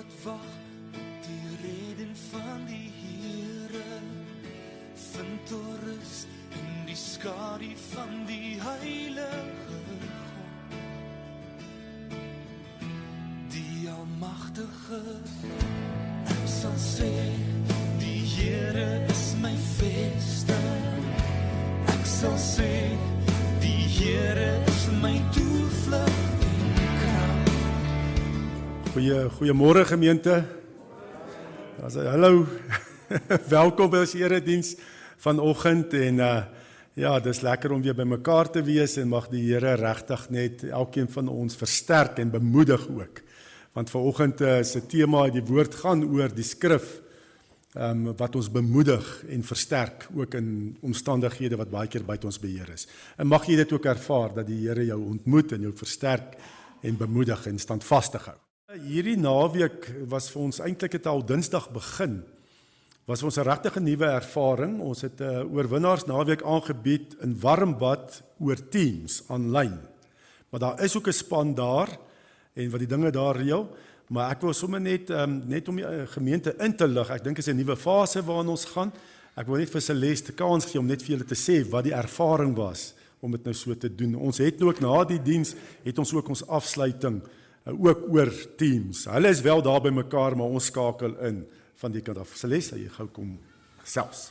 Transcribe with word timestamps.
wat 0.00 0.22
wag 0.24 0.46
op 0.94 1.24
die 1.26 1.68
reden 1.68 2.16
van 2.30 2.64
die 2.66 2.90
Here 3.00 4.00
vind 4.94 5.50
rus 5.84 6.24
in 6.50 6.86
die 6.86 6.96
skadu 6.96 7.72
van 7.90 8.26
die 8.26 8.60
heilige 8.60 9.44
God 9.66 10.29
Goeie 29.10 29.30
goeiemôre 29.30 29.82
gemeente. 29.84 30.44
As 31.82 31.96
hallo. 31.98 32.44
Welkom 33.58 33.88
by 33.90 34.04
ons 34.04 34.12
erediens 34.14 34.68
vanoggend 35.18 35.96
en 35.98 36.20
uh 36.22 36.34
ja, 36.94 37.16
dis 37.18 37.40
lekker 37.42 37.72
om 37.74 37.80
weer 37.82 37.96
bymekaar 37.98 38.52
te 38.54 38.60
wees 38.62 38.94
en 39.02 39.08
mag 39.10 39.26
die 39.32 39.40
Here 39.48 39.72
regtig 39.80 40.28
net 40.30 40.62
elkeen 40.68 41.10
van 41.10 41.26
ons 41.32 41.58
versterk 41.58 42.20
en 42.22 42.30
bemoedig 42.30 42.84
ook. 42.86 43.18
Want 43.74 43.90
vanoggend 43.90 44.44
uh, 44.46 44.60
se 44.62 44.84
tema, 44.86 45.24
die 45.26 45.42
woord 45.42 45.74
gaan 45.80 46.04
oor 46.06 46.30
die 46.30 46.46
skrif 46.46 47.00
ehm 47.74 48.12
um, 48.12 48.12
wat 48.20 48.38
ons 48.38 48.50
bemoedig 48.50 49.08
en 49.26 49.42
versterk 49.42 50.06
ook 50.14 50.36
in 50.38 50.76
omstandighede 50.86 51.58
wat 51.58 51.72
baie 51.72 51.90
keer 51.90 52.06
buite 52.06 52.30
ons 52.30 52.38
beheer 52.38 52.70
is. 52.76 52.86
En 53.18 53.26
mag 53.26 53.48
jy 53.50 53.58
dit 53.64 53.74
ook 53.74 53.90
ervaar 53.90 54.38
dat 54.38 54.46
die 54.46 54.68
Here 54.68 54.86
jou 54.86 55.00
ontmoet 55.02 55.56
en 55.58 55.66
jou 55.66 55.74
versterk 55.74 56.38
en 56.82 57.02
bemoedig 57.02 57.50
en 57.50 57.58
standvastig 57.58 58.30
hou. 58.30 58.38
Hierdie 58.70 59.16
naweek 59.18 59.88
was 60.06 60.28
vir 60.30 60.44
ons 60.44 60.60
eintlik 60.62 60.92
het 60.94 61.06
al 61.10 61.24
Dinsdag 61.26 61.64
begin. 61.74 62.20
Was 63.10 63.24
ons 63.26 63.36
'n 63.36 63.42
regtig 63.42 63.74
nuwe 63.82 64.06
ervaring. 64.06 64.78
Ons 64.78 65.00
het 65.02 65.18
'n 65.18 65.24
uh, 65.24 65.54
oorwinnaars 65.54 66.06
naweek 66.06 66.42
aangebied 66.42 67.16
in 67.20 67.34
Warmbad 67.40 68.22
oor 68.38 68.68
Teams 68.70 69.24
aanlyn. 69.26 69.74
Maar 70.50 70.60
daar 70.60 70.82
is 70.84 70.96
ook 70.96 71.08
'n 71.08 71.12
span 71.12 71.54
daar 71.54 71.98
en 72.54 72.70
wat 72.70 72.78
die 72.78 72.86
dinge 72.86 73.10
daar 73.10 73.36
reël, 73.36 73.68
maar 74.06 74.30
ek 74.30 74.40
wil 74.40 74.52
sommer 74.52 74.80
net 74.80 75.10
um, 75.10 75.42
net 75.46 75.68
om 75.68 75.76
die 75.76 75.84
uh, 75.84 76.06
gemeente 76.06 76.54
in 76.58 76.76
te 76.76 76.86
lig. 76.86 77.10
Ek 77.10 77.24
dink 77.24 77.38
is 77.38 77.48
'n 77.48 77.56
nuwe 77.56 77.76
fase 77.76 78.22
waarna 78.22 78.50
ons 78.50 78.64
gaan. 78.64 78.92
Ek 79.34 79.46
wil 79.46 79.56
net 79.56 79.70
vir 79.70 79.80
Celeste 79.80 80.32
kans 80.32 80.64
gee 80.64 80.78
om 80.78 80.86
net 80.86 81.02
vir 81.02 81.16
julle 81.16 81.26
te 81.26 81.34
sê 81.34 81.68
wat 81.68 81.84
die 81.84 81.94
ervaring 81.94 82.54
was 82.54 82.94
om 83.20 83.32
dit 83.32 83.44
nou 83.44 83.54
so 83.54 83.74
te 83.74 83.94
doen. 83.94 84.14
Ons 84.14 84.38
het 84.38 84.62
ook 84.62 84.80
na 84.80 85.04
die 85.04 85.22
diens 85.22 85.54
het 85.82 85.98
ons 85.98 86.12
ook 86.14 86.28
ons 86.28 86.46
afsluiting 86.46 87.22
ook 87.64 88.08
oor 88.08 88.32
teams. 88.56 89.04
Hulle 89.04 89.28
is 89.28 89.40
wel 89.40 89.62
daar 89.62 89.80
by 89.84 89.92
mekaar, 89.94 90.36
maar 90.36 90.46
ons 90.46 90.70
skakel 90.70 91.16
in 91.26 91.42
van 91.80 91.92
die 91.92 92.02
kant 92.04 92.18
af. 92.18 92.34
Celeste, 92.36 92.78
jy 92.80 92.88
gou 92.92 93.08
kom 93.08 93.38
selfs. 93.84 94.30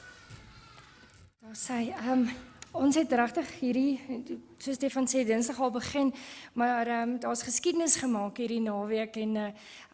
Daar 1.42 1.58
sê 1.58 1.82
ehm 1.90 2.28
um, 2.28 2.30
ons 2.72 2.96
het 2.96 3.12
regtig 3.12 3.50
hierdie 3.60 4.38
soos 4.60 4.76
Stefan 4.78 5.08
sê 5.10 5.24
Dinsdag 5.26 5.60
al 5.64 5.72
begin, 5.72 6.12
maar 6.54 6.88
um, 6.88 7.16
daar's 7.20 7.42
geskiedenis 7.48 7.96
gemaak 8.02 8.38
hierdie 8.38 8.60
naweek 8.62 9.16
en 9.24 9.36
uh, 9.36 9.46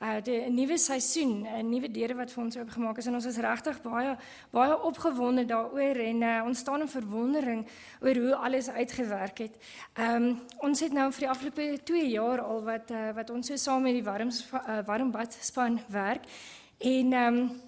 uh 0.01 0.17
'n 0.25 0.53
nuwe 0.53 0.77
seisoen, 0.77 1.45
'n 1.45 1.69
nuwe 1.69 1.91
deure 1.91 2.15
wat 2.15 2.31
vir 2.31 2.43
ons 2.43 2.57
oopgemaak 2.57 2.97
is 2.97 3.05
en 3.05 3.13
ons 3.13 3.25
is 3.25 3.37
regtig 3.37 3.81
baie 3.81 4.17
baie 4.51 4.81
opgewonde 4.83 5.45
daaroor 5.45 5.95
en 5.95 6.21
uh, 6.21 6.43
ons 6.45 6.59
staan 6.59 6.81
in 6.81 6.87
verwondering 6.87 7.65
oor 8.01 8.15
hoe 8.15 8.35
alles 8.35 8.69
uitgewerk 8.69 9.37
het. 9.37 9.55
Ehm 9.93 10.23
um, 10.23 10.41
ons 10.59 10.79
het 10.79 10.93
nou 10.93 11.11
vir 11.11 11.19
die 11.19 11.29
afgelope 11.29 11.79
2 11.83 12.09
jaar 12.09 12.41
al 12.41 12.63
wat 12.63 12.91
uh, 12.91 13.13
wat 13.15 13.29
ons 13.29 13.47
so 13.47 13.55
saam 13.55 13.81
met 13.81 13.93
die 13.93 14.03
warm 14.03 14.29
uh, 14.29 14.79
warmbad 14.85 15.37
span 15.39 15.79
werk 15.87 16.23
en 16.79 17.13
ehm 17.13 17.37
um, 17.37 17.61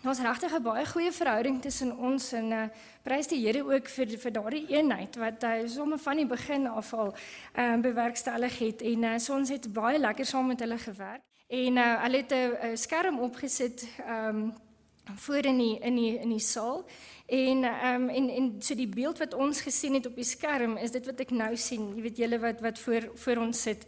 Ons 0.00 0.18
regtig 0.18 0.52
'n 0.52 0.62
baie 0.62 0.86
goeie 0.86 1.12
verhouding 1.12 1.60
tussen 1.62 1.96
ons 1.96 2.32
en 2.32 2.52
uh 2.52 2.68
prys 3.04 3.28
die 3.28 3.40
Here 3.44 3.62
ook 3.64 3.88
vir 3.88 4.06
vir 4.18 4.32
daardie 4.32 4.66
eenheid 4.68 5.16
wat 5.16 5.42
hy 5.42 5.62
uh, 5.62 5.68
sommer 5.68 5.98
van 5.98 6.16
die 6.16 6.26
begin 6.26 6.66
af 6.66 6.92
al 6.94 7.14
ehm 7.54 7.78
uh, 7.78 7.82
bewerkstellig 7.82 8.58
het 8.58 8.82
en 8.82 9.04
uh, 9.04 9.18
so 9.18 9.34
ons 9.34 9.48
het 9.48 9.72
baie 9.72 9.98
lekker 9.98 10.26
saam 10.26 10.46
met 10.46 10.60
hulle 10.60 10.78
gewerk. 10.78 11.22
En 11.48 11.76
uh 11.76 12.02
hulle 12.02 12.16
het 12.16 12.32
'n 12.32 12.76
skerm 12.76 13.18
opgesit 13.18 13.86
ehm 14.06 14.28
um, 14.28 14.54
voor 15.16 15.44
in 15.44 15.58
die 15.58 15.78
in 15.78 15.94
die 15.94 16.18
in 16.18 16.28
die 16.28 16.40
saal 16.40 16.84
en 17.26 17.64
ehm 17.64 18.02
um, 18.02 18.08
en 18.08 18.28
en 18.28 18.62
so 18.62 18.74
die 18.74 18.88
beeld 18.88 19.18
wat 19.18 19.34
ons 19.34 19.60
gesien 19.60 19.94
het 19.94 20.06
op 20.06 20.14
die 20.14 20.24
skerm 20.24 20.76
is 20.76 20.90
dit 20.90 21.06
wat 21.06 21.20
ek 21.20 21.30
nou 21.30 21.56
sien. 21.56 21.94
Jy 21.96 22.02
weet 22.02 22.16
julle 22.16 22.38
wat 22.38 22.60
wat 22.60 22.78
voor 22.78 23.10
voor 23.14 23.36
ons 23.36 23.62
sit. 23.62 23.86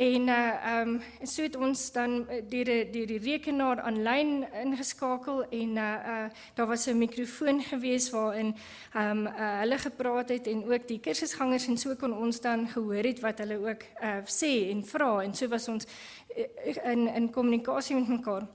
En 0.00 0.28
uh 0.28 0.64
ehm 0.64 0.88
um, 0.88 1.02
so 1.22 1.42
het 1.42 1.56
ons 1.56 1.92
dan 1.92 2.28
eh, 2.28 2.40
deur 2.48 2.68
die 2.92 3.06
die 3.06 3.18
rekenaar 3.18 3.80
aanlyn 3.80 4.46
ingeskakel 4.62 5.42
en 5.44 5.76
uh 5.76 5.88
uh 6.12 6.28
daar 6.54 6.66
was 6.66 6.86
'n 6.86 6.98
mikrofoon 6.98 7.60
gewees 7.62 8.10
waarin 8.10 8.54
ehm 8.94 9.10
um, 9.10 9.26
uh, 9.26 9.58
hulle 9.58 9.78
gepraat 9.78 10.28
het 10.28 10.46
en 10.46 10.64
ook 10.72 10.88
die 10.88 11.00
kursusgangers 11.00 11.66
en 11.66 11.76
so 11.78 11.94
kon 11.94 12.12
ons 12.12 12.40
dan 12.40 12.68
gehoor 12.68 13.04
het 13.04 13.20
wat 13.20 13.38
hulle 13.38 13.58
ook 13.58 13.82
uh 14.02 14.24
sê 14.24 14.70
en 14.70 14.84
vra 14.84 15.22
en 15.22 15.34
so 15.34 15.48
was 15.48 15.68
ons 15.68 15.86
in 16.84 17.06
in 17.06 17.30
kommunikasie 17.30 17.96
met 17.96 18.08
mekaar. 18.08 18.46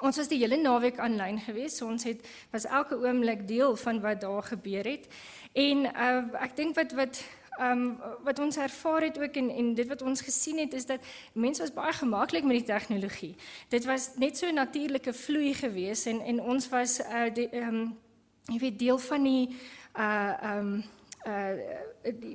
Ons 0.00 0.16
was 0.16 0.28
die 0.28 0.38
hele 0.38 0.56
naweek 0.56 0.98
aanlyn 0.98 1.40
gewees. 1.40 1.76
So 1.76 1.86
ons 1.86 2.04
het 2.04 2.28
was 2.50 2.64
elke 2.64 2.94
oomblik 2.94 3.48
deel 3.48 3.76
van 3.76 4.00
wat 4.00 4.20
daar 4.20 4.42
gebeur 4.42 4.84
het. 4.84 5.08
En 5.52 5.78
uh 5.84 6.42
ek 6.42 6.56
dink 6.56 6.74
wat 6.74 6.92
wat 6.92 7.24
um, 7.60 7.98
wat 8.24 8.38
ons 8.38 8.56
ervaar 8.56 9.02
het 9.02 9.18
ook 9.18 9.34
en 9.34 9.50
en 9.50 9.74
dit 9.74 9.88
wat 9.88 10.02
ons 10.02 10.20
gesien 10.20 10.58
het 10.58 10.72
is 10.72 10.86
dat 10.86 11.00
mense 11.32 11.62
was 11.62 11.72
baie 11.72 11.92
gemaklik 11.92 12.44
met 12.44 12.56
die 12.56 12.74
tegnologie. 12.74 13.34
Dit 13.68 13.84
was 13.84 14.10
net 14.16 14.38
so 14.38 14.46
'n 14.46 14.54
natuurlike 14.54 15.12
vloei 15.12 15.54
geweest 15.54 16.06
en 16.06 16.20
en 16.20 16.40
ons 16.40 16.68
was 16.68 17.00
uh 17.00 17.36
ehm 17.36 17.68
um, 17.68 17.98
jy 18.44 18.58
weet 18.58 18.78
deel 18.78 18.98
van 18.98 19.22
die 19.22 19.48
uh 19.96 20.32
ehm 20.42 20.58
um, 20.58 20.84
uh 21.26 21.52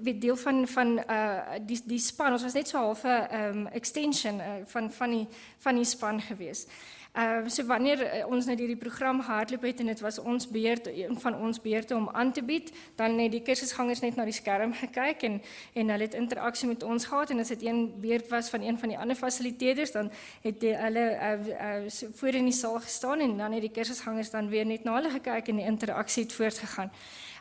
weet 0.02 0.22
deel 0.22 0.36
van 0.36 0.68
van 0.68 1.04
uh 1.10 1.40
die 1.62 1.82
die 1.86 2.00
span 2.00 2.32
ons 2.32 2.44
was 2.44 2.54
net 2.54 2.68
so 2.68 2.78
half 2.78 3.04
'n 3.04 3.36
um 3.36 3.68
extension 3.68 4.40
uh, 4.40 4.46
van 4.66 4.92
van 4.92 5.10
die 5.10 5.28
van 5.58 5.76
die 5.76 5.86
span 5.86 6.22
geweest. 6.22 6.70
Ehm 7.16 7.46
uh, 7.46 7.50
so 7.50 7.64
wanneer 7.64 8.02
uh, 8.04 8.28
ons 8.28 8.46
net 8.46 8.60
hierdie 8.60 8.76
program 8.76 9.22
hardloop 9.24 9.62
het 9.64 9.80
en 9.80 9.88
dit 9.88 10.00
was 10.04 10.18
ons 10.20 10.48
beurt 10.52 10.88
een 10.92 11.16
van 11.20 11.36
ons 11.40 11.62
beurte 11.64 11.96
om 11.96 12.10
aan 12.12 12.32
te 12.36 12.44
bied, 12.44 12.72
dan 13.00 13.16
het 13.20 13.32
die 13.32 13.42
kursusgangers 13.42 14.02
net 14.04 14.18
na 14.20 14.26
die 14.28 14.36
skerm 14.36 14.74
gekyk 14.84 15.24
en 15.24 15.38
en 15.74 15.94
hulle 15.94 16.04
het 16.04 16.18
interaksie 16.20 16.68
met 16.68 16.84
ons 16.84 17.06
gehad 17.08 17.32
en 17.32 17.40
as 17.40 17.54
dit 17.54 17.64
een 17.64 17.80
beurt 18.04 18.28
was 18.28 18.50
van 18.52 18.68
een 18.68 18.80
van 18.80 18.92
die 18.92 18.98
ander 19.00 19.16
fasiliteerders, 19.16 19.96
dan 19.96 20.12
het 20.44 20.60
die, 20.60 20.76
hulle 20.76 21.06
uh, 21.16 21.48
uh, 21.48 21.90
so 21.90 22.12
voor 22.20 22.36
in 22.36 22.52
die 22.52 22.58
saal 22.58 22.80
gestaan 22.84 23.24
en 23.24 23.38
dan 23.38 23.56
het 23.56 23.64
die 23.64 23.72
kursusgangers 23.72 24.36
dan 24.36 24.50
weer 24.52 24.66
net 24.66 24.84
na 24.84 25.00
hulle 25.00 25.16
gekyk 25.16 25.48
en 25.48 25.64
die 25.64 25.72
interaksie 25.72 26.24
het 26.24 26.36
voortgegaan. 26.36 26.92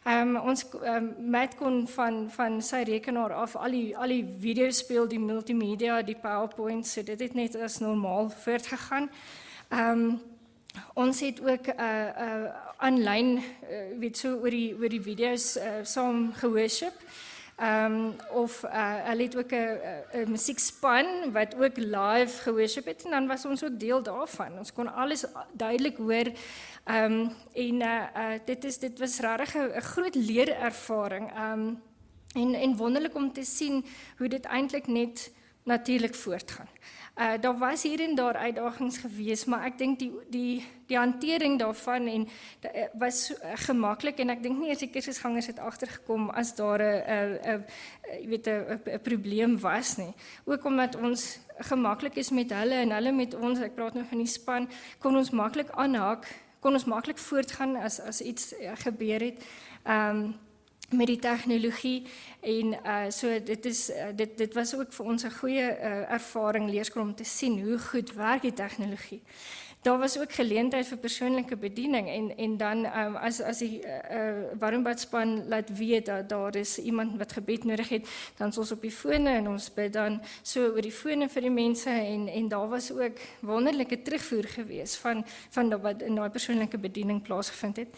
Ehm 0.04 0.36
um, 0.36 0.50
ons 0.52 0.68
um, 0.84 1.14
Matt 1.18 1.56
kon 1.58 1.88
van 1.88 2.28
van 2.30 2.62
sy 2.62 2.84
rekenaar 2.86 3.34
af 3.34 3.56
al 3.56 3.74
die 3.74 3.96
al 3.96 4.14
die 4.14 4.26
video 4.38 4.70
speel, 4.70 5.08
die 5.08 5.18
multimedia, 5.18 6.02
die 6.02 6.20
PowerPoint, 6.22 6.86
so 6.86 7.02
dit 7.02 7.20
het 7.20 7.34
net 7.34 7.58
as 7.58 7.80
normaal 7.82 8.30
voortgegaan. 8.30 9.10
Ehm 9.10 9.42
um, 9.78 10.20
ons 10.94 11.20
het 11.20 11.40
ook 11.40 11.66
'n 11.66 11.80
uh, 11.80 12.08
'n 12.08 12.44
uh, 12.44 12.50
aanlyn 12.76 13.36
uh, 13.36 13.98
weet 13.98 14.18
so 14.18 14.38
oor 14.42 14.50
die 14.50 14.74
oor 14.78 14.88
die 14.88 15.02
video's 15.02 15.56
uh, 15.56 15.82
saam 15.82 16.32
geworship. 16.32 16.94
Ehm 17.56 17.92
um, 17.92 18.14
of 18.30 18.64
uh, 18.64 18.94
hulle 19.06 19.22
het 19.22 19.36
ook 19.36 19.52
'n 19.52 20.30
musiekspan 20.30 21.32
wat 21.32 21.54
ook 21.54 21.76
live 21.76 22.42
geworship 22.42 22.84
het 22.84 23.04
en 23.04 23.10
dan 23.10 23.26
was 23.26 23.44
ons 23.44 23.64
ook 23.64 23.78
deel 23.78 24.02
daarvan. 24.02 24.58
Ons 24.58 24.72
kon 24.72 24.94
alles 24.94 25.24
duidelik 25.52 25.96
hoor. 25.96 26.32
Ehm 26.84 27.12
um, 27.12 27.30
en 27.52 27.80
uh, 27.80 28.02
uh, 28.16 28.38
dit 28.44 28.64
is 28.64 28.78
dit 28.78 28.98
was 28.98 29.18
regtig 29.18 29.54
'n 29.54 29.80
groot 29.80 30.14
leerervaring. 30.14 31.32
Ehm 31.32 31.52
um, 31.52 31.82
en 32.34 32.54
en 32.54 32.76
wonderlik 32.76 33.14
om 33.14 33.32
te 33.32 33.44
sien 33.44 33.84
hoe 34.18 34.28
dit 34.28 34.44
eintlik 34.44 34.86
net 34.86 35.32
natuurlik 35.62 36.14
voortgaan. 36.14 36.68
Uh 37.14 37.34
daar 37.40 37.58
was 37.58 37.82
hier 37.82 38.00
en 38.00 38.14
daar 38.14 38.34
uitdagings 38.34 38.98
gewees, 38.98 39.44
maar 39.44 39.64
ek 39.64 39.76
dink 39.78 39.98
die 39.98 40.10
die 40.30 40.64
die 40.86 40.96
hantering 40.98 41.58
daarvan 41.58 42.08
en 42.10 42.24
da, 42.60 42.72
uh, 42.74 42.86
was 42.98 43.30
uh, 43.30 43.52
gemaklik 43.54 44.18
en 44.18 44.32
ek 44.34 44.42
dink 44.42 44.58
nie 44.58 44.72
eers 44.72 44.82
die 44.82 44.90
kursusgangers 44.90 45.46
het 45.46 45.60
agtergekom 45.62 46.30
as 46.34 46.54
daar 46.58 46.82
'n 46.82 47.38
'n 47.38 47.64
jy 48.18 48.28
weet 48.28 48.48
'n 48.48 48.98
probleem 49.02 49.60
was 49.60 49.96
nie. 49.96 50.14
Ook 50.44 50.64
omdat 50.64 50.96
ons 50.96 51.38
gemaklik 51.58 52.16
is 52.16 52.30
met 52.30 52.50
hulle 52.50 52.74
en 52.74 52.90
hulle 52.90 53.12
met 53.12 53.34
ons, 53.34 53.60
ek 53.60 53.74
praat 53.74 53.94
nou 53.94 54.04
van 54.04 54.18
die 54.18 54.26
span, 54.26 54.68
kon 54.98 55.16
ons 55.16 55.30
maklik 55.30 55.70
aanhaak, 55.70 56.26
kon 56.60 56.72
ons 56.72 56.84
maklik 56.84 57.18
voortgaan 57.18 57.76
as 57.76 58.00
as 58.00 58.20
iets 58.20 58.54
uh, 58.58 58.72
gebeur 58.74 59.20
het. 59.20 59.44
Ehm 59.84 60.16
um, 60.16 60.34
met 60.90 61.06
die 61.06 61.18
tegnologie 61.18 62.06
en 62.40 62.72
uh 62.72 63.10
so 63.10 63.42
dit 63.44 63.66
is 63.66 63.90
uh, 63.90 64.12
dit 64.14 64.38
dit 64.38 64.54
was 64.54 64.74
ook 64.74 64.92
vir 64.92 65.06
ons 65.06 65.24
'n 65.24 65.38
goeie 65.40 65.66
uh, 65.70 66.12
ervaring 66.12 66.70
leerskool 66.70 67.02
om 67.02 67.14
te 67.14 67.24
sien 67.24 67.60
hoe 67.62 67.78
goed 67.78 68.12
werk 68.14 68.42
die 68.42 68.52
tegnologie. 68.52 69.22
daar 69.84 69.98
was 69.98 70.18
ook 70.18 70.32
geleentheid 70.32 70.86
vir 70.86 70.98
persoonlike 70.98 71.56
bediening 71.56 72.08
en 72.08 72.36
en 72.36 72.56
dan 72.56 72.86
um, 72.86 73.16
as 73.16 73.40
as 73.40 73.58
die 73.58 73.82
uh, 73.84 73.98
uh, 74.18 74.58
Warmbad 74.58 75.00
span 75.00 75.48
laat 75.48 75.76
weet 75.76 76.06
dat 76.06 76.28
daar 76.28 76.56
is 76.56 76.78
iemand 76.78 77.18
wat 77.18 77.32
gebed 77.32 77.64
nodig 77.64 77.88
het, 77.88 78.08
dan 78.36 78.52
ons 78.56 78.72
op 78.72 78.80
die 78.80 78.90
fone 78.90 79.28
en 79.28 79.48
ons 79.48 79.68
bid 79.74 79.92
dan 79.92 80.20
so 80.42 80.72
oor 80.72 80.82
die 80.82 80.92
fone 80.92 81.28
vir 81.28 81.42
die 81.42 81.52
mense 81.52 81.90
en 81.90 82.28
en 82.28 82.48
daar 82.48 82.68
was 82.68 82.90
ook 82.92 83.20
wonderlike 83.40 84.02
terugvoer 84.02 84.48
gewees 84.56 84.96
van 84.96 85.24
van 85.50 85.80
wat 85.80 86.02
in 86.02 86.14
daai 86.14 86.30
persoonlike 86.30 86.78
bediening 86.78 87.22
plaasgevind 87.22 87.76
het. 87.76 87.88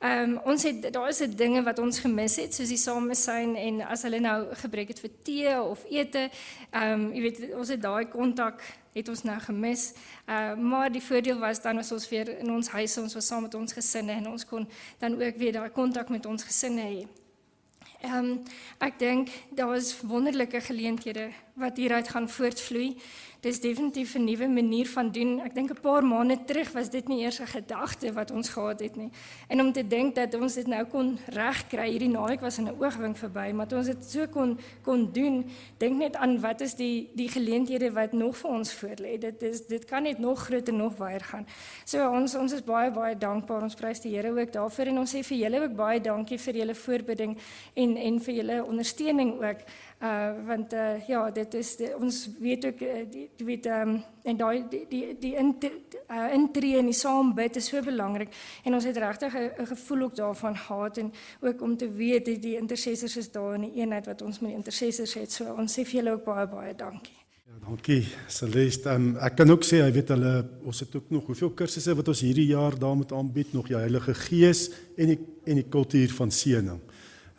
Ehm 0.00 0.30
um, 0.30 0.38
ons 0.48 0.62
het 0.62 0.92
daar 0.92 1.08
is 1.08 1.20
'n 1.20 1.36
dinge 1.36 1.62
wat 1.62 1.78
ons 1.78 1.98
gemis 1.98 2.36
het 2.36 2.54
soos 2.54 2.68
die 2.68 2.76
samesyn 2.76 3.56
en 3.56 3.80
as 3.80 4.02
hulle 4.02 4.20
nou 4.20 4.54
gebruik 4.54 4.88
het 4.88 5.00
vir 5.00 5.10
tee 5.22 5.62
of 5.62 5.84
ete. 5.88 6.30
Ehm 6.70 6.92
um, 6.92 7.12
jy 7.12 7.20
weet 7.20 7.54
ons 7.54 7.68
het 7.68 7.82
daai 7.82 8.08
kontak 8.08 8.62
het 8.92 9.08
ons 9.08 9.22
nou 9.22 9.40
gemis. 9.40 9.92
Uh 10.26 10.54
maar 10.54 10.92
die 10.92 11.02
voordeel 11.02 11.38
was 11.38 11.62
dan 11.62 11.76
was 11.76 11.92
ons 11.92 12.08
weer 12.08 12.38
in 12.38 12.50
ons 12.50 12.68
huise, 12.68 13.00
ons 13.00 13.14
was 13.14 13.26
saam 13.26 13.42
met 13.42 13.54
ons 13.54 13.72
gesinne 13.72 14.12
en 14.12 14.28
ons 14.28 14.46
kon 14.46 14.68
dan 14.98 15.22
ook 15.22 15.36
weer 15.36 15.52
daai 15.52 15.70
kontak 15.70 16.08
met 16.08 16.26
ons 16.26 16.44
gesinne 16.44 16.80
hê. 16.80 17.06
Ehm 18.00 18.24
um, 18.24 18.42
ek 18.78 18.98
dink 18.98 19.28
daar 19.50 19.68
was 19.68 20.00
wonderlike 20.00 20.60
geleenthede 20.60 21.28
wat 21.54 21.76
hieruit 21.76 22.08
gaan 22.08 22.28
voortvloei 22.28 22.96
dis 23.40 23.60
definitief 23.60 24.14
'n 24.14 24.24
nuwe 24.24 24.48
manier 24.48 24.86
van 24.86 25.10
doen. 25.12 25.40
Ek 25.40 25.54
dink 25.54 25.70
'n 25.70 25.80
paar 25.80 26.04
maande 26.04 26.44
terug 26.44 26.72
was 26.72 26.90
dit 26.90 27.08
nie 27.08 27.22
eers 27.22 27.40
'n 27.40 27.46
gedagte 27.46 28.12
wat 28.12 28.30
ons 28.30 28.48
gehad 28.48 28.80
het 28.80 28.96
nie. 28.96 29.10
En 29.48 29.60
om 29.60 29.72
te 29.72 29.86
dink 29.86 30.14
dat 30.14 30.34
ons 30.34 30.54
dit 30.54 30.66
nou 30.66 30.84
kon 30.84 31.18
regkry, 31.26 31.90
hierdie 31.90 32.08
naweek 32.08 32.40
was 32.40 32.58
in 32.58 32.68
'n 32.68 32.76
oogwink 32.78 33.16
verby, 33.16 33.52
maar 33.52 33.72
ons 33.72 33.86
het 33.86 34.04
so 34.04 34.26
kon 34.26 34.58
kon 34.82 35.12
doen. 35.12 35.44
Dink 35.78 35.96
net 35.96 36.16
aan 36.16 36.40
wat 36.40 36.60
is 36.60 36.74
die 36.74 37.10
die 37.14 37.28
geleenthede 37.28 37.92
wat 37.92 38.12
nog 38.12 38.36
vir 38.36 38.50
ons 38.50 38.74
voorlê. 38.74 39.18
Dit 39.18 39.42
is 39.42 39.66
dit 39.66 39.84
kan 39.84 40.02
net 40.02 40.18
nog 40.18 40.38
groter 40.38 40.74
nog 40.74 40.96
baie 40.96 41.20
gaan. 41.20 41.46
So 41.84 42.10
ons 42.10 42.34
ons 42.34 42.52
is 42.52 42.64
baie 42.64 42.90
baie 42.90 43.18
dankbaar. 43.18 43.62
Ons 43.62 43.74
prys 43.74 44.00
die 44.00 44.10
Here 44.10 44.40
ook 44.40 44.52
daarvoor 44.52 44.86
en 44.86 44.98
ons 44.98 45.14
sê 45.14 45.22
vir 45.22 45.38
julle 45.38 45.62
ook 45.62 45.74
baie 45.76 46.00
dankie 46.00 46.38
vir 46.38 46.54
julle 46.54 46.74
voorbidding 46.74 47.38
en 47.74 47.96
en 47.96 48.20
vir 48.20 48.34
julle 48.34 48.64
ondersteuning 48.64 49.32
ook. 49.32 49.60
Uh 50.02 50.46
want 50.46 50.72
uh 50.72 51.06
ja, 51.06 51.30
dit 51.30 51.54
is 51.54 51.76
die, 51.76 51.96
ons 51.96 52.30
weet 52.40 52.66
ook 52.66 52.80
uh, 52.80 53.04
die, 53.10 53.29
die 53.36 53.46
weet 53.46 53.66
ehm 53.66 53.88
um, 53.88 54.02
en 54.22 54.36
daai 54.36 54.64
die 54.70 54.84
die 54.88 55.16
die 55.18 55.34
intree 56.34 56.76
in 56.78 56.90
die 56.90 56.96
saambid 56.96 57.56
is 57.56 57.70
so 57.72 57.80
belangrik 57.82 58.34
en 58.64 58.74
ons 58.74 58.84
het 58.84 58.96
regtig 58.96 59.34
'n 59.34 59.66
gevoel 59.66 60.02
ook 60.02 60.16
daarvan 60.16 60.56
gehad 60.56 60.98
en 60.98 61.12
ook 61.40 61.62
om 61.62 61.76
te 61.76 61.90
weet 61.90 62.26
dat 62.26 62.42
die 62.42 62.56
intercessors 62.56 63.16
is 63.16 63.30
daar 63.30 63.54
in 63.54 63.60
die 63.60 63.74
eenheid 63.80 64.06
wat 64.06 64.22
ons 64.22 64.40
met 64.40 64.50
die 64.50 64.56
intercessors 64.56 65.14
het. 65.14 65.32
So 65.32 65.54
ons 65.54 65.78
sê 65.78 65.84
vir 65.84 65.94
julle 66.00 66.12
ook 66.12 66.24
baie 66.24 66.46
baie 66.46 66.74
dankie. 66.74 67.18
Ja, 67.46 67.66
dankie. 67.66 68.06
Celeste, 68.28 68.90
um, 68.90 69.16
ek 69.16 69.36
kan 69.36 69.50
ook 69.50 69.64
sê, 69.64 69.76
jy 69.76 69.92
weet 69.92 70.08
hulle 70.08 70.48
ons 70.64 70.80
het 70.80 70.96
ook 70.96 71.10
nog 71.10 71.26
hoeveel 71.26 71.50
kursusse 71.50 71.94
wat 71.94 72.08
ons 72.08 72.20
hierdie 72.20 72.46
jaar 72.46 72.78
daar 72.78 72.96
moet 72.96 73.12
aanbied, 73.12 73.52
nog 73.52 73.66
die 73.66 73.76
Heilige 73.76 74.14
Gees 74.14 74.70
en 74.96 75.06
die 75.06 75.18
en 75.44 75.54
die 75.54 75.68
kultuur 75.68 76.12
van 76.12 76.30
seëning. 76.30 76.80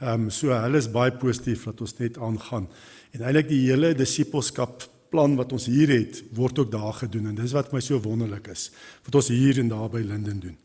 Ehm 0.02 0.24
um, 0.26 0.30
so 0.30 0.50
hulle 0.50 0.78
is 0.78 0.90
baie 0.92 1.12
positief 1.12 1.64
dat 1.70 1.82
ons 1.82 1.98
net 2.00 2.18
aangaan. 2.18 2.68
En 3.12 3.22
eintlik 3.22 3.48
die 3.52 3.68
hele 3.70 3.94
disippelskap 3.94 4.88
plan 5.12 5.36
wat 5.36 5.52
ons 5.52 5.68
hier 5.68 5.92
het, 5.92 6.24
word 6.36 6.60
ook 6.64 6.72
daar 6.72 6.94
gedoen 7.04 7.32
en 7.32 7.40
dis 7.40 7.56
wat 7.56 7.74
my 7.76 7.84
so 7.84 8.00
wonderlik 8.02 8.48
is 8.54 8.70
wat 9.06 9.20
ons 9.20 9.32
hier 9.36 9.60
en 9.60 9.72
daar 9.72 9.90
by 9.92 10.04
Linden 10.08 10.40
doen. 10.40 10.58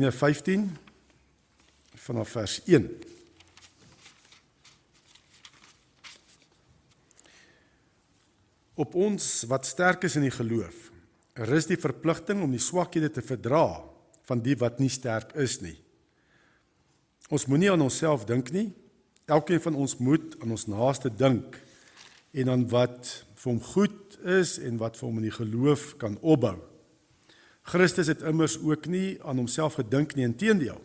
Romeine 0.00 0.18
15 0.18 0.76
vanaf 1.94 2.28
vers 2.28 2.62
1. 2.64 2.86
Op 8.74 8.94
ons 8.94 9.26
wat 9.50 9.66
sterk 9.68 10.06
is 10.08 10.16
in 10.16 10.24
die 10.24 10.32
geloof, 10.32 10.88
rus 11.44 11.68
die 11.68 11.76
verpligting 11.76 12.40
om 12.40 12.48
die 12.48 12.62
swakhede 12.64 13.10
te 13.12 13.20
verdra 13.20 13.82
van 14.24 14.40
die 14.40 14.56
wat 14.56 14.80
nie 14.80 14.88
sterk 14.88 15.36
is 15.36 15.58
nie. 15.60 15.76
Ons 17.28 17.44
moenie 17.44 17.68
aan 17.68 17.84
onsself 17.84 18.24
dink 18.24 18.48
nie. 18.56 18.70
Elkeen 19.28 19.60
van 19.60 19.76
ons 19.76 19.98
moet 20.00 20.32
aan 20.40 20.56
ons 20.56 20.64
naaste 20.64 21.12
dink 21.12 21.60
en 22.32 22.56
aan 22.56 22.64
wat 22.72 23.18
vir 23.36 23.52
hom 23.52 23.60
goed 23.74 24.16
is 24.24 24.56
en 24.64 24.80
wat 24.80 24.96
vir 24.96 25.10
hom 25.10 25.20
in 25.20 25.28
die 25.28 25.38
geloof 25.42 25.90
kan 26.00 26.16
opbou. 26.24 26.56
Christus 27.70 28.08
het 28.10 28.24
immers 28.26 28.56
ook 28.58 28.88
nie 28.90 29.20
aan 29.22 29.38
homself 29.38 29.76
gedink 29.78 30.16
nie, 30.18 30.26
inteendeel. 30.26 30.80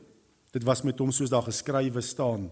Dit 0.53 0.63
was 0.63 0.83
met 0.85 0.99
hom 1.01 1.09
soos 1.11 1.31
daar 1.33 1.45
geskrywe 1.47 2.01
staan. 2.05 2.51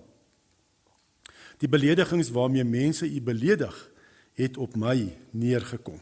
Die 1.62 1.70
beledigings 1.70 2.32
waarmee 2.34 2.66
mense 2.66 3.06
u 3.06 3.22
beledig, 3.22 3.75
het 4.34 4.58
op 4.58 4.74
my 4.75 5.13
neergekom. 5.38 6.00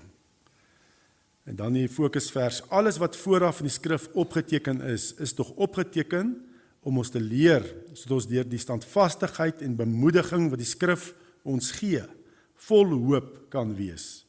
En 1.44 1.58
dan 1.60 1.76
die 1.76 1.90
fokusvers: 1.92 2.62
Alles 2.70 2.98
wat 3.02 3.18
vooraf 3.20 3.60
in 3.60 3.68
die 3.68 3.74
skrif 3.74 4.08
opgeteken 4.14 4.80
is, 4.94 5.12
is 5.20 5.34
tog 5.36 5.52
opgeteken 5.60 6.32
om 6.80 6.98
ons 6.98 7.12
te 7.12 7.20
leer 7.20 7.66
sodat 7.92 8.16
ons 8.22 8.30
deur 8.32 8.48
die 8.48 8.62
standvastigheid 8.62 9.62
en 9.62 9.76
bemoediging 9.76 10.48
wat 10.50 10.62
die 10.62 10.70
skrif 10.70 11.12
ons 11.44 11.74
gee, 11.82 12.06
vol 12.70 12.96
hoop 12.96 13.50
kan 13.52 13.76
wees. 13.76 14.24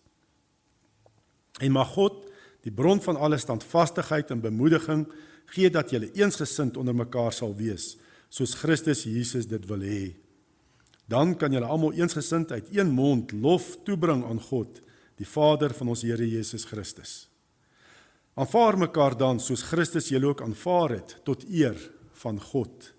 En 1.62 1.78
mag 1.78 1.94
God 1.94 2.31
die 2.62 2.72
bron 2.72 3.00
van 3.02 3.18
alle 3.18 3.38
standvastigheid 3.38 4.30
en 4.30 4.42
bemoediging 4.42 5.06
gee 5.52 5.70
dat 5.70 5.90
julle 5.90 6.12
eensgesind 6.14 6.76
onder 6.80 6.94
mekaar 6.94 7.34
sal 7.34 7.54
wees 7.58 7.96
soos 8.32 8.54
Christus 8.56 9.04
Jesus 9.04 9.44
dit 9.44 9.66
wil 9.68 9.82
hê. 9.84 10.14
Dan 11.04 11.34
kan 11.36 11.52
julle 11.52 11.68
almal 11.68 11.98
eensgesind 11.98 12.52
uit 12.54 12.70
een 12.72 12.88
mond 12.94 13.34
lof 13.36 13.74
toebring 13.84 14.24
aan 14.24 14.40
God 14.40 14.80
die 15.20 15.28
Vader 15.28 15.74
van 15.76 15.92
ons 15.92 16.04
Here 16.06 16.24
Jesus 16.24 16.64
Christus. 16.64 17.26
Aanvaar 18.34 18.78
mekaar 18.80 19.18
dan 19.18 19.40
soos 19.40 19.66
Christus 19.68 20.08
julle 20.08 20.30
ook 20.30 20.40
aanvaar 20.40 20.96
het 20.96 21.18
tot 21.26 21.44
eer 21.44 21.76
van 22.22 22.40
God. 22.40 22.92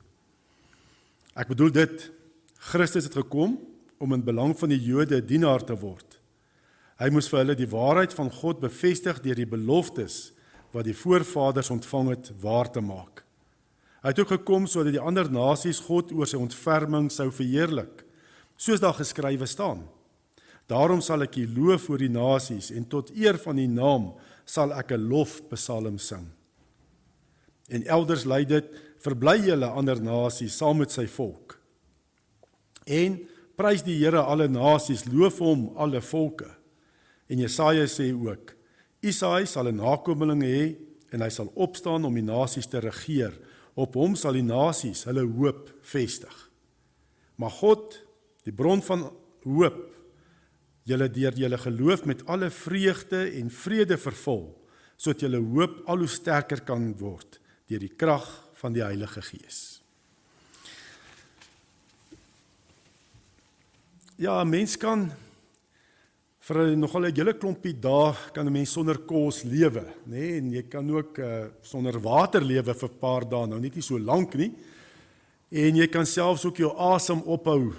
Ek 1.33 1.49
bedoel 1.49 1.73
dit 1.73 2.09
Christus 2.69 3.09
het 3.09 3.17
gekom 3.17 3.57
om 3.97 4.13
in 4.13 4.27
belang 4.27 4.53
van 4.59 4.69
die 4.69 4.83
Jode 4.83 5.23
dienaar 5.25 5.65
te 5.65 5.73
word 5.79 6.19
Hy 7.03 7.09
moes 7.11 7.27
vir 7.27 7.41
hulle 7.41 7.55
die 7.59 7.67
waarheid 7.67 8.13
van 8.15 8.29
God 8.31 8.61
bevestig 8.63 9.17
deur 9.25 9.35
die 9.35 9.49
beloftes 9.49 10.31
wat 10.71 10.85
die 10.87 10.95
voorvaders 10.95 11.73
ontvang 11.73 12.13
het 12.13 12.29
waar 12.39 12.69
te 12.71 12.79
maak. 12.79 13.25
Hy 14.03 14.13
het 14.13 14.21
ook 14.21 14.31
gekom 14.37 14.69
sodat 14.71 14.95
die 14.95 15.03
ander 15.03 15.27
nasies 15.27 15.81
God 15.83 16.13
oor 16.15 16.29
sy 16.29 16.39
ontferming 16.39 17.09
sou 17.11 17.27
verheerlik, 17.35 18.05
soos 18.55 18.79
daar 18.79 18.95
geskrywe 18.95 19.47
staan. 19.51 19.83
Daarom 20.71 21.03
sal 21.03 21.27
ek 21.27 21.35
U 21.43 21.45
loof 21.57 21.89
voor 21.89 22.05
die 22.05 22.11
nasies 22.13 22.71
en 22.71 22.87
tot 22.87 23.11
eer 23.11 23.35
van 23.43 23.59
U 23.59 23.67
naam 23.67 24.07
sal 24.47 24.71
ek 24.71 24.95
'n 24.95 25.07
lofpsalm 25.11 25.99
sing. 25.99 26.31
En 27.67 27.83
elders 27.83 28.23
lei 28.23 28.45
dit 28.45 28.65
verbly 29.03 29.37
julle 29.43 29.67
ander 29.67 29.99
nasies 29.99 30.55
saam 30.55 30.77
met 30.77 30.91
sy 30.91 31.07
volk. 31.07 31.59
En 32.87 33.27
prys 33.55 33.83
die 33.83 33.99
Here 33.99 34.23
alle 34.23 34.47
nasies, 34.47 35.05
loof 35.05 35.39
hom 35.39 35.71
alle 35.75 36.01
volke. 36.01 36.62
En 37.33 37.41
Jesaja 37.41 37.87
sê 37.89 38.11
ook: 38.13 38.53
Isaai 39.01 39.45
sal 39.49 39.67
'n 39.67 39.81
nakomeling 39.81 40.43
hê 40.45 40.77
en 41.11 41.21
hy 41.21 41.29
sal 41.29 41.49
opstaan 41.55 42.05
om 42.05 42.13
die 42.13 42.25
nasies 42.25 42.69
te 42.69 42.79
regeer. 42.79 43.33
Op 43.73 43.95
hom 43.97 44.15
sal 44.15 44.37
die 44.37 44.45
nasies 44.45 45.05
hulle 45.09 45.25
hoop 45.25 45.73
vestig. 45.81 46.35
Maar 47.35 47.49
God, 47.49 47.97
die 48.45 48.53
bron 48.53 48.81
van 48.81 49.09
hoop, 49.43 49.89
julle 50.85 51.09
deur 51.09 51.33
julle 51.33 51.57
geloof 51.57 52.05
met 52.05 52.25
alle 52.25 52.49
vreugde 52.49 53.31
en 53.39 53.49
vrede 53.49 53.97
vervul, 53.97 54.53
sodat 54.97 55.21
julle 55.25 55.41
hoop 55.41 55.81
al 55.87 55.97
hoe 55.97 56.07
sterker 56.07 56.61
kan 56.61 56.93
word 56.99 57.39
deur 57.67 57.79
die 57.79 57.95
krag 57.97 58.27
van 58.53 58.73
die 58.73 58.83
Heilige 58.83 59.21
Gees. 59.21 59.81
Ja, 64.17 64.43
mens 64.43 64.77
kan 64.77 65.09
vir 66.43 66.75
nogal 66.75 67.05
'n 67.07 67.15
hele 67.15 67.33
klompie 67.39 67.79
dae 67.79 68.11
kan 68.33 68.45
'n 68.45 68.51
mens 68.51 68.71
sonder 68.71 68.97
kos 69.07 69.43
lewe, 69.43 69.85
nê? 70.05 70.11
Nee? 70.11 70.37
En 70.37 70.51
jy 70.51 70.63
kan 70.63 70.89
ook 70.91 71.17
uh, 71.19 71.47
sonder 71.61 71.99
water 71.99 72.41
lewe 72.41 72.73
vir 72.73 72.89
'n 72.89 72.99
paar 72.99 73.23
dae, 73.23 73.47
nou 73.47 73.59
net 73.59 73.75
nie 73.75 73.81
so 73.81 73.97
lank 73.97 74.35
nie. 74.35 74.51
En 75.49 75.75
jy 75.75 75.87
kan 75.87 76.05
selfs 76.05 76.45
ook 76.45 76.57
jou 76.57 76.73
asem 76.75 77.21
ophou 77.21 77.73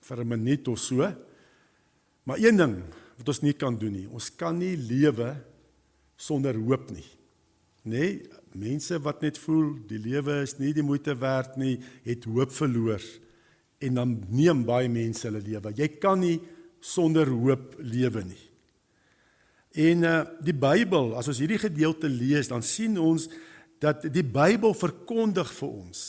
vir 0.00 0.18
'n 0.20 0.28
minuut 0.28 0.68
of 0.68 0.78
so. 0.78 1.12
Maar 2.24 2.38
een 2.38 2.56
ding 2.56 2.82
wat 3.18 3.28
ons 3.28 3.42
nie 3.42 3.52
kan 3.52 3.76
doen 3.76 3.92
nie, 3.92 4.08
ons 4.08 4.30
kan 4.30 4.58
nie 4.58 4.76
lewe 4.76 5.36
sonder 6.16 6.54
hoop 6.54 6.90
nie. 6.90 7.04
Nê? 7.84 7.98
Nee? 8.00 8.28
Mense 8.54 8.98
wat 9.02 9.20
net 9.20 9.36
voel 9.36 9.74
die 9.86 9.98
lewe 9.98 10.42
is 10.42 10.58
nie 10.58 10.72
die 10.72 10.82
moeite 10.82 11.14
werd 11.18 11.56
nie, 11.56 11.78
het 12.04 12.24
hoop 12.24 12.50
verloor 12.50 13.02
en 13.80 13.94
dan 13.94 14.22
neem 14.30 14.64
baie 14.64 14.88
mense 14.88 15.26
hulle 15.26 15.42
lewe. 15.42 15.72
Jy 15.76 15.88
kan 15.98 16.20
nie 16.20 16.40
sonder 16.84 17.30
hoop 17.32 17.78
lewe 17.80 18.24
nie. 18.26 18.42
En 19.74 20.04
uh 20.06 20.18
die 20.44 20.54
Bybel, 20.54 21.14
as 21.18 21.28
ons 21.30 21.40
hierdie 21.42 21.58
gedeelte 21.58 22.10
lees, 22.10 22.50
dan 22.52 22.62
sien 22.62 22.98
ons 23.00 23.26
dat 23.82 24.04
die 24.12 24.24
Bybel 24.24 24.76
verkondig 24.76 25.50
vir 25.56 25.70
ons 25.70 26.02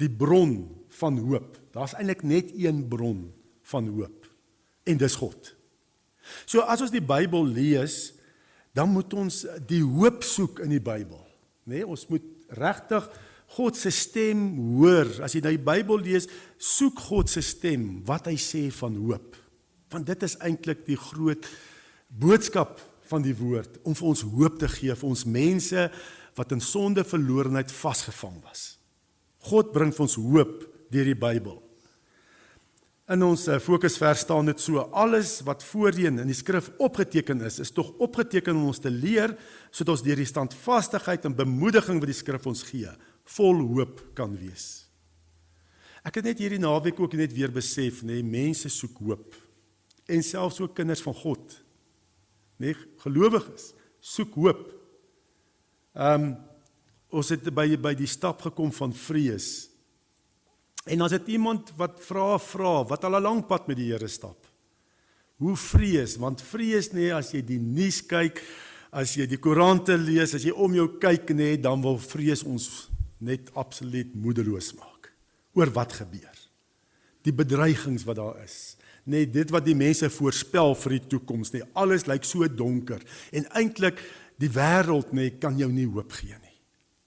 die 0.00 0.10
bron 0.12 0.58
van 0.98 1.20
hoop. 1.24 1.56
Daar's 1.72 1.94
eintlik 1.96 2.24
net 2.26 2.52
een 2.52 2.82
bron 2.88 3.28
van 3.70 3.88
hoop 3.88 4.26
en 4.86 4.98
dis 5.00 5.16
God. 5.18 5.52
So 6.46 6.62
as 6.66 6.82
ons 6.84 6.92
die 6.94 7.04
Bybel 7.04 7.46
lees, 7.48 8.12
dan 8.76 8.92
moet 8.92 9.14
ons 9.16 9.44
die 9.68 9.82
hoop 9.82 10.26
soek 10.26 10.60
in 10.66 10.74
die 10.74 10.82
Bybel. 10.82 11.22
Nê, 11.66 11.80
nee, 11.80 11.86
ons 11.86 12.04
moet 12.12 12.26
regtig 12.54 13.08
God 13.56 13.78
se 13.78 13.90
stem 13.94 14.42
hoor. 14.76 15.08
As 15.24 15.34
jy 15.34 15.40
na 15.42 15.54
die 15.54 15.62
Bybel 15.62 16.02
lees, 16.04 16.28
soek 16.58 17.00
God 17.08 17.30
se 17.30 17.42
stem, 17.46 18.02
wat 18.06 18.28
hy 18.30 18.36
sê 18.42 18.66
van 18.74 18.98
hoop. 19.00 19.38
Want 19.92 20.06
dit 20.06 20.22
is 20.26 20.36
eintlik 20.42 20.84
die 20.86 20.98
groot 20.98 21.46
boodskap 22.08 22.80
van 23.10 23.22
die 23.22 23.34
woord 23.38 23.78
om 23.86 23.94
vir 23.94 24.08
ons 24.12 24.24
hoop 24.26 24.58
te 24.60 24.68
gee 24.70 24.94
vir 24.94 25.08
ons 25.08 25.26
mense 25.28 25.86
wat 26.36 26.52
in 26.52 26.62
sonde 26.62 27.04
verlorenheid 27.06 27.70
vasgevang 27.72 28.40
was. 28.44 28.76
God 29.46 29.72
bring 29.74 29.92
vir 29.94 30.04
ons 30.06 30.18
hoop 30.18 30.58
deur 30.92 31.08
die 31.08 31.18
Bybel. 31.18 31.60
In 33.14 33.22
ons 33.22 33.44
eh, 33.46 33.60
fokusvers 33.62 34.24
staan 34.24 34.48
dit 34.50 34.60
so: 34.60 34.82
alles 34.90 35.38
wat 35.46 35.62
voorheen 35.62 36.18
in 36.18 36.26
die 36.26 36.34
skrif 36.34 36.72
opgeteken 36.82 37.44
is, 37.46 37.60
is 37.62 37.70
tog 37.70 37.92
opgeteken 38.02 38.56
om 38.58 38.72
ons 38.72 38.82
te 38.82 38.90
leer 38.90 39.36
sodat 39.70 39.94
ons 39.94 40.02
deur 40.02 40.18
die 40.18 40.26
standvastigheid 40.26 41.28
en 41.28 41.38
bemoediging 41.38 42.02
wat 42.02 42.10
die 42.10 42.18
skrif 42.18 42.48
ons 42.50 42.64
gee, 42.66 42.90
vol 43.38 43.62
hoop 43.70 44.02
kan 44.18 44.34
wees. 44.34 44.88
Ek 46.06 46.18
het 46.18 46.26
net 46.26 46.42
hierdie 46.42 46.62
naweek 46.62 46.98
ook 47.02 47.14
net 47.18 47.32
weer 47.34 47.54
besef, 47.54 48.02
nê, 48.02 48.18
nee, 48.18 48.26
mense 48.26 48.70
soek 48.70 48.98
hoop 49.06 49.45
en 50.06 50.22
selfs 50.22 50.60
ook 50.60 50.74
kinders 50.74 51.02
van 51.02 51.14
God. 51.14 51.56
Nee, 52.62 52.76
gelowiges 53.02 53.72
soek 54.00 54.34
hoop. 54.38 54.66
Ehm 55.96 56.28
um, 56.28 56.36
ons 57.16 57.28
het 57.30 57.46
by 57.54 57.68
by 57.80 57.92
die 57.96 58.08
stap 58.10 58.42
gekom 58.42 58.72
van 58.74 58.90
vrees. 58.92 59.70
En 60.90 61.00
as 61.06 61.14
dit 61.14 61.28
iemand 61.38 61.70
wat 61.78 62.00
vra 62.02 62.34
vra 62.42 62.82
wat 62.84 63.04
al 63.04 63.16
'n 63.16 63.22
lang 63.22 63.46
pad 63.46 63.68
met 63.68 63.76
die 63.76 63.92
Here 63.92 64.08
stap. 64.08 64.46
Hoe 65.38 65.56
vrees? 65.56 66.16
Want 66.16 66.42
vrees 66.42 66.92
nê 66.92 67.12
as 67.14 67.30
jy 67.32 67.42
die 67.42 67.58
nuus 67.58 68.02
kyk, 68.02 68.42
as 68.90 69.14
jy 69.16 69.26
die 69.26 69.38
koerante 69.38 69.96
lees, 69.96 70.34
as 70.34 70.42
jy 70.42 70.50
om 70.50 70.74
jou 70.74 70.98
kyk 70.98 71.30
nê, 71.30 71.56
dan 71.60 71.82
wil 71.82 71.98
vrees 71.98 72.42
ons 72.42 72.90
net 73.20 73.50
absoluut 73.54 74.14
moedeloos 74.14 74.74
maak 74.74 75.12
oor 75.54 75.70
wat 75.72 75.92
gebeur. 75.92 76.36
Die 77.22 77.32
bedreigings 77.32 78.04
wat 78.04 78.16
daar 78.16 78.44
is 78.44 78.75
net 79.06 79.32
dit 79.34 79.52
wat 79.54 79.64
die 79.66 79.76
mense 79.78 80.08
voorspel 80.10 80.74
vir 80.82 80.96
die 80.96 81.04
toekoms 81.14 81.52
nie. 81.54 81.62
Alles 81.78 82.06
lyk 82.10 82.26
so 82.26 82.46
donker 82.50 83.02
en 83.32 83.46
eintlik 83.58 84.02
die 84.42 84.50
wêreld 84.52 85.14
nê 85.16 85.30
kan 85.40 85.56
jou 85.58 85.70
nie 85.72 85.86
hoop 85.88 86.12
gee 86.18 86.36
nie. 86.36 86.56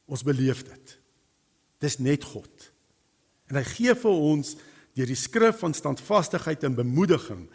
Ons 0.10 0.26
beleef 0.26 0.64
dit. 0.66 0.96
Dis 1.84 2.00
net 2.02 2.26
God. 2.26 2.70
En 3.52 3.60
hy 3.60 3.66
gee 3.76 3.96
vir 3.96 4.24
ons 4.34 4.56
deur 4.98 5.10
die 5.10 5.20
skrif 5.20 5.62
van 5.62 5.76
standvastigheid 5.78 6.66
en 6.68 6.78
bemoediging 6.78 7.46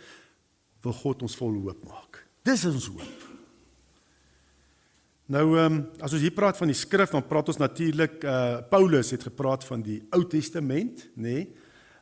wil 0.84 0.96
God 1.00 1.24
ons 1.26 1.36
vol 1.38 1.56
hoop 1.64 1.84
maak. 1.88 2.20
Dis 2.44 2.64
ons 2.68 2.90
hoop. 2.92 3.30
Nou 5.32 5.44
ehm 5.56 5.78
um, 5.78 5.78
as 6.04 6.12
ons 6.12 6.20
hier 6.20 6.34
praat 6.36 6.58
van 6.60 6.68
die 6.68 6.76
skrif 6.76 7.14
dan 7.14 7.24
praat 7.24 7.48
ons 7.48 7.60
natuurlik 7.60 8.20
uh 8.28 8.60
Paulus 8.68 9.14
het 9.14 9.24
gepraat 9.24 9.64
van 9.64 9.80
die 9.82 10.02
Ou 10.12 10.20
Testament, 10.28 11.06
nê? 11.16 11.22
Nee? 11.22 11.46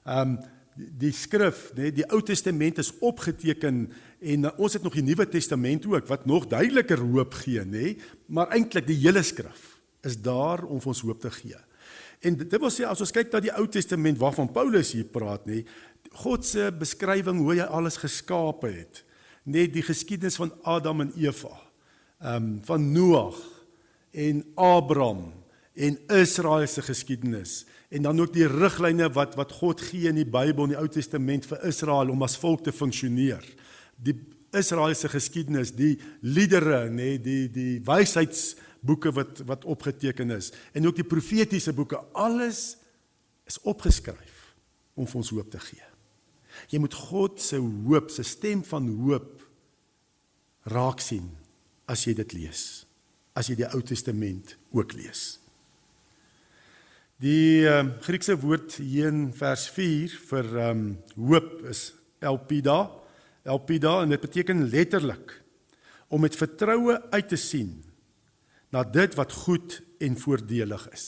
Ehm 0.03 0.35
um, 0.35 0.41
die 0.75 1.13
skrif, 1.13 1.71
nê, 1.77 1.91
die 1.93 2.07
Ou 2.13 2.23
Testament 2.25 2.81
is 2.81 2.93
opgeteken 3.05 3.85
en 4.23 4.47
uh, 4.49 4.53
ons 4.57 4.77
het 4.77 4.85
nog 4.85 4.97
die 4.97 5.05
Nuwe 5.05 5.27
Testament 5.29 5.85
ook 5.89 6.09
wat 6.09 6.25
nog 6.27 6.49
duideliker 6.49 7.03
hoop 7.03 7.37
gee, 7.43 7.65
nê, 7.69 7.97
maar 8.33 8.53
eintlik 8.57 8.87
die 8.89 9.01
hele 9.03 9.25
skrif 9.27 9.69
is 10.07 10.17
daar 10.19 10.65
om 10.65 10.81
ons 10.81 11.03
hoop 11.05 11.21
te 11.23 11.31
gee. 11.31 11.59
En 12.23 12.39
dit 12.39 12.55
wil 12.57 12.73
sê 12.73 12.87
as 12.89 13.03
ons 13.03 13.13
kyk 13.15 13.33
na 13.35 13.43
die 13.45 13.53
Ou 13.55 13.67
Testament 13.71 14.21
waarvan 14.21 14.51
Paulus 14.55 14.95
hier 14.97 15.09
praat, 15.13 15.45
nê, 15.51 15.63
God 16.23 16.47
se 16.47 16.71
beskrywing 16.77 17.41
hoe 17.43 17.57
hy 17.57 17.67
alles 17.67 18.01
geskape 18.01 18.71
het, 18.73 19.03
nê, 19.45 19.67
die 19.71 19.85
geskiedenis 19.85 20.39
van 20.41 20.55
Adam 20.65 21.05
en 21.07 21.13
Eva, 21.21 21.53
ehm 22.23 22.37
um, 22.37 22.51
van 22.65 22.85
Noag 22.95 23.39
en 24.13 24.45
Abraham 24.55 25.33
en 25.75 25.97
Israel 26.21 26.67
se 26.69 26.83
geskiedenis 26.85 27.63
en 27.93 28.07
dan 28.07 28.21
ook 28.21 28.33
die 28.33 28.49
riglyne 28.49 29.11
wat 29.13 29.37
wat 29.37 29.53
God 29.61 29.83
gee 29.85 30.09
in 30.09 30.17
die 30.17 30.29
Bybel 30.29 30.65
in 30.65 30.75
die 30.75 30.81
Ou 30.81 30.89
Testament 30.89 31.47
vir 31.49 31.61
Israel 31.69 32.13
om 32.13 32.25
as 32.25 32.39
volk 32.41 32.65
te 32.65 32.73
funksioneer. 32.73 33.45
Die 34.01 34.17
Israeliese 34.57 35.09
geskiedenis, 35.13 35.73
die 35.77 35.99
liedere, 36.21 36.87
nê, 36.89 37.15
nee, 37.15 37.21
die 37.21 37.45
die 37.53 37.81
wysheidsboeke 37.85 39.13
wat 39.17 39.43
wat 39.49 39.67
opgeteken 39.69 40.33
is 40.33 40.53
en 40.73 40.89
ook 40.89 40.97
die 41.01 41.09
profetiese 41.09 41.75
boeke, 41.77 42.01
alles 42.13 42.79
is 43.49 43.61
opgeskryf 43.69 44.55
om 44.97 45.09
vir 45.09 45.21
ons 45.21 45.33
hoop 45.37 45.53
te 45.53 45.61
gee. 45.61 45.85
Jy 46.73 46.81
moet 46.81 46.97
God 46.97 47.41
se 47.41 47.61
hoop, 47.61 48.11
se 48.13 48.25
stem 48.25 48.65
van 48.65 48.89
hoop 49.05 49.41
raak 50.73 51.01
sien 51.01 51.29
as 51.91 52.07
jy 52.07 52.17
dit 52.17 52.37
lees. 52.37 52.85
As 53.37 53.49
jy 53.49 53.57
die 53.63 53.69
Ou 53.73 53.81
Testament 53.85 54.57
ook 54.73 54.93
lees. 54.97 55.42
Die 57.23 57.63
uh, 57.71 57.85
Griekse 58.03 58.35
woord 58.43 58.81
hier 58.83 59.13
in 59.13 59.29
vers 59.37 59.69
4 59.71 60.15
vir 60.27 60.47
um 60.65 60.81
hoop 61.15 61.61
is 61.71 61.93
elpida. 62.19 62.89
Elpida 63.47 64.01
en 64.03 64.11
dit 64.11 64.23
beteken 64.23 64.65
letterlik 64.73 65.37
om 66.11 66.25
met 66.27 66.35
vertroue 66.35 66.97
uit 67.13 67.29
te 67.31 67.39
sien 67.39 67.77
na 68.75 68.83
dit 68.83 69.15
wat 69.15 69.37
goed 69.45 69.77
en 70.03 70.19
voordelig 70.19 70.89
is. 70.91 71.07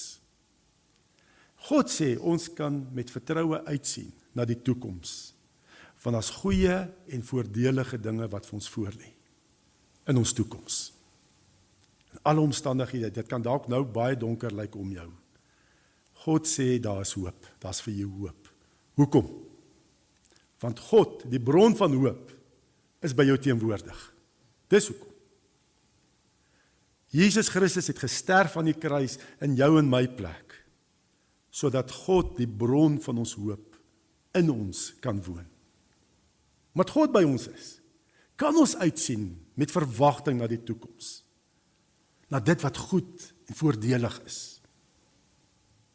God 1.67 1.91
sê 1.91 2.13
ons 2.21 2.47
kan 2.55 2.79
met 2.95 3.11
vertroue 3.11 3.59
uitsien 3.67 4.13
na 4.39 4.47
die 4.47 4.61
toekoms 4.63 5.35
van 6.05 6.21
as 6.21 6.31
goeie 6.45 6.79
en 7.11 7.27
voordelige 7.27 7.99
dinge 7.99 8.31
wat 8.31 8.47
vir 8.47 8.61
ons 8.61 8.71
voorlê 8.71 9.11
in 10.13 10.21
ons 10.21 10.37
toekoms. 10.37 10.79
In 12.15 12.23
alle 12.23 12.47
omstandighede, 12.47 13.11
dit 13.11 13.27
kan 13.27 13.43
dalk 13.43 13.67
nou 13.73 13.83
baie 13.83 14.15
donker 14.15 14.55
lyk 14.55 14.79
om 14.79 14.95
jou. 14.95 15.11
God 16.25 16.49
sê 16.49 16.79
daar 16.83 17.03
is 17.05 17.15
hoop. 17.19 17.47
Daar's 17.63 17.83
vir 17.85 17.99
jou 18.03 18.11
hoop. 18.23 18.51
Hoekom? 18.99 19.29
Want 20.63 20.81
God, 20.89 21.25
die 21.29 21.43
bron 21.43 21.77
van 21.77 21.97
hoop, 21.99 22.31
is 23.05 23.13
by 23.17 23.27
jou 23.29 23.37
teenwoordig. 23.39 23.99
Dis 24.73 24.89
hoekom. 24.89 25.11
Jesus 27.15 27.51
Christus 27.53 27.93
het 27.93 28.01
gesterf 28.03 28.57
aan 28.59 28.73
die 28.73 28.79
kruis 28.79 29.19
in 29.45 29.55
jou 29.59 29.77
en 29.79 29.91
my 29.91 30.07
plek 30.17 30.57
sodat 31.55 31.93
God 31.95 32.33
die 32.35 32.49
bron 32.51 32.97
van 32.99 33.21
ons 33.23 33.37
hoop 33.39 33.77
in 34.35 34.49
ons 34.51 34.89
kan 34.99 35.21
woon. 35.23 35.47
Wat 36.75 36.91
God 36.91 37.13
by 37.15 37.23
ons 37.23 37.45
is, 37.47 37.69
kan 38.35 38.57
ons 38.59 38.73
uitsien 38.81 39.29
met 39.55 39.71
verwagting 39.71 40.41
na 40.41 40.49
die 40.51 40.59
toekoms. 40.67 41.21
na 42.35 42.41
dit 42.41 42.61
wat 42.67 42.77
goed 42.77 43.33
en 43.47 43.55
voordelig 43.55 44.17
is. 44.27 44.39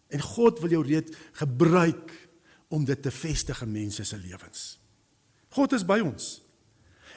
En 0.10 0.22
God 0.24 0.62
wil 0.64 0.78
jou 0.78 0.84
reeds 0.86 1.16
gebruik 1.38 2.14
om 2.74 2.86
dit 2.86 3.02
te 3.02 3.12
vestig 3.14 3.62
in 3.66 3.72
mense 3.74 4.06
se 4.06 4.18
lewens. 4.18 4.78
God 5.54 5.74
is 5.78 5.86
by 5.86 6.00
ons. 6.06 6.38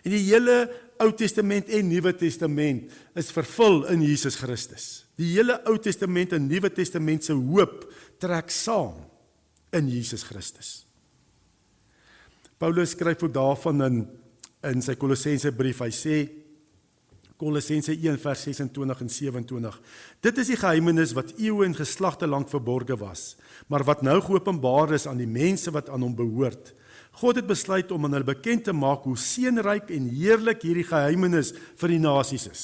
En 0.02 0.14
die 0.14 0.24
hele 0.30 0.64
Ou 1.02 1.10
Testament 1.18 1.70
en 1.74 1.88
Nuwe 1.90 2.12
Testament 2.14 2.92
is 3.18 3.32
vervul 3.34 3.82
in 3.90 4.04
Jesus 4.06 4.36
Christus. 4.38 5.04
Die 5.18 5.32
hele 5.34 5.56
Ou 5.70 5.78
Testament 5.82 6.34
en 6.36 6.46
Nuwe 6.46 6.70
Testament 6.74 7.26
se 7.26 7.34
hoop 7.36 7.88
trek 8.22 8.52
saam 8.54 9.00
in 9.74 9.88
Jesus 9.90 10.24
Christus. 10.28 10.82
Paulus 12.62 12.94
skryf 12.94 13.24
ook 13.24 13.34
daarvan 13.34 13.86
in 13.88 14.02
in 14.62 14.82
sy 14.82 14.94
Kolossense 14.94 15.50
brief. 15.58 15.80
Hy 15.82 15.90
sê 15.90 16.16
Kolossense 17.42 17.96
1 17.96 18.20
vers 18.22 18.44
26 18.46 19.00
en 19.02 19.10
27. 19.10 19.78
Dit 20.22 20.38
is 20.38 20.52
die 20.52 20.58
geheimnis 20.60 21.14
wat 21.18 21.32
eeue 21.40 21.66
en 21.66 21.74
geslagte 21.74 22.28
lank 22.30 22.52
verborge 22.52 22.94
was, 23.00 23.32
maar 23.66 23.82
wat 23.88 24.04
nou 24.06 24.20
geopenbaar 24.22 24.94
is 24.94 25.08
aan 25.10 25.18
die 25.18 25.30
mense 25.30 25.72
wat 25.74 25.90
aan 25.90 26.06
hom 26.06 26.14
behoort. 26.14 26.70
God 27.18 27.40
het 27.40 27.48
besluit 27.50 27.90
om 27.92 28.06
aan 28.06 28.14
hulle 28.14 28.30
bekend 28.30 28.68
te 28.68 28.72
maak 28.76 29.02
hoe 29.08 29.18
seënryk 29.18 29.90
en 29.92 30.06
heerlik 30.14 30.62
hierdie 30.64 30.86
geheimnis 30.86 31.50
vir 31.80 31.96
die 31.96 32.00
nasies 32.00 32.46
is. 32.48 32.62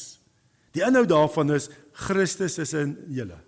Die 0.77 0.85
inhoud 0.87 1.11
daarvan 1.11 1.53
is 1.57 1.69
Christus 2.07 2.61
is 2.63 2.73
in 2.79 2.95
julle. 3.11 3.41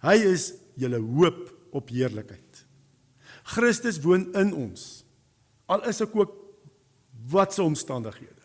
Hy 0.00 0.16
is 0.32 0.54
julle 0.80 1.02
hoop 1.04 1.44
op 1.76 1.92
heerlikheid. 1.92 2.64
Christus 3.52 4.00
woon 4.02 4.30
in 4.38 4.54
ons. 4.56 5.04
Al 5.70 5.84
is 5.90 6.00
ek 6.02 6.16
ook 6.16 6.32
wat 7.30 7.54
se 7.54 7.62
omstandighede. 7.62 8.39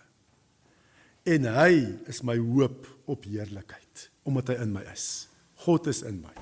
En 1.26 1.48
hy 1.50 1.74
is 2.12 2.22
my 2.22 2.38
hoop 2.38 2.86
op 3.10 3.26
heerlikheid 3.26 4.10
omdat 4.26 4.50
hy 4.50 4.56
in 4.64 4.72
my 4.74 4.82
is. 4.90 5.28
God 5.66 5.86
is 5.90 6.02
in 6.06 6.18
my. 6.22 6.34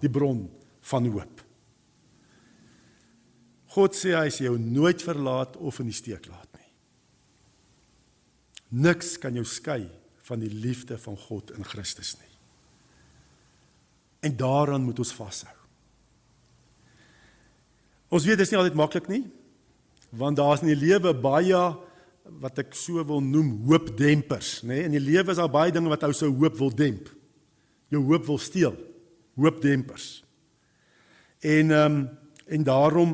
Die 0.00 0.08
bron 0.08 0.46
van 0.88 1.08
hoop. 1.12 1.42
God 3.76 3.96
sê 3.96 4.14
hy 4.16 4.30
sal 4.32 4.48
jou 4.48 4.56
nooit 4.60 5.02
verlaat 5.04 5.58
of 5.60 5.80
in 5.82 5.90
die 5.90 5.96
steek 5.96 6.24
laat 6.30 6.48
nie. 6.56 6.70
Niks 8.88 9.16
kan 9.20 9.36
jou 9.36 9.44
skei 9.48 9.82
van 10.28 10.40
die 10.40 10.52
liefde 10.52 10.96
van 11.00 11.16
God 11.28 11.52
in 11.56 11.64
Christus 11.68 12.14
nie. 12.16 12.32
En 14.28 14.34
daaraan 14.36 14.84
moet 14.84 14.98
ons 15.04 15.14
vashou. 15.14 15.54
Ons 18.08 18.24
weet 18.24 18.40
dit 18.40 18.48
is 18.48 18.52
nie 18.52 18.60
altyd 18.60 18.76
maklik 18.80 19.08
nie, 19.12 19.22
want 20.16 20.40
daar's 20.40 20.64
in 20.64 20.72
die 20.72 20.80
lewe 20.80 21.12
baie 21.12 21.60
wat 22.40 22.60
ek 22.62 22.74
so 22.76 23.02
wil 23.06 23.22
noem 23.24 23.54
hoopdempers, 23.68 24.62
nê? 24.62 24.68
Nee? 24.68 24.84
In 24.88 24.96
die 24.96 25.02
lewe 25.02 25.32
is 25.32 25.40
daar 25.40 25.50
baie 25.52 25.72
dinge 25.74 25.90
wat 25.90 26.04
ou 26.06 26.12
se 26.16 26.28
hoop 26.28 26.56
wil 26.60 26.70
demp. 26.74 27.08
Jou 27.92 28.02
hoop 28.10 28.26
wil 28.28 28.38
steel. 28.38 28.76
Hoopdempers. 29.38 30.08
En 31.40 31.70
ehm 31.74 31.98
um, 31.98 32.08
en 32.48 32.62
daarom 32.64 33.10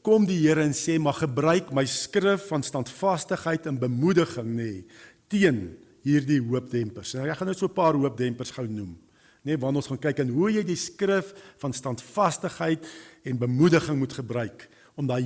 kom 0.00 0.24
die 0.24 0.38
Here 0.40 0.62
en 0.64 0.72
sê 0.72 0.96
maar 0.98 1.18
gebruik 1.18 1.68
my 1.76 1.84
skrif 1.84 2.46
van 2.48 2.64
standvastigheid 2.64 3.68
en 3.68 3.78
bemoediging 3.78 4.48
nê 4.48 4.56
nee, 4.56 4.86
teen 5.28 5.58
hierdie 6.06 6.40
hoopdempers. 6.40 7.12
Nou 7.14 7.28
ek 7.28 7.36
gaan 7.36 7.52
net 7.52 7.60
so 7.60 7.68
'n 7.68 7.76
paar 7.76 7.94
hoopdempers 7.94 8.50
gou 8.56 8.66
noem. 8.66 8.96
Nê 9.44 9.52
nee, 9.52 9.60
wanneer 9.60 9.82
ons 9.82 9.92
gaan 9.92 10.00
kyk 10.00 10.18
en 10.18 10.32
hoe 10.32 10.50
jy 10.52 10.64
die 10.64 10.76
skrif 10.76 11.34
van 11.58 11.72
standvastigheid 11.72 12.84
en 13.24 13.38
bemoediging 13.38 13.98
moet 13.98 14.12
gebruik 14.12 14.68
om 14.96 15.06
daai 15.06 15.24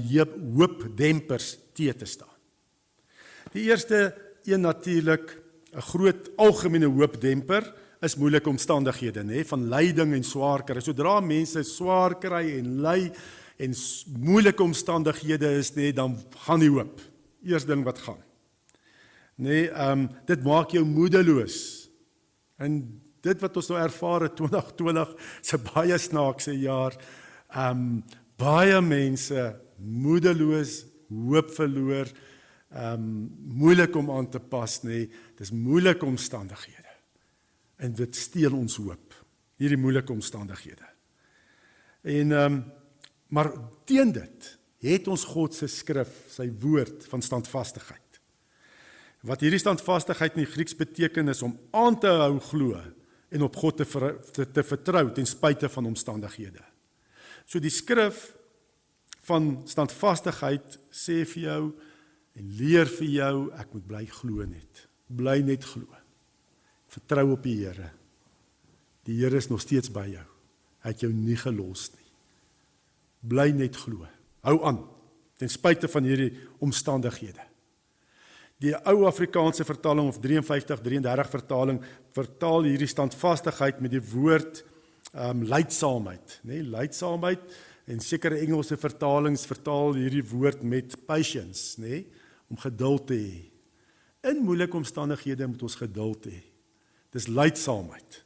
hoopdempers 0.58 1.58
te 1.72 1.94
te 1.94 2.06
staan. 2.06 2.33
Die 3.54 3.68
eerste 3.70 4.14
een 4.44 4.60
natuurlik 4.60 5.38
'n 5.72 5.80
groot 5.80 6.30
algemene 6.36 6.86
hoopdemper 6.86 7.74
is 8.00 8.16
moeilike 8.16 8.48
omstandighede 8.48 9.22
nê 9.22 9.44
van 9.46 9.68
lyding 9.68 10.12
en 10.12 10.24
swaar 10.24 10.64
kry. 10.64 10.80
Sodra 10.80 11.20
mense 11.20 11.62
swaar 11.62 12.18
kry 12.18 12.58
en 12.58 12.80
ly 12.80 13.12
en 13.56 13.74
moeilike 14.18 14.62
omstandighede 14.62 15.58
is 15.58 15.70
nê 15.74 15.92
dan 15.92 16.18
gaan 16.46 16.60
die 16.60 16.70
hoop. 16.70 17.00
Eerste 17.44 17.68
ding 17.68 17.84
wat 17.84 17.98
gaan. 17.98 18.22
Nê, 19.38 19.70
ehm 19.70 19.90
um, 19.90 20.08
dit 20.26 20.42
maak 20.42 20.70
jou 20.70 20.84
moedeloos. 20.84 21.88
En 22.58 23.00
dit 23.20 23.40
wat 23.40 23.56
ons 23.56 23.68
nou 23.68 23.80
ervaar 23.80 24.20
het 24.22 24.36
2020 24.36 25.14
se 25.40 25.58
baie 25.58 25.98
snaakse 25.98 26.58
jaar. 26.58 26.94
Ehm 27.54 27.70
um, 27.70 28.04
baie 28.36 28.80
mense 28.80 29.60
moedeloos, 29.78 30.86
hoop 31.08 31.50
verloor 31.50 32.06
ehm 32.74 33.02
um, 33.02 33.10
moeilik 33.54 33.94
om 33.96 34.10
aan 34.10 34.26
te 34.30 34.40
pas 34.40 34.80
nê. 34.82 35.04
Dis 35.38 35.52
moeilike 35.54 36.04
omstandighede. 36.04 36.90
En 37.76 37.94
dit 37.94 38.16
steel 38.16 38.56
ons 38.56 38.76
hoop. 38.82 39.14
Hierdie 39.62 39.78
moeilike 39.78 40.12
omstandighede. 40.12 40.88
En 42.02 42.32
ehm 42.32 42.52
um, 42.52 42.64
maar 43.34 43.50
teen 43.84 44.12
dit 44.12 44.50
het 44.84 45.08
ons 45.08 45.24
God 45.24 45.54
se 45.56 45.66
skrif, 45.66 46.10
sy 46.30 46.44
woord 46.60 47.06
van 47.10 47.22
standvastigheid. 47.24 48.20
Wat 49.24 49.40
hierdie 49.40 49.62
standvastigheid 49.62 50.36
in 50.36 50.44
die 50.44 50.52
Grieks 50.52 50.76
beteken 50.76 51.32
is 51.32 51.40
om 51.42 51.56
aan 51.72 51.96
te 51.98 52.12
hou 52.12 52.36
glo 52.44 52.76
en 53.34 53.42
op 53.42 53.56
God 53.56 53.80
te 53.80 53.86
ver, 53.88 54.18
te, 54.36 54.44
te 54.44 54.62
vertrou 54.62 55.08
ten 55.16 55.26
spyte 55.26 55.70
van 55.72 55.88
omstandighede. 55.88 56.60
So 57.48 57.58
die 57.58 57.72
skrif 57.72 58.28
van 59.24 59.64
standvastigheid 59.66 60.78
sê 60.92 61.22
vir 61.32 61.46
jou 61.48 61.60
en 62.34 62.54
leer 62.58 62.88
vir 62.98 63.10
jou 63.10 63.34
ek 63.54 63.74
moet 63.74 63.86
bly 63.88 64.04
glo 64.10 64.46
net. 64.48 64.86
Bly 65.08 65.38
net 65.46 65.66
glo. 65.68 65.86
Vertrou 66.90 67.34
op 67.34 67.44
die 67.46 67.56
Here. 67.62 67.90
Die 69.06 69.20
Here 69.20 69.38
is 69.38 69.50
nog 69.50 69.62
steeds 69.62 69.92
by 69.92 70.06
jou. 70.10 70.24
Hy 70.84 70.92
het 70.92 71.04
jou 71.04 71.12
nie 71.14 71.36
gelos 71.38 71.88
nie. 71.94 72.10
Bly 73.30 73.50
net 73.56 73.78
glo. 73.80 74.06
Hou 74.44 74.58
aan 74.66 74.82
ten 75.40 75.50
spyte 75.50 75.88
van 75.90 76.06
hierdie 76.06 76.32
omstandighede. 76.62 77.42
Die 78.62 78.74
ou 78.86 79.04
Afrikaanse 79.08 79.64
vertaling 79.66 80.08
of 80.08 80.20
5333 80.22 81.30
vertaling 81.32 81.80
vertaal 82.14 82.68
hierdie 82.68 82.88
standvastigheid 82.90 83.80
met 83.82 83.96
die 83.96 84.04
woord 84.12 84.62
ehm 85.14 85.42
um, 85.42 85.46
leidsaamheid, 85.46 86.40
nê? 86.42 86.56
Nee, 86.58 86.68
leidsaamheid 86.72 87.42
en 87.86 88.00
sekere 88.02 88.40
Engelse 88.42 88.74
vertalings 88.80 89.44
vertaal 89.46 89.94
hierdie 89.94 90.24
woord 90.26 90.64
met 90.66 90.96
patience, 91.06 91.78
nê? 91.78 92.00
Nee? 92.00 92.22
Om 92.54 92.60
geduld 92.62 93.08
te 93.10 93.18
hê. 93.18 93.40
In 94.30 94.44
moeilike 94.46 94.78
omstandighede 94.78 95.46
moet 95.50 95.62
ons 95.66 95.76
geduld 95.82 96.30
hê. 96.30 96.38
Dis 97.14 97.26
lydsaamheid. 97.26 98.20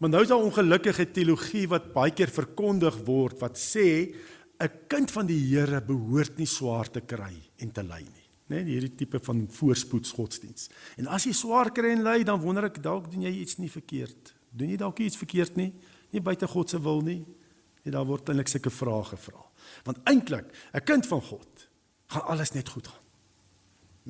Maar 0.00 0.14
nou 0.14 0.22
is 0.24 0.30
daar 0.30 0.40
ongelukkige 0.40 1.10
teologie 1.12 1.66
wat 1.68 1.90
baie 1.92 2.14
keer 2.16 2.30
verkondig 2.32 2.96
word 3.04 3.42
wat 3.42 3.58
sê 3.58 4.14
'n 4.60 4.70
kind 4.88 5.10
van 5.10 5.26
die 5.26 5.40
Here 5.40 5.80
behoort 5.80 6.38
nie 6.38 6.46
swaar 6.46 6.88
te 6.90 7.00
kry 7.00 7.34
en 7.58 7.72
te 7.72 7.82
ly 7.82 8.00
nie. 8.00 8.28
Né, 8.48 8.64
nee, 8.64 8.64
hierdie 8.64 8.94
tipe 8.94 9.18
van 9.22 9.46
voorspoedsgodsdiens. 9.48 10.70
En 10.96 11.06
as 11.06 11.24
jy 11.24 11.32
swaar 11.32 11.70
kry 11.72 11.90
en 11.90 12.02
ly, 12.02 12.24
dan 12.24 12.40
wonder 12.40 12.64
ek 12.64 12.82
dalk 12.82 13.10
doen 13.10 13.22
jy 13.22 13.30
iets 13.30 13.58
nie 13.58 13.70
verkeerd. 13.70 14.34
Doen 14.50 14.68
jy 14.68 14.76
dalk 14.76 14.98
iets 14.98 15.16
verkeerd 15.16 15.56
nie? 15.56 15.72
Nie 16.10 16.20
buite 16.20 16.46
God 16.46 16.70
se 16.70 16.80
wil 16.80 17.00
nie. 17.00 17.24
En 17.84 17.92
daar 17.92 18.06
word 18.06 18.28
eintlik 18.28 18.48
sulke 18.48 18.70
vrae 18.70 19.04
gevra. 19.04 19.44
Want 19.84 19.98
eintlik, 20.04 20.46
'n 20.74 20.84
kind 20.84 21.06
van 21.06 21.22
God 21.22 21.68
gaan 22.06 22.26
alles 22.26 22.52
net 22.52 22.68
goed 22.68 22.86
gaan. 22.86 22.99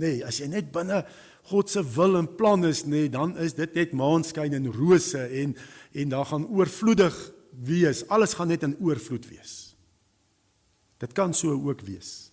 Nee, 0.01 0.23
as 0.25 0.41
jy 0.41 0.49
net 0.51 0.71
binne 0.73 1.03
God 1.51 1.71
se 1.73 1.83
wil 1.97 2.19
en 2.21 2.29
plan 2.39 2.65
is, 2.69 2.85
nee, 2.89 3.09
dan 3.13 3.35
is 3.41 3.57
dit 3.59 3.75
net 3.77 3.95
maanskyn 3.97 4.55
en 4.57 4.71
rose 4.73 5.21
en 5.43 5.57
en 5.91 6.13
daar 6.13 6.29
gaan 6.31 6.47
oorvloedig 6.47 7.17
wees. 7.67 8.05
Alles 8.15 8.37
gaan 8.39 8.53
net 8.53 8.63
in 8.63 8.77
oorvloed 8.79 9.25
wees. 9.27 9.75
Dit 11.03 11.17
kan 11.17 11.35
so 11.35 11.57
ook 11.57 11.81
wees. 11.83 12.31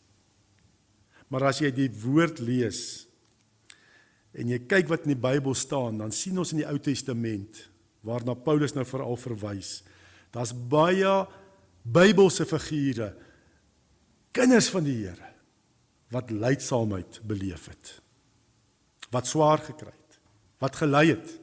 Maar 1.34 1.50
as 1.50 1.62
jy 1.64 1.72
die 1.74 1.90
woord 2.04 2.38
lees 2.44 3.08
en 4.38 4.52
jy 4.54 4.60
kyk 4.70 4.92
wat 4.92 5.08
in 5.08 5.16
die 5.16 5.24
Bybel 5.24 5.56
staan, 5.58 5.98
dan 5.98 6.14
sien 6.14 6.38
ons 6.38 6.54
in 6.54 6.62
die 6.62 6.68
Ou 6.70 6.78
Testament 6.78 7.64
waarna 8.06 8.38
Paulus 8.38 8.76
nou 8.78 8.86
veral 8.86 9.18
verwys. 9.18 9.80
Daar's 10.36 10.54
baie 10.54 11.24
Bybelse 11.82 12.46
figure 12.46 13.16
kinders 14.36 14.70
van 14.70 14.86
die 14.86 15.00
Here 15.02 15.27
wat 16.14 16.32
lydsaamheid 16.32 17.20
beleef 17.28 17.68
het. 17.68 18.02
Wat 19.12 19.28
swaar 19.28 19.60
gekry 19.64 19.92
het. 19.92 20.20
Wat 20.64 20.76
gelei 20.76 21.10
het. 21.10 21.40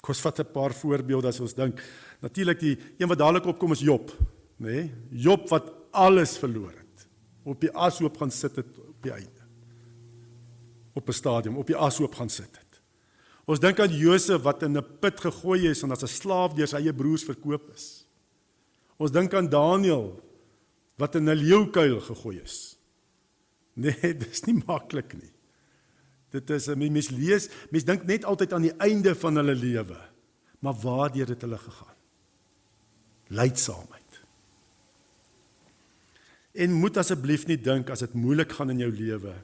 Kos 0.00 0.20
vat 0.20 0.40
'n 0.40 0.52
paar 0.52 0.72
voorbeelde 0.72 1.28
as 1.28 1.40
ons 1.40 1.54
dink. 1.54 1.82
Natuurlik 2.20 2.60
die 2.60 2.78
een 2.98 3.08
wat 3.08 3.18
dadelik 3.18 3.46
opkom 3.46 3.72
is 3.72 3.80
Job, 3.80 4.10
nê? 4.56 4.66
Nee? 4.66 4.94
Job 5.10 5.48
wat 5.48 5.72
alles 5.90 6.38
verloor 6.38 6.72
het. 6.72 7.08
Op 7.44 7.60
die 7.60 7.72
ashoop 7.72 8.16
gaan 8.16 8.30
sit 8.30 8.56
het 8.56 8.78
op 8.78 9.02
die 9.02 9.12
einde. 9.12 9.42
Op 10.94 11.08
'n 11.08 11.12
stadium 11.12 11.56
op 11.56 11.66
die 11.66 11.76
ashoop 11.76 12.14
gaan 12.14 12.28
sit 12.28 12.56
het. 12.56 12.80
Ons 13.44 13.60
dink 13.60 13.80
aan 13.80 13.92
Josef 13.92 14.42
wat 14.42 14.62
in 14.62 14.76
'n 14.76 14.98
put 15.00 15.20
gegooi 15.20 15.68
is 15.68 15.82
en 15.82 15.90
as 15.90 16.02
'n 16.02 16.06
slaaf 16.06 16.54
deur 16.54 16.66
sy 16.66 16.76
eie 16.76 16.94
broers 16.94 17.24
verkoop 17.24 17.70
is. 17.74 18.06
Ons 18.96 19.10
dink 19.10 19.34
aan 19.34 19.48
Daniël 19.48 20.20
wat 20.96 21.14
in 21.14 21.28
'n 21.28 21.34
leeukuil 21.34 22.00
gegooi 22.00 22.40
is. 22.40 22.77
Nee, 23.78 24.14
dis 24.24 24.44
nie 24.48 24.56
maklik 24.66 25.14
nie. 25.18 25.32
Dit 26.34 26.50
is 26.50 26.68
'n 26.68 26.78
mens 26.78 27.10
lees, 27.10 27.48
mens 27.70 27.84
dink 27.84 28.04
net 28.04 28.24
altyd 28.24 28.52
aan 28.52 28.66
die 28.66 28.76
einde 28.76 29.14
van 29.14 29.36
hulle 29.36 29.54
lewe. 29.54 29.98
Maar 30.60 30.74
waardeur 30.74 31.28
het 31.28 31.40
hulle 31.40 31.58
gegaan? 31.58 31.96
Lydsaamheid. 33.28 34.20
En 36.52 36.72
moet 36.72 36.96
asseblief 36.96 37.46
nie 37.46 37.60
dink 37.60 37.90
as 37.90 38.02
dit 38.02 38.14
moeilik 38.14 38.52
gaan 38.52 38.70
in 38.70 38.78
jou 38.78 38.90
lewe 38.90 39.34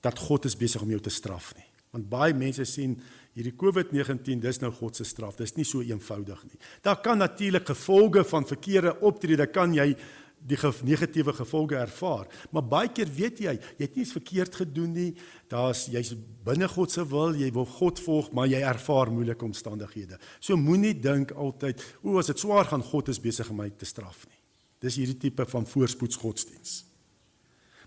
dat 0.00 0.18
God 0.18 0.44
is 0.44 0.56
besig 0.56 0.82
om 0.82 0.90
jou 0.90 1.00
te 1.00 1.10
straf 1.10 1.54
nie. 1.56 1.66
Want 1.90 2.08
baie 2.08 2.34
mense 2.34 2.64
sien 2.64 2.94
hierdie 3.34 3.56
COVID-19 3.58 4.40
dis 4.40 4.60
nou 4.62 4.70
God 4.72 4.96
se 4.96 5.04
straf. 5.04 5.36
Dis 5.36 5.56
nie 5.56 5.66
so 5.66 5.82
eenvoudig 5.82 6.44
nie. 6.46 6.58
Daar 6.82 7.00
kan 7.02 7.18
natuurlik 7.18 7.66
gevolge 7.66 8.24
van 8.24 8.46
verkeerde 8.46 8.94
optrede 9.00 9.46
kan 9.50 9.74
jy 9.74 9.96
die 10.40 10.58
negatiewe 10.84 11.32
gevolge 11.36 11.76
ervaar. 11.76 12.26
Maar 12.50 12.64
baie 12.64 12.90
keer 12.92 13.08
weet 13.12 13.40
jy, 13.44 13.54
jy 13.78 13.84
het 13.84 13.96
niks 13.96 14.12
verkeerd 14.16 14.54
gedoen 14.62 14.92
nie. 14.96 15.10
Daar's 15.52 15.86
jy's 15.92 16.14
binne 16.44 16.68
God 16.68 16.92
se 16.92 17.04
wil, 17.06 17.34
jy 17.36 17.50
wil 17.54 17.66
God 17.68 18.00
volg, 18.00 18.30
maar 18.32 18.48
jy 18.48 18.62
ervaar 18.64 19.12
moeilike 19.12 19.44
omstandighede. 19.44 20.18
So 20.40 20.56
moenie 20.56 20.94
dink 20.96 21.34
altyd, 21.36 21.82
o, 22.02 22.18
as 22.18 22.32
dit 22.32 22.40
swaar 22.40 22.68
gaan, 22.70 22.84
God 22.84 23.12
is 23.12 23.20
besig 23.20 23.50
om 23.52 23.60
my 23.60 23.68
te 23.70 23.88
straf 23.88 24.24
nie. 24.28 24.38
Dis 24.80 24.96
hierdie 24.96 25.18
tipe 25.28 25.44
van 25.50 25.68
voorspoedsgodsdiens. 25.68 26.80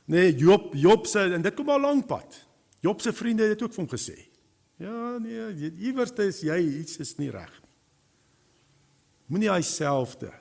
Nee, 0.05 0.35
Job, 0.37 0.73
Job 0.77 1.07
se 1.07 1.23
en 1.33 1.41
dit 1.41 1.55
kom 1.57 1.71
al 1.73 1.81
lank 1.81 2.07
pad. 2.07 2.37
Job 2.83 3.01
se 3.01 3.13
vriende 3.15 3.47
het 3.49 3.61
ook 3.63 3.73
vir 3.73 3.85
hom 3.85 3.91
gesê. 3.91 4.17
Ja, 4.81 5.17
nee, 5.21 5.71
iewers 5.87 6.11
is 6.25 6.41
jy 6.43 6.59
iets 6.83 6.99
is 7.01 7.15
nie 7.17 7.31
reg 7.31 7.51
nie. 7.61 7.71
Moenie 9.31 9.49
jouselfde 9.49 10.33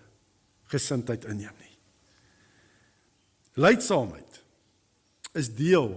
gesindheid 0.73 1.25
inneem 1.31 1.55
nie. 1.61 1.72
Leidsaamheid 3.55 4.45
is 5.33 5.55
deel 5.55 5.93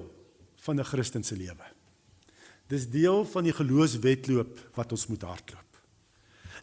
van 0.55 0.79
'n 0.79 0.83
Christen 0.83 1.23
se 1.23 1.35
lewe. 1.35 1.65
Dis 2.67 2.89
deel 2.89 3.25
van 3.25 3.43
die 3.43 3.53
geloofswetloop 3.53 4.69
wat 4.73 4.91
ons 4.91 5.07
moet 5.07 5.21
hardloop. 5.21 5.65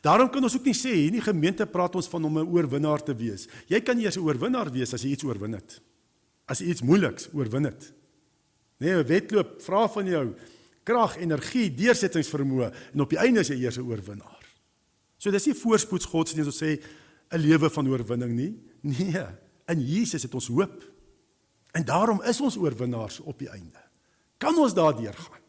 Daarom 0.02 0.30
kan 0.30 0.42
ons 0.42 0.56
ook 0.56 0.64
nie 0.64 0.74
sê 0.74 0.94
hierdie 0.94 1.22
gemeente 1.22 1.66
praat 1.66 1.94
ons 1.94 2.08
van 2.08 2.24
om 2.24 2.38
'n 2.38 2.50
oorwinnaar 2.50 3.02
te 3.02 3.14
wees. 3.14 3.48
Jy 3.66 3.80
kan 3.80 3.96
nie 3.96 4.08
'n 4.08 4.18
oorwinnaar 4.18 4.70
wees 4.72 4.92
as 4.94 5.02
jy 5.02 5.10
iets 5.10 5.24
oorwin 5.24 5.52
het. 5.52 5.80
As 6.46 6.58
jy 6.58 6.66
iets 6.66 6.82
moeiliks 6.82 7.28
oorwin 7.32 7.64
het. 7.64 7.92
Nee, 8.78 8.94
'n 8.94 9.06
wedloop 9.06 9.62
vra 9.62 9.88
van 9.88 10.06
jou 10.06 10.34
krag, 10.82 11.16
energie, 11.16 11.74
deursettingsvermoë 11.74 12.72
en 12.92 13.00
op 13.00 13.10
die 13.10 13.18
einde 13.18 13.40
is 13.40 13.48
jy 13.48 13.62
eers 13.62 13.78
'n 13.78 13.86
oorwinnaar. 13.86 14.42
So 15.18 15.30
dis 15.30 15.46
nie 15.46 15.54
voorspoedsgodsdienst 15.54 16.50
om 16.50 16.68
sê 16.68 16.82
'n 17.30 17.38
lewe 17.38 17.70
van 17.70 17.88
oorwinning 17.88 18.32
nie. 18.32 18.58
Nee, 18.82 19.26
in 19.72 19.82
Jesus 19.86 20.22
het 20.22 20.34
ons 20.34 20.50
hoop. 20.52 20.82
En 21.72 21.84
daarom 21.84 22.22
is 22.28 22.40
ons 22.40 22.56
oorwinnaars 22.56 23.20
op 23.20 23.38
die 23.38 23.48
einde. 23.48 23.80
Kan 24.38 24.58
ons 24.58 24.74
daardeur 24.74 25.16
gaan? 25.16 25.40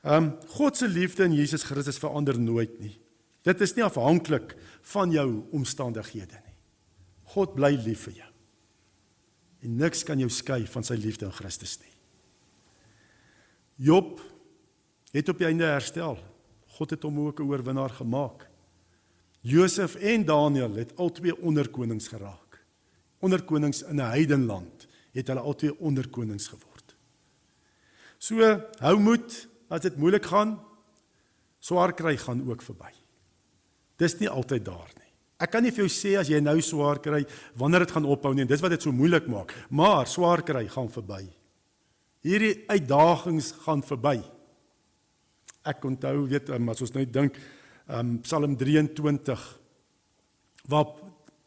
Ehm 0.00 0.24
um, 0.24 0.30
God 0.56 0.76
se 0.76 0.88
liefde 0.88 1.24
in 1.24 1.34
Jesus 1.36 1.62
Christus 1.62 1.98
verander 2.00 2.38
nooit 2.40 2.78
nie. 2.80 2.94
Dit 3.44 3.60
is 3.60 3.74
nie 3.76 3.84
afhanklik 3.84 4.56
van 4.94 5.12
jou 5.12 5.44
omstandighede 5.52 6.40
nie. 6.40 6.56
God 7.34 7.54
bly 7.54 7.74
lief 7.84 8.08
vir 8.08 8.22
jou. 8.22 8.30
En 9.60 9.76
niks 9.76 10.02
kan 10.08 10.18
jou 10.18 10.30
skei 10.32 10.64
van 10.66 10.84
sy 10.84 10.96
liefde 10.96 11.28
in 11.28 11.36
Christus 11.36 11.76
nie. 11.82 11.92
Job 13.76 14.20
het 15.12 15.28
op 15.28 15.38
die 15.38 15.48
einde 15.48 15.68
herstel. 15.68 16.18
God 16.76 16.90
het 16.96 17.02
hom 17.02 17.20
ook 17.26 17.40
'n 17.40 17.48
oorwinnaar 17.48 17.90
gemaak. 17.90 18.49
Josef 19.40 19.94
en 19.94 20.24
Daniël 20.24 20.74
het 20.74 20.96
albei 20.96 21.32
onderkonings 21.32 22.08
geraak. 22.08 22.60
Onderkonings 23.20 23.82
in 23.82 23.96
'n 23.96 24.10
heidenland 24.10 24.86
het 25.12 25.28
hulle 25.28 25.40
albei 25.40 25.70
onderkonings 25.78 26.48
geword. 26.48 26.96
So 28.18 28.36
hou 28.78 28.98
moed 28.98 29.48
as 29.68 29.80
dit 29.80 29.96
moeilik 29.96 30.24
gaan. 30.24 30.58
Swaar 31.58 31.92
kry 31.92 32.16
gaan 32.16 32.48
ook 32.48 32.62
verby. 32.62 32.92
Dis 33.96 34.18
nie 34.18 34.28
altyd 34.28 34.64
daar 34.64 34.90
nie. 34.96 35.08
Ek 35.40 35.50
kan 35.50 35.62
nie 35.62 35.72
vir 35.72 35.86
jou 35.86 35.92
sê 35.92 36.18
as 36.20 36.28
jy 36.28 36.40
nou 36.40 36.60
swaar 36.60 37.00
kry 37.00 37.22
wanneer 37.56 37.86
dit 37.86 37.90
gaan 37.90 38.04
ophou 38.04 38.34
nie. 38.34 38.44
Dis 38.44 38.60
wat 38.60 38.70
dit 38.70 38.82
so 38.82 38.92
moeilik 38.92 39.26
maak. 39.26 39.54
Maar 39.70 40.06
swaar 40.06 40.42
kry 40.42 40.66
gaan 40.68 40.88
verby. 40.92 41.22
Hierdie 42.20 42.64
uitdagings 42.68 43.54
gaan 43.64 43.82
verby. 43.82 44.18
Ek 45.64 45.84
onthou 45.84 46.26
weet 46.28 46.50
as 46.50 46.82
ons 46.82 46.92
nou 46.92 47.04
dink 47.04 47.38
um, 47.90 48.20
Psalm 48.22 48.56
23 48.56 49.58
waar 50.70 50.86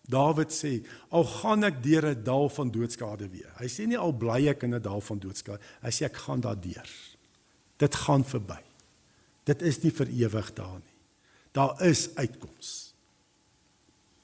Dawid 0.03 0.51
sê 0.51 0.81
al 1.15 1.23
gaan 1.23 1.63
ek 1.63 1.79
deur 1.83 2.05
'n 2.11 2.23
dal 2.23 2.49
van 2.49 2.71
doodskade 2.71 3.29
weer. 3.31 3.51
Hy 3.55 3.67
sê 3.71 3.87
nie 3.87 3.97
al 3.97 4.11
bly 4.11 4.49
ek 4.51 4.63
in 4.63 4.75
'n 4.75 4.81
dal 4.81 4.99
van 4.99 5.19
doodskade. 5.19 5.61
Hy 5.81 5.89
sê 5.89 6.05
ek 6.05 6.17
gaan 6.17 6.41
daardeur. 6.41 6.89
Dit 7.77 7.95
gaan 7.95 8.23
verby. 8.23 8.59
Dit 9.45 9.61
is 9.61 9.81
nie 9.83 9.91
vir 9.91 10.07
ewig 10.07 10.53
daar 10.53 10.79
nie. 10.79 10.97
Daar 11.53 11.81
is 11.81 12.09
uitkoms. 12.15 12.93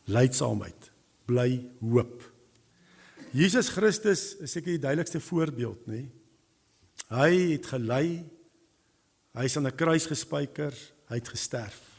Leidsaamheid, 0.06 0.92
bly 1.26 1.66
hoop. 1.80 2.24
Jesus 3.32 3.70
Christus 3.70 4.36
is 4.42 4.52
seker 4.52 4.72
die 4.72 4.82
duidelikste 4.82 5.20
voorbeeld, 5.20 5.88
nê? 5.88 6.10
Hy 7.10 7.54
het 7.54 7.66
gelei. 7.66 8.26
Hy 9.34 9.44
is 9.46 9.58
aan 9.58 9.68
'n 9.68 9.76
kruis 9.76 10.06
gespijker, 10.06 10.74
hy 11.08 11.16
het 11.16 11.28
gesterf. 11.28 11.99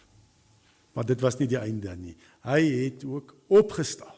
Maar 0.93 1.07
dit 1.07 1.21
was 1.23 1.39
nie 1.39 1.49
die 1.51 1.61
einde 1.61 1.93
nie. 1.97 2.17
Hy 2.47 2.61
het 2.85 3.05
ook 3.07 3.35
opgestaan 3.49 4.17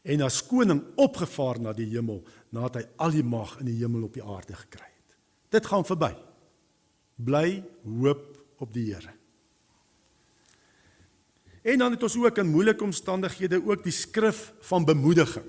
en 0.00 0.22
as 0.24 0.40
koning 0.48 0.80
opgevaar 1.00 1.58
na 1.60 1.74
die 1.76 1.90
hemel 1.90 2.22
nadat 2.54 2.80
hy 2.80 2.84
al 3.04 3.14
die 3.14 3.26
mag 3.26 3.58
in 3.60 3.68
die 3.68 3.78
hemel 3.82 4.06
op 4.06 4.14
die 4.16 4.24
aarde 4.24 4.56
gekry 4.56 4.86
het. 4.88 5.16
Dit 5.52 5.66
gaan 5.68 5.84
verby. 5.84 6.14
Bly 7.20 7.60
hoop 7.84 8.24
op 8.64 8.72
die 8.72 8.86
Here. 8.94 9.12
En 11.60 11.82
dan 11.82 11.92
het 11.92 12.02
ons 12.02 12.16
ook 12.16 12.38
in 12.40 12.48
moeilike 12.48 12.84
omstandighede 12.84 13.60
ook 13.60 13.84
die 13.84 13.92
skrif 13.92 14.54
van 14.70 14.86
bemoediging. 14.88 15.44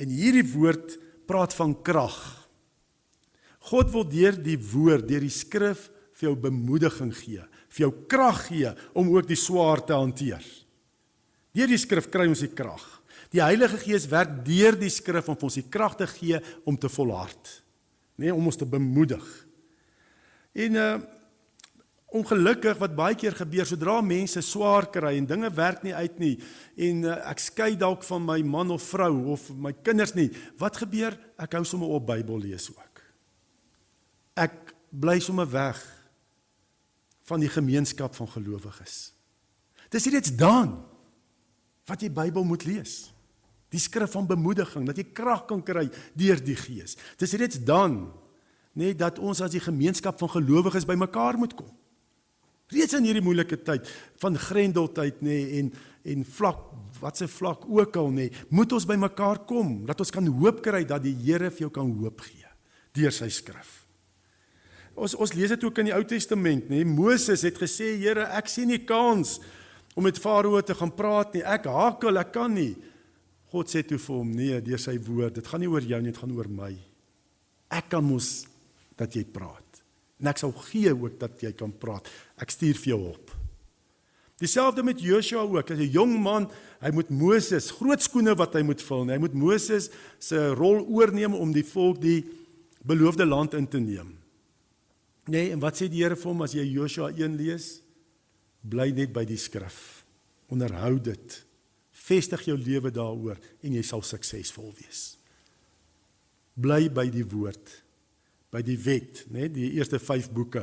En 0.00 0.08
hierdie 0.08 0.46
woord 0.54 0.96
praat 1.28 1.52
van 1.54 1.76
krag. 1.84 2.16
God 3.68 3.92
wil 3.92 4.08
deur 4.08 4.40
die 4.40 4.56
woord, 4.56 5.04
deur 5.08 5.20
die 5.20 5.32
skrif 5.32 5.90
vir 6.16 6.30
jou 6.30 6.34
bemoediging 6.40 7.12
gee 7.16 7.44
vir 7.74 7.86
jou 7.86 7.92
krag 8.10 8.44
gee 8.48 8.70
om 8.94 9.10
ook 9.10 9.26
die 9.28 9.38
swaar 9.38 9.82
te 9.82 9.96
hanteer. 9.96 10.44
Deur 11.54 11.70
die 11.70 11.80
skrif 11.80 12.06
kry 12.10 12.28
ons 12.30 12.44
die 12.44 12.52
krag. 12.54 12.82
Die 13.34 13.42
Heilige 13.42 13.80
Gees 13.82 14.06
werk 14.10 14.40
deur 14.46 14.78
die 14.78 14.92
skrif 14.92 15.28
om 15.30 15.38
ons 15.48 15.58
die 15.58 15.66
krag 15.66 15.96
te 15.98 16.06
gee 16.10 16.38
om 16.66 16.78
te 16.78 16.90
volhard. 16.90 17.50
Nee, 18.18 18.34
om 18.34 18.46
ons 18.46 18.58
te 18.58 18.68
bemoedig. 18.68 19.26
En 20.54 20.80
uh 20.80 20.94
ongelukkig 22.14 22.78
wat 22.78 22.92
baie 22.94 23.16
keer 23.18 23.34
gebeur 23.34 23.66
sodra 23.66 23.96
mense 24.06 24.38
swaar 24.46 24.86
kry 24.94 25.16
en 25.18 25.26
dinge 25.26 25.48
werk 25.50 25.80
nie 25.82 25.94
uit 25.96 26.20
nie 26.22 26.34
en 26.86 27.00
uh, 27.08 27.16
ek 27.26 27.42
skei 27.42 27.72
dalk 27.74 28.04
van 28.06 28.22
my 28.22 28.36
man 28.46 28.70
of 28.70 28.84
vrou 28.86 29.32
of 29.34 29.48
my 29.58 29.72
kinders 29.74 30.14
nie, 30.14 30.28
wat 30.60 30.78
gebeur? 30.78 31.16
Ek 31.42 31.56
hou 31.58 31.64
sommer 31.66 31.90
op 31.96 32.06
Bybel 32.06 32.44
lees 32.44 32.68
ook. 32.70 33.02
Ek 34.38 34.54
bly 34.94 35.18
sommer 35.18 35.50
weg 35.50 35.82
van 37.28 37.40
die 37.40 37.50
gemeenskap 37.50 38.14
van 38.16 38.28
gelowiges. 38.28 39.12
Dis 39.92 40.08
reeds 40.12 40.32
dan 40.36 40.76
wat 41.88 42.02
jy 42.02 42.10
Bybel 42.12 42.44
moet 42.48 42.64
lees. 42.68 43.14
Die 43.72 43.82
skrif 43.82 44.14
van 44.14 44.28
bemoediging 44.28 44.86
dat 44.88 44.98
jy 45.00 45.06
krag 45.16 45.46
kan 45.48 45.62
kry 45.64 45.88
deur 46.16 46.40
die 46.44 46.56
Gees. 46.58 46.96
Dis 47.20 47.34
reeds 47.38 47.60
dan 47.64 48.04
nê 48.74 48.90
nee, 48.90 48.98
dat 48.98 49.20
ons 49.22 49.40
as 49.44 49.52
die 49.54 49.62
gemeenskap 49.62 50.18
van 50.18 50.32
gelowiges 50.32 50.86
bymekaar 50.88 51.38
moet 51.38 51.54
kom. 51.54 51.70
Reeds 52.74 52.96
in 52.96 53.06
hierdie 53.06 53.22
moeilike 53.22 53.60
tyd 53.62 53.86
van 54.22 54.38
grendeltyd 54.40 55.20
nê 55.22 55.40
nee, 55.40 55.58
en 55.60 55.74
en 56.04 56.24
vlak 56.28 56.58
watse 57.00 57.24
vlak 57.32 57.62
ook 57.64 57.96
al 57.96 58.10
nê, 58.12 58.26
nee, 58.28 58.42
moet 58.52 58.72
ons 58.76 58.84
bymekaar 58.84 59.40
kom 59.48 59.86
dat 59.88 60.02
ons 60.04 60.12
kan 60.12 60.26
hoop 60.28 60.60
kry 60.64 60.82
dat 60.84 61.00
die 61.04 61.14
Here 61.24 61.48
vir 61.48 61.64
jou 61.64 61.70
kan 61.72 61.88
hoop 62.00 62.20
gee 62.26 62.50
deur 62.94 63.14
sy 63.14 63.30
skrif. 63.32 63.83
Ons 64.94 65.16
ons 65.18 65.34
lees 65.34 65.50
dit 65.50 65.66
ook 65.66 65.78
in 65.82 65.90
die 65.90 65.94
Ou 65.96 66.02
Testament, 66.06 66.68
nê? 66.70 66.84
Moses 66.86 67.42
het 67.46 67.58
gesê, 67.58 67.96
Here, 67.98 68.28
ek 68.38 68.50
sien 68.50 68.70
nie 68.70 68.80
kans 68.86 69.40
om 69.94 70.06
met 70.06 70.18
Farao 70.18 70.60
te 70.62 70.74
gaan 70.74 70.92
praat 70.94 71.34
nie. 71.34 71.42
Ek 71.42 71.66
hakel, 71.70 72.18
ek 72.18 72.32
kan 72.34 72.54
nie. 72.54 72.74
God 73.54 73.70
sê 73.70 73.84
toe 73.86 73.98
vir 73.98 74.16
hom, 74.16 74.32
nee, 74.34 74.58
deur 74.66 74.80
sy 74.82 74.96
woord, 74.98 75.36
dit 75.38 75.46
gaan 75.46 75.62
nie 75.62 75.70
oor 75.70 75.84
jou 75.86 76.00
nie, 76.02 76.10
dit 76.10 76.18
gaan 76.18 76.34
oor 76.34 76.50
my. 76.50 76.72
Ek 77.74 77.90
kan 77.92 78.02
mos 78.06 78.44
dat 78.98 79.14
jy 79.14 79.22
praat. 79.26 79.82
En 80.22 80.30
ek 80.30 80.40
sal 80.42 80.54
gee 80.70 80.90
ook 80.94 81.18
dat 81.20 81.42
jy 81.42 81.52
kan 81.58 81.70
praat. 81.74 82.08
Ek 82.40 82.54
stuur 82.54 82.78
vir 82.82 82.94
jou 82.94 83.00
hulp. 83.04 83.34
Dieselfde 84.42 84.82
met 84.82 85.02
Joshua 85.02 85.44
ook. 85.46 85.70
As 85.70 85.78
'n 85.78 85.90
jong 85.90 86.18
man, 86.18 86.50
hy 86.80 86.90
moet 86.90 87.10
Moses 87.10 87.70
groot 87.70 88.02
skoene 88.02 88.34
wat 88.34 88.54
hy 88.54 88.62
moet 88.62 88.82
vul. 88.82 89.06
Hy 89.08 89.18
moet 89.18 89.34
Moses 89.34 89.90
se 90.18 90.54
rol 90.54 90.84
oorneem 90.86 91.34
om 91.34 91.52
die 91.52 91.62
volk 91.62 92.00
die 92.00 92.24
beloofde 92.84 93.24
land 93.24 93.54
in 93.54 93.66
te 93.66 93.78
neem. 93.78 94.23
Nee, 95.32 95.50
en 95.54 95.60
wat 95.62 95.78
sê 95.78 95.88
die 95.88 96.02
Here 96.02 96.18
vir 96.18 96.30
hom 96.30 96.44
as 96.44 96.52
jy 96.56 96.66
Joshua 96.68 97.08
1 97.12 97.38
lees? 97.40 97.68
Bly 98.60 98.90
net 98.96 99.12
by 99.14 99.24
die 99.28 99.40
skrif. 99.40 100.04
Onderhou 100.52 100.98
dit. 101.00 101.38
Vestig 102.04 102.44
jou 102.48 102.56
lewe 102.60 102.92
daaroor 102.92 103.40
en 103.64 103.78
jy 103.78 103.82
sal 103.86 104.04
suksesvol 104.04 104.74
wees. 104.76 105.14
Bly 106.60 106.90
by 106.92 107.08
die 107.12 107.24
woord. 107.24 107.84
by 108.54 108.62
die 108.62 108.78
wet, 108.78 109.24
né, 109.34 109.48
die 109.50 109.72
eerste 109.80 109.98
5 109.98 110.30
boeke. 110.34 110.62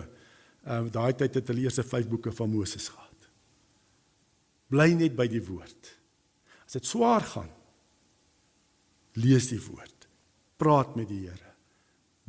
Ehm 0.61 0.87
uh, 0.87 0.91
daai 0.93 1.13
tyd 1.17 1.39
het 1.39 1.49
hulle 1.51 1.65
eerste 1.65 1.83
5 1.83 2.07
boeke 2.07 2.31
van 2.35 2.51
Moses 2.51 2.87
gehad. 2.93 3.31
Bly 4.71 4.93
net 4.95 5.17
by 5.17 5.27
die 5.27 5.41
woord. 5.43 5.89
As 6.63 6.77
dit 6.77 6.87
swaar 6.87 7.25
gaan, 7.33 7.49
lees 9.19 9.49
die 9.51 9.59
woord. 9.59 10.07
Praat 10.61 10.95
met 10.95 11.09
die 11.09 11.25
Here. 11.25 11.50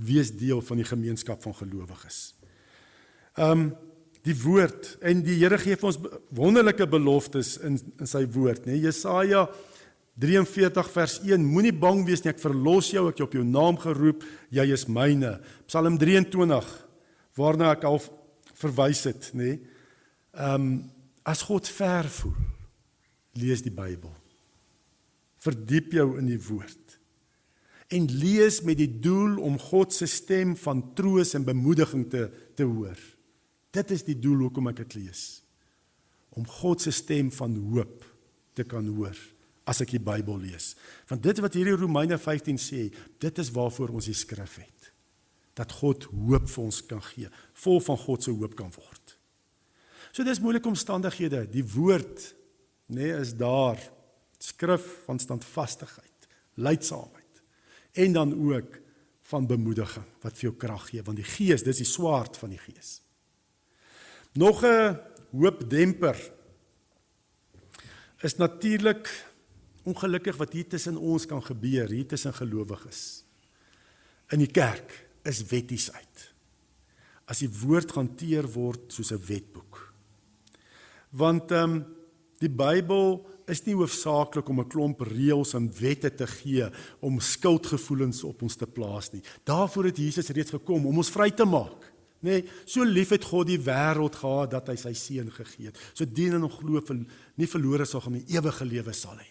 Wees 0.02 0.32
deel 0.34 0.62
van 0.64 0.80
die 0.80 0.88
gemeenskap 0.88 1.42
van 1.44 1.54
gelowiges. 1.56 2.34
Um, 3.38 3.70
die 4.26 4.36
woord 4.42 4.96
en 5.02 5.22
die 5.24 5.38
Here 5.40 5.58
gee 5.58 5.78
vir 5.78 5.88
ons 5.90 5.98
wonderlike 6.34 6.86
beloftes 6.90 7.56
in 7.64 7.78
in 7.98 8.10
sy 8.10 8.22
woord, 8.34 8.66
né? 8.68 8.76
Jesaja 8.78 9.46
43 10.20 10.90
vers 10.92 11.18
1 11.24 11.44
Moenie 11.48 11.72
bang 11.72 12.02
wees 12.04 12.20
nie, 12.22 12.34
ek 12.34 12.42
verlos 12.42 12.90
jou, 12.92 13.06
ek 13.08 13.16
het 13.16 13.24
op 13.24 13.36
jou 13.38 13.44
naam 13.48 13.78
geroep, 13.80 14.26
jy 14.52 14.66
is 14.74 14.84
myne. 14.84 15.38
Psalm 15.70 15.96
23 15.98 16.72
waarna 17.38 17.72
ek 17.72 17.86
al 17.88 18.00
verwys 18.60 19.06
het, 19.08 19.30
né? 19.34 19.56
Ehm 20.32 20.56
um, 20.56 20.74
as 21.22 21.38
God 21.46 21.68
ver 21.70 22.08
voel, 22.10 22.34
lees 23.38 23.60
die 23.62 23.70
Bybel. 23.70 24.10
Verdiep 25.38 25.92
jou 25.94 26.16
in 26.18 26.26
die 26.26 26.40
woord. 26.48 26.81
En 27.92 28.08
lees 28.08 28.62
met 28.64 28.78
die 28.80 28.90
doel 29.04 29.36
om 29.44 29.58
God 29.60 29.92
se 29.92 30.08
stem 30.08 30.54
van 30.56 30.80
troos 30.96 31.34
en 31.36 31.44
bemoediging 31.44 32.06
te 32.10 32.24
te 32.56 32.64
hoor. 32.68 32.98
Dit 33.72 33.92
is 33.92 34.04
die 34.04 34.18
doel 34.20 34.46
hoekom 34.46 34.68
ek 34.72 34.82
dit 34.84 34.98
lees. 35.00 35.42
Om 36.36 36.46
God 36.48 36.84
se 36.84 36.92
stem 36.92 37.30
van 37.32 37.56
hoop 37.72 38.04
te 38.56 38.64
kan 38.68 38.88
hoor 38.92 39.16
as 39.68 39.80
ek 39.84 39.94
die 39.94 40.02
Bybel 40.02 40.40
lees. 40.42 40.72
Want 41.08 41.22
dit 41.24 41.40
wat 41.44 41.54
hierdie 41.56 41.76
Romeine 41.78 42.18
15 42.18 42.58
sê, 42.60 42.88
dit 43.22 43.40
is 43.40 43.52
waarvoor 43.54 43.94
ons 43.94 44.08
die 44.08 44.16
skrif 44.16 44.58
het. 44.60 44.90
Dat 45.56 45.72
God 45.80 46.08
hoop 46.10 46.48
vir 46.48 46.64
ons 46.64 46.80
kan 46.88 47.02
gee, 47.12 47.28
vol 47.64 47.80
van 47.84 48.00
God 48.00 48.24
se 48.24 48.32
hoop 48.32 48.56
kan 48.58 48.72
word. 48.74 49.16
So 50.12 50.24
dis 50.24 50.40
moeilike 50.44 50.68
omstandighede. 50.68 51.44
Die 51.52 51.64
woord 51.64 52.24
nê 52.92 53.08
nee, 53.08 53.18
is 53.20 53.32
daar. 53.36 53.80
Skrif 54.42 54.84
van 55.06 55.20
standvastigheid, 55.22 56.28
leidsaamheid 56.60 57.21
en 57.92 58.12
dan 58.12 58.32
ook 58.54 58.78
van 59.32 59.46
bemoediging 59.46 60.04
wat 60.20 60.36
vir 60.38 60.48
jou 60.48 60.54
krag 60.56 60.88
gee 60.90 61.02
want 61.02 61.20
die 61.20 61.28
gees 61.28 61.64
dis 61.64 61.82
die 61.82 61.88
swaard 61.88 62.36
van 62.36 62.50
die 62.54 62.60
gees. 62.60 63.00
Nog 64.32 64.64
'n 64.64 64.98
hoopdemper 65.30 66.16
is 68.22 68.36
natuurlik 68.36 69.08
ongelukkig 69.82 70.36
wat 70.36 70.52
hier 70.52 70.68
tussen 70.68 70.96
ons 70.96 71.26
kan 71.26 71.42
gebeur, 71.42 71.90
hier 71.90 72.06
tussen 72.06 72.34
gelowiges. 72.34 73.24
In 74.30 74.38
die 74.38 74.50
kerk 74.50 75.08
is 75.22 75.42
wetties 75.50 75.92
uit. 75.92 76.34
As 77.24 77.38
die 77.38 77.50
woord 77.50 77.90
hanteer 77.90 78.46
word 78.52 78.92
soos 78.92 79.12
'n 79.12 79.26
wetboek. 79.26 79.92
Want 81.10 81.50
ehm 81.50 81.70
um, 81.70 81.86
die 82.38 82.50
Bybel 82.50 83.26
is 83.46 83.64
nie 83.66 83.74
hoofsaaklik 83.74 84.48
om 84.48 84.60
'n 84.60 84.68
klomp 84.68 85.00
reëls 85.00 85.54
en 85.54 85.70
wette 85.80 86.14
te 86.14 86.26
gee 86.26 86.68
om 87.00 87.20
skuldgevoelens 87.20 88.24
op 88.24 88.42
ons 88.42 88.56
te 88.56 88.66
plaas 88.66 89.12
nie. 89.12 89.22
Daarvoor 89.44 89.84
het 89.84 89.96
Jesus 89.96 90.28
reeds 90.28 90.50
gekom 90.50 90.86
om 90.86 90.96
ons 90.96 91.10
vry 91.10 91.30
te 91.30 91.44
maak. 91.44 91.92
Nee, 92.20 92.44
so 92.64 92.84
lief 92.84 93.10
het 93.10 93.24
God 93.24 93.46
die 93.46 93.58
wêreld 93.58 94.14
gehad 94.14 94.50
dat 94.50 94.68
hy 94.68 94.76
sy 94.76 94.92
seun 94.92 95.30
gegee 95.30 95.66
het. 95.66 95.78
So 95.92 96.04
dien 96.04 96.34
en 96.34 96.48
glo 96.48 96.80
vir 96.80 97.00
nie 97.36 97.46
verlore 97.46 97.84
sal 97.84 98.00
gaan 98.00 98.12
nie, 98.12 98.26
ewige 98.30 98.64
lewe 98.64 98.92
sal 98.92 99.16
hê. 99.18 99.30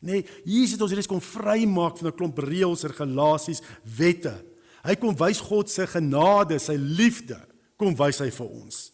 Nee, 0.00 0.22
Jesus 0.44 0.76
het 0.76 0.82
ons 0.82 0.92
reeds 0.94 1.10
kom 1.10 1.20
vrymaak 1.20 1.98
van 1.98 2.08
'n 2.08 2.16
klomp 2.16 2.38
reëls 2.38 2.84
en 2.84 2.90
regulasies, 2.90 3.62
wette. 3.82 4.44
Hy 4.84 4.94
kom 4.94 5.16
wys 5.16 5.40
God 5.40 5.70
se 5.70 5.86
genade, 5.86 6.58
sy 6.58 6.76
liefde, 6.76 7.40
kom 7.76 7.96
wys 7.96 8.20
hy 8.20 8.30
vir 8.30 8.46
ons. 8.46 8.92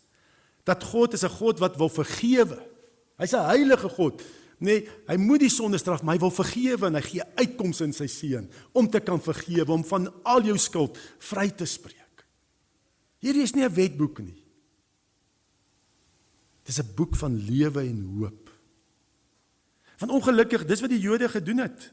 Dat 0.64 0.82
God 0.82 1.12
is 1.12 1.24
'n 1.24 1.28
God 1.28 1.58
wat 1.58 1.76
wil 1.76 1.90
vergewe. 1.90 2.58
Hy's 3.18 3.34
'n 3.34 3.46
heilige 3.46 3.88
God. 3.88 4.22
Nee, 4.64 4.84
hy 5.08 5.16
moet 5.20 5.44
die 5.44 5.52
sonde 5.52 5.78
straf, 5.80 6.02
maar 6.02 6.16
hy 6.16 6.22
wil 6.24 6.32
vergewe 6.32 6.88
en 6.88 6.96
hy 6.98 7.02
gee 7.04 7.26
uitkomste 7.40 7.88
in 7.88 7.92
sy 7.96 8.08
seun 8.10 8.46
om 8.72 8.88
te 8.90 9.02
kan 9.04 9.20
vergewe, 9.20 9.68
om 9.74 9.84
van 9.84 10.08
al 10.24 10.46
jou 10.48 10.56
skuld 10.60 11.00
vry 11.28 11.50
te 11.52 11.68
spreek. 11.68 12.24
Hierdie 13.24 13.44
is 13.44 13.54
nie 13.54 13.64
'n 13.64 13.74
wetboek 13.74 14.18
nie. 14.20 14.40
Dis 16.64 16.80
'n 16.80 16.94
boek 16.96 17.16
van 17.16 17.36
lewe 17.36 17.80
en 17.80 18.00
hoop. 18.18 18.50
Want 19.98 20.12
ongelukkig, 20.12 20.64
dis 20.66 20.80
wat 20.80 20.90
die 20.90 21.00
Jode 21.00 21.28
gedoen 21.28 21.58
het. 21.58 21.92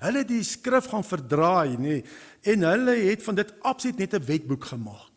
Hulle 0.00 0.22
het 0.22 0.28
die 0.28 0.42
skrif 0.42 0.86
gaan 0.90 1.04
verdraai, 1.04 1.76
nê, 1.76 1.96
en 2.42 2.62
hulle 2.62 2.94
het 3.10 3.22
van 3.22 3.34
dit 3.34 3.50
absoluut 3.60 3.98
net 3.98 4.14
'n 4.14 4.24
wetboek 4.24 4.64
gemaak. 4.64 5.09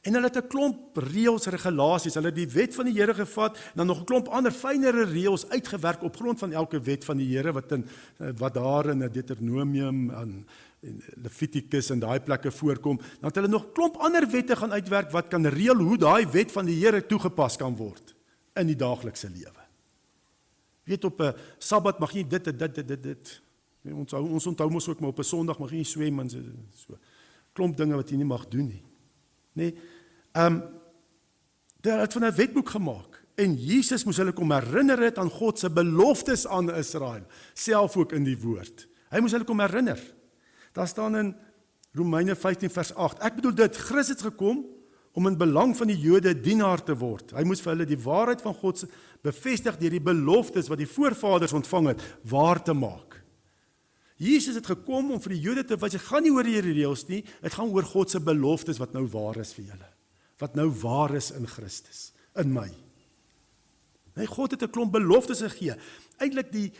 En 0.00 0.14
hulle 0.16 0.26
het 0.26 0.36
'n 0.36 0.48
klomp 0.48 0.96
reëls, 0.96 1.46
regulasies, 1.46 2.14
hulle 2.14 2.26
het 2.26 2.34
die 2.34 2.48
wet 2.48 2.74
van 2.74 2.84
die 2.84 2.94
Here 2.94 3.14
gevat 3.14 3.56
en 3.56 3.76
dan 3.76 3.86
nog 3.86 4.00
'n 4.00 4.04
klomp 4.04 4.28
ander 4.28 4.52
fynere 4.52 5.04
reëls 5.04 5.48
uitgewerk 5.48 6.02
op 6.02 6.16
grond 6.16 6.38
van 6.38 6.52
elke 6.52 6.80
wet 6.80 7.04
van 7.04 7.16
die 7.16 7.36
Here 7.36 7.52
wat 7.52 7.72
in 7.72 7.88
wat 8.36 8.54
daar 8.54 8.88
in 8.88 8.98
Deuteronomium 8.98 10.10
en 10.10 10.46
en 10.80 11.02
Levitikus 11.22 11.90
en 11.90 12.00
daai 12.00 12.20
plekke 12.20 12.50
voorkom, 12.50 12.96
dan 12.96 13.28
het 13.28 13.34
hulle 13.34 13.48
nog 13.48 13.72
klomp 13.72 13.96
ander 13.96 14.30
wette 14.30 14.56
gaan 14.56 14.72
uitwerk 14.72 15.10
wat 15.10 15.28
kan 15.28 15.46
reël 15.46 15.76
hoe 15.76 15.98
daai 15.98 16.26
wet 16.32 16.52
van 16.52 16.66
die 16.66 16.78
Here 16.84 17.06
toegepas 17.06 17.56
kan 17.56 17.76
word 17.76 18.14
in 18.54 18.66
die 18.66 18.76
daaglikse 18.76 19.28
lewe. 19.30 19.64
Weet 20.84 21.04
op 21.04 21.20
'n 21.20 21.34
Sabbat 21.58 21.98
mag 21.98 22.12
jy 22.12 22.26
dit 22.28 22.44
dit 22.44 22.58
dit 22.58 22.88
dit 22.88 23.02
dit. 23.02 23.42
Ons 23.92 24.12
ons 24.12 24.46
onthou 24.46 24.70
mos 24.70 24.88
ook 24.88 25.00
maar 25.00 25.10
op 25.10 25.18
'n 25.18 25.24
Sondag 25.24 25.58
mag 25.58 25.70
jy 25.70 25.76
nie 25.76 25.84
swem 25.84 26.20
en 26.20 26.30
so 26.30 26.38
so. 26.74 26.98
Klomp 27.52 27.76
dinge 27.76 27.94
wat 27.94 28.10
jy 28.10 28.16
nie 28.16 28.24
mag 28.24 28.48
doen 28.48 28.66
nie. 28.66 28.89
Nê? 29.58 29.72
Ehm 30.32 30.54
um, 30.54 30.62
daar 31.80 32.00
het 32.00 32.12
van 32.12 32.24
'n 32.24 32.36
wetboek 32.36 32.68
gemaak 32.68 33.24
en 33.34 33.54
Jesus 33.56 34.04
moes 34.04 34.16
hulle 34.16 34.32
kom 34.32 34.52
herinner 34.52 35.00
het 35.00 35.18
aan 35.18 35.30
God 35.30 35.58
se 35.58 35.70
beloftes 35.70 36.46
aan 36.46 36.74
Israel, 36.74 37.24
self 37.54 37.96
ook 37.96 38.12
in 38.12 38.24
die 38.24 38.38
woord. 38.38 38.88
Hy 39.10 39.20
moes 39.20 39.32
hulle 39.32 39.48
kom 39.48 39.60
herinner. 39.60 40.00
Daar 40.72 40.88
staan 40.88 41.16
in 41.16 41.36
Romeine 41.92 42.36
15 42.36 42.70
vers 42.70 42.94
8. 42.94 43.18
Ek 43.18 43.34
bedoel 43.34 43.54
dit 43.54 43.76
Christus 43.76 44.08
het 44.08 44.22
gekom 44.28 44.64
om 45.12 45.26
in 45.26 45.38
belang 45.38 45.72
van 45.76 45.90
die 45.90 45.98
Jode 45.98 46.34
dienaar 46.38 46.82
te 46.84 46.94
word. 46.94 47.32
Hy 47.34 47.42
moes 47.48 47.62
vir 47.64 47.72
hulle 47.72 47.88
die 47.88 47.98
waarheid 47.98 48.42
van 48.44 48.54
God 48.54 48.84
bevestig 49.26 49.78
deur 49.80 49.96
die 49.96 50.02
beloftes 50.02 50.70
wat 50.70 50.78
die 50.78 50.90
voorvaders 50.90 51.56
ontvang 51.56 51.90
het 51.94 52.04
waar 52.30 52.62
te 52.62 52.76
maak. 52.76 53.09
Jesus 54.20 54.58
het 54.58 54.68
gekom 54.68 55.14
om 55.14 55.20
vir 55.24 55.32
die 55.32 55.40
Jode 55.40 55.64
te 55.64 55.78
wys, 55.80 55.96
dit 55.96 56.04
gaan 56.04 56.26
nie 56.26 56.32
oor 56.34 56.44
hierdie 56.44 56.74
reëls 56.76 57.06
nie, 57.08 57.22
dit 57.24 57.54
gaan 57.56 57.72
oor 57.72 57.86
God 57.88 58.12
se 58.12 58.20
beloftes 58.20 58.80
wat 58.82 58.92
nou 58.92 59.06
waar 59.08 59.40
is 59.40 59.54
vir 59.56 59.70
julle. 59.72 59.88
Wat 60.40 60.56
nou 60.58 60.68
waar 60.82 61.14
is 61.16 61.30
in 61.36 61.48
Christus, 61.48 62.10
in 62.36 62.52
my. 62.52 62.68
Nee, 64.16 64.28
God 64.28 64.52
het 64.52 64.62
'n 64.62 64.70
klomp 64.70 64.92
beloftes 64.92 65.40
gegee. 65.40 65.74
Eintlik 66.18 66.52
die 66.52 66.72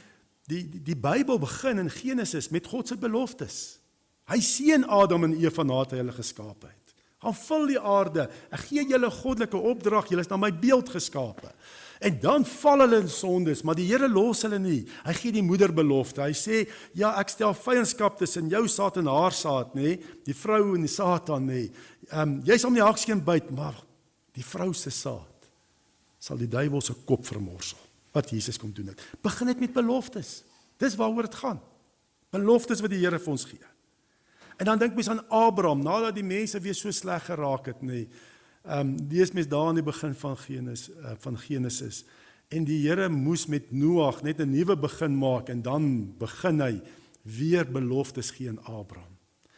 die 0.49 0.65
die, 0.69 0.83
die 0.83 0.97
Bybel 0.97 1.39
begin 1.39 1.79
in 1.79 1.91
Genesis 1.91 2.51
met 2.51 2.67
God 2.67 2.89
se 2.89 2.97
beloftes. 2.97 3.79
Hy 4.27 4.41
seën 4.41 4.85
Adam 4.85 5.25
en 5.25 5.37
Eva 5.39 5.63
nadat 5.63 5.91
hy 5.93 5.99
hulle 5.99 6.13
geskaap 6.13 6.63
het. 6.63 6.95
Gaan 7.21 7.35
vul 7.35 7.67
die 7.67 7.81
aarde. 7.81 8.31
Ek 8.51 8.61
gee 8.69 8.85
julle 8.89 9.11
goddelike 9.11 9.57
opdrag. 9.57 10.09
Julle 10.09 10.21
is 10.25 10.31
na 10.31 10.37
my 10.37 10.51
beeld 10.53 10.89
geskape. 10.89 11.53
En 12.01 12.17
dan 12.21 12.47
val 12.49 12.81
hulle 12.81 13.03
in 13.03 13.11
sondes, 13.13 13.61
maar 13.63 13.77
die 13.77 13.85
Here 13.91 14.09
los 14.09 14.41
hulle 14.47 14.59
nie. 14.59 14.79
Hy 15.05 15.15
gee 15.19 15.35
die 15.37 15.45
moederbelofte. 15.45 16.23
Hy 16.25 16.33
sê, 16.33 16.69
"Ja, 16.95 17.13
ek 17.21 17.29
stel 17.29 17.53
vyandskap 17.55 18.17
tussen 18.19 18.49
jou 18.49 18.67
saad 18.69 18.97
en 18.97 19.07
haar 19.07 19.33
saad, 19.33 19.75
nê? 19.75 20.01
Die 20.25 20.35
vrou 20.35 20.75
en 20.75 20.81
die 20.81 20.89
Satan, 20.89 21.47
nê? 21.47 21.71
Ehm 22.11 22.21
um, 22.21 22.43
jy 22.45 22.59
sal 22.59 22.71
nie 22.71 22.81
hakskeen 22.81 23.25
byt, 23.25 23.51
maar 23.51 23.75
die 24.33 24.45
vrou 24.45 24.73
se 24.73 24.91
saad 24.91 25.27
sal 26.19 26.37
die 26.37 26.49
duiwel 26.49 26.81
se 26.81 26.95
kop 27.05 27.27
vermorsel." 27.27 27.79
Wat 28.13 28.31
Jesus 28.31 28.59
kom 28.59 28.73
doen 28.73 28.87
het. 28.87 29.01
Begin 29.23 29.47
dit 29.47 29.61
met 29.61 29.73
beloftes. 29.73 30.43
Dis 30.79 30.97
waaroor 30.97 31.23
dit 31.23 31.35
gaan. 31.35 31.61
Beloftes 32.31 32.81
wat 32.81 32.91
die 32.91 32.99
Here 32.99 33.19
vir 33.19 33.31
ons 33.31 33.45
gee. 33.45 33.59
En 34.57 34.65
dan 34.65 34.79
dink 34.79 34.95
mens 34.95 35.09
aan 35.09 35.29
Abraham 35.29 35.83
nadat 35.83 36.15
die 36.15 36.25
mense 36.25 36.61
weer 36.61 36.75
so 36.75 36.91
sleg 36.91 37.25
geraak 37.25 37.67
het 37.67 37.83
nê. 37.83 38.09
Ehm 38.71 38.95
um, 38.95 39.07
lees 39.11 39.33
mens 39.35 39.49
daar 39.51 39.67
aan 39.67 39.81
die 39.81 39.87
begin 39.87 40.15
van 40.15 40.37
Genesis 40.39 40.95
uh, 40.95 41.17
van 41.19 41.39
Genesis 41.39 42.05
en 42.55 42.65
die 42.67 42.79
Here 42.85 43.09
moes 43.09 43.47
met 43.51 43.73
Noag 43.73 44.23
net 44.23 44.39
'n 44.41 44.51
nuwe 44.51 44.77
begin 44.77 45.17
maak 45.19 45.49
en 45.49 45.63
dan 45.63 46.15
begin 46.19 46.61
hy 46.61 46.81
weer 47.23 47.67
beloftes 47.67 48.31
gee 48.31 48.49
aan 48.49 48.63
Abraham. 48.65 49.17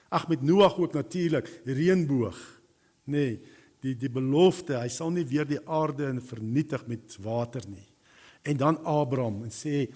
Ag 0.09 0.29
met 0.29 0.42
Noag 0.42 0.79
ook 0.79 0.92
natuurlik, 0.92 1.48
reënboog 1.64 2.61
nê. 3.05 3.40
Die 3.81 3.96
die 3.96 4.11
belofte, 4.11 4.77
hy 4.79 4.88
sal 4.88 5.11
nie 5.11 5.25
weer 5.27 5.46
die 5.46 5.61
aarde 5.66 6.20
vernietig 6.20 6.87
met 6.87 7.16
water 7.20 7.62
nie. 7.68 7.88
En 8.42 8.57
dan 8.57 8.85
Abraham 8.85 9.42
en 9.42 9.51
sê 9.51 9.88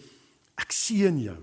ek 0.57 0.72
seën 0.72 1.18
jou 1.18 1.38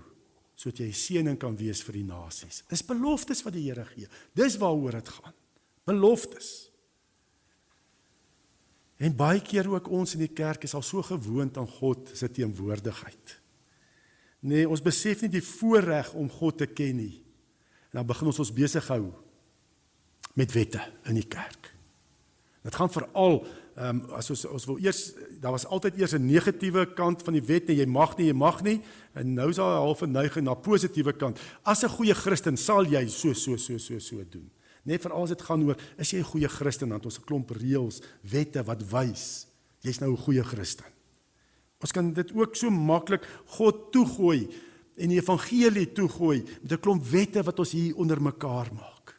sodat 0.56 0.80
jy 0.80 0.92
seëning 0.92 1.38
kan 1.38 1.56
wees 1.58 1.82
vir 1.84 1.94
die 1.94 2.06
nasies. 2.08 2.64
Dis 2.70 2.86
beloftes 2.86 3.44
wat 3.44 3.54
die 3.54 3.66
Here 3.70 3.86
gee. 3.86 4.08
Dis 4.34 4.58
waaroor 4.58 4.92
dit 4.92 5.10
gaan. 5.10 5.34
Beloftes. 5.86 6.73
En 8.98 9.16
baie 9.16 9.42
keer 9.42 9.70
ook 9.70 9.90
ons 9.90 10.14
in 10.14 10.20
die 10.20 10.34
kerk 10.34 10.64
is 10.64 10.74
al 10.74 10.86
so 10.86 11.02
gewoond 11.02 11.58
aan 11.58 11.68
God 11.68 12.12
se 12.14 12.30
teenwoordigheid. 12.32 13.40
Nee, 14.40 14.70
ons 14.70 14.84
besef 14.84 15.22
nie 15.24 15.32
die 15.32 15.44
voorreg 15.44 16.14
om 16.14 16.30
God 16.30 16.58
te 16.58 16.68
ken 16.68 16.98
nie. 17.00 17.24
En 17.92 18.02
dan 18.02 18.08
begin 18.08 18.28
ons 18.28 18.40
ons 18.40 18.54
besig 18.54 18.88
hou 18.92 19.14
met 20.34 20.52
wette 20.52 20.82
in 21.10 21.16
die 21.16 21.28
kerk. 21.28 21.72
Dit 22.64 22.76
gaan 22.76 22.92
veral 22.92 23.44
ehm 23.74 24.04
um, 24.04 24.10
as 24.14 24.30
ons 24.30 24.44
ons 24.46 24.66
wil 24.70 24.78
eers 24.86 25.00
daar 25.42 25.56
was 25.56 25.66
altyd 25.66 25.96
eers 25.98 26.14
'n 26.14 26.26
negatiewe 26.26 26.94
kant 26.94 27.24
van 27.26 27.34
die 27.34 27.42
wet 27.42 27.70
en 27.70 27.76
jy 27.76 27.86
mag 27.86 28.18
nie, 28.18 28.28
jy 28.28 28.34
mag 28.34 28.62
nie 28.62 28.82
en 29.14 29.34
nou 29.34 29.50
is 29.50 29.56
daar 29.56 29.74
'n 29.74 29.86
halfe 29.86 30.08
neiging 30.08 30.46
na 30.46 30.54
positiewe 30.54 31.14
kant. 31.14 31.40
As 31.64 31.84
'n 31.84 31.90
goeie 31.90 32.14
Christen 32.14 32.58
sal 32.58 32.86
jy 32.86 33.08
so 33.08 33.34
so 33.34 33.58
so 33.58 33.78
so 33.78 34.00
so 34.00 34.24
doen. 34.30 34.50
Net 34.84 35.02
veral 35.02 35.24
as 35.24 35.30
dit 35.30 35.42
gaan 35.42 35.64
oor 35.64 35.78
is 35.98 36.12
jy 36.12 36.20
'n 36.20 36.32
goeie 36.32 36.48
Christen 36.48 36.90
dan 36.90 36.98
het 36.98 37.06
ons 37.06 37.20
'n 37.20 37.26
klomp 37.26 37.50
reëls, 37.52 38.02
wette 38.22 38.64
wat 38.64 38.82
wys 38.92 39.48
jy's 39.84 40.00
nou 40.00 40.12
'n 40.12 40.18
goeie 40.18 40.44
Christen. 40.44 40.86
Ons 41.80 41.92
kan 41.92 42.14
dit 42.14 42.32
ook 42.34 42.56
so 42.56 42.70
maklik 42.70 43.26
God 43.46 43.92
toegooi 43.92 44.48
en 44.96 45.10
die 45.10 45.20
evangelie 45.20 45.92
toegooi 45.92 46.44
met 46.62 46.72
'n 46.72 46.80
klomp 46.80 47.04
wette 47.04 47.44
wat 47.44 47.60
ons 47.60 47.72
hier 47.72 47.96
onder 47.96 48.22
mekaar 48.22 48.74
maak 48.74 49.16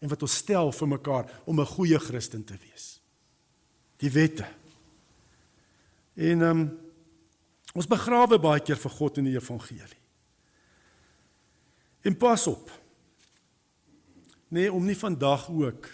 en 0.00 0.08
wat 0.08 0.22
ons 0.22 0.36
stel 0.36 0.72
vir 0.72 0.88
mekaar 0.88 1.42
om 1.44 1.60
'n 1.60 1.66
goeie 1.66 1.98
Christen 1.98 2.44
te 2.44 2.56
wees. 2.56 3.00
Die 3.96 4.10
wette. 4.10 4.46
En 6.14 6.42
ehm 6.42 6.60
um, 6.60 6.78
ons 7.74 7.86
begrawe 7.86 8.38
baie 8.38 8.60
keer 8.60 8.76
vir 8.76 8.90
God 8.90 9.18
in 9.18 9.24
die 9.24 9.36
evangelie. 9.36 10.02
En 12.02 12.16
pas 12.16 12.46
op. 12.46 12.70
Nee, 14.48 14.72
om 14.72 14.84
nie 14.84 14.96
vandag 14.96 15.48
ook 15.50 15.88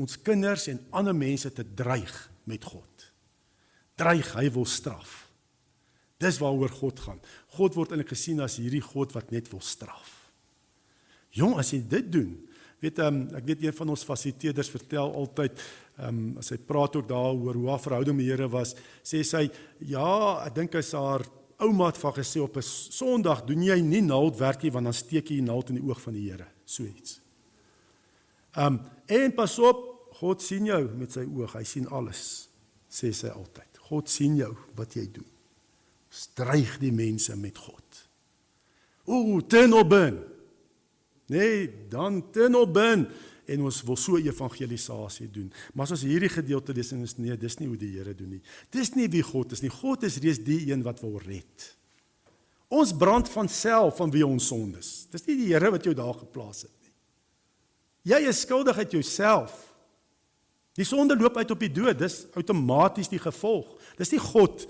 ons 0.00 0.16
kinders 0.24 0.66
en 0.72 0.80
ander 0.90 1.14
mense 1.14 1.52
te 1.52 1.64
dreig 1.74 2.14
met 2.48 2.64
God. 2.64 3.10
Dreig, 3.94 4.32
hy 4.34 4.48
wil 4.54 4.66
straf. 4.66 5.28
Dis 6.22 6.38
waaroor 6.42 6.72
God 6.72 7.02
gaan. 7.02 7.20
God 7.58 7.76
word 7.76 7.92
eintlik 7.92 8.14
gesien 8.14 8.40
as 8.42 8.58
hierdie 8.60 8.82
God 8.82 9.14
wat 9.14 9.30
net 9.34 9.50
wil 9.52 9.62
straf. 9.62 10.18
Jong, 11.36 11.56
as 11.60 11.72
jy 11.74 11.80
dit 11.88 12.10
doen, 12.12 12.32
weet 12.82 12.98
um, 13.04 13.22
ek 13.38 13.46
weet 13.48 13.62
een 13.64 13.76
van 13.76 13.92
ons 13.94 14.04
fasiliteerders 14.04 14.70
vertel 14.72 15.12
altyd 15.16 15.60
um, 16.02 16.34
as 16.42 16.50
hy 16.52 16.58
praat 16.66 16.98
ook 16.98 17.08
daaroor 17.08 17.56
hoe 17.60 17.70
haar 17.70 17.84
verhouding 17.84 18.18
met 18.18 18.26
die 18.26 18.32
Here 18.34 18.50
was, 18.52 18.74
sê 19.06 19.22
sy 19.26 19.46
ja, 19.86 20.42
ek 20.42 20.58
dink 20.58 20.76
hy 20.76 20.82
sê 20.84 21.00
haar 21.00 21.24
ouma 21.62 21.92
het 21.92 22.00
van 22.02 22.16
gesê 22.16 22.42
op 22.42 22.58
'n 22.58 22.66
Sondag 22.66 23.46
doen 23.46 23.62
jy 23.62 23.78
nie 23.80 24.02
naaldwerkie 24.02 24.72
want 24.74 24.90
dan 24.90 24.94
steek 24.94 25.30
jy 25.30 25.38
die 25.40 25.48
naald 25.48 25.70
in 25.70 25.78
die 25.78 25.86
oog 25.86 26.00
van 26.00 26.14
die 26.18 26.30
Here, 26.30 26.48
so 26.66 26.82
iets. 26.82 27.21
Um 28.56 28.80
en 29.12 29.34
pas 29.36 29.58
op, 29.58 29.88
God 30.22 30.42
sien 30.44 30.68
jou 30.68 30.82
met 30.96 31.12
sy 31.12 31.24
oog, 31.26 31.56
hy 31.56 31.64
sien 31.66 31.88
alles, 31.90 32.48
sê 32.92 33.10
sy 33.16 33.32
altyd. 33.32 33.80
God 33.88 34.08
sien 34.08 34.36
jou 34.38 34.52
wat 34.78 34.96
jy 34.96 35.08
doen 35.12 35.32
streig 36.12 36.76
die 36.82 36.92
mense 36.92 37.34
met 37.40 37.58
God. 37.58 38.00
O, 39.08 39.40
tenobin. 39.48 40.20
Nee, 41.32 41.68
dan 41.90 42.20
tenobin 42.34 43.06
en 43.52 43.64
ons 43.66 43.80
wil 43.86 43.98
so 43.98 44.20
evangelisasie 44.20 45.30
doen. 45.32 45.48
Maar 45.72 45.88
as 45.88 45.96
ons 45.96 46.04
hierdie 46.06 46.30
gedeelte 46.30 46.74
lees 46.76 46.92
en 46.94 47.02
ons 47.06 47.16
nee, 47.18 47.36
dis 47.40 47.56
nie 47.58 47.70
hoe 47.70 47.78
die 47.80 47.94
Here 47.96 48.12
doen 48.16 48.36
nie. 48.36 48.42
Dis 48.74 48.92
nie 48.94 49.08
wie 49.12 49.24
God 49.24 49.56
is 49.56 49.64
nie. 49.64 49.72
God 49.72 50.04
is 50.06 50.20
reeds 50.22 50.42
die 50.44 50.60
een 50.68 50.84
wat 50.84 51.00
wil 51.02 51.16
red. 51.24 51.70
Ons 52.72 52.94
brand 52.96 53.28
van 53.32 53.48
self 53.52 53.98
van 53.98 54.12
wie 54.12 54.24
ons 54.26 54.46
sondes. 54.52 54.92
Dis 55.12 55.26
nie 55.28 55.38
die 55.40 55.50
Here 55.54 55.72
wat 55.72 55.88
jou 55.88 55.96
daar 55.96 56.14
geplaas 56.20 56.66
het. 56.68 56.78
Jy 58.02 58.18
is 58.28 58.40
skuldig 58.40 58.78
uit 58.78 58.90
jouself. 58.90 59.52
Die 60.74 60.86
sonde 60.88 61.16
loop 61.16 61.36
uit 61.36 61.50
op 61.50 61.60
die 61.60 61.72
dood. 61.72 61.98
Dis 61.98 62.24
outomaties 62.34 63.10
die 63.12 63.20
gevolg. 63.22 63.68
Dis 63.98 64.12
nie 64.14 64.22
God 64.22 64.66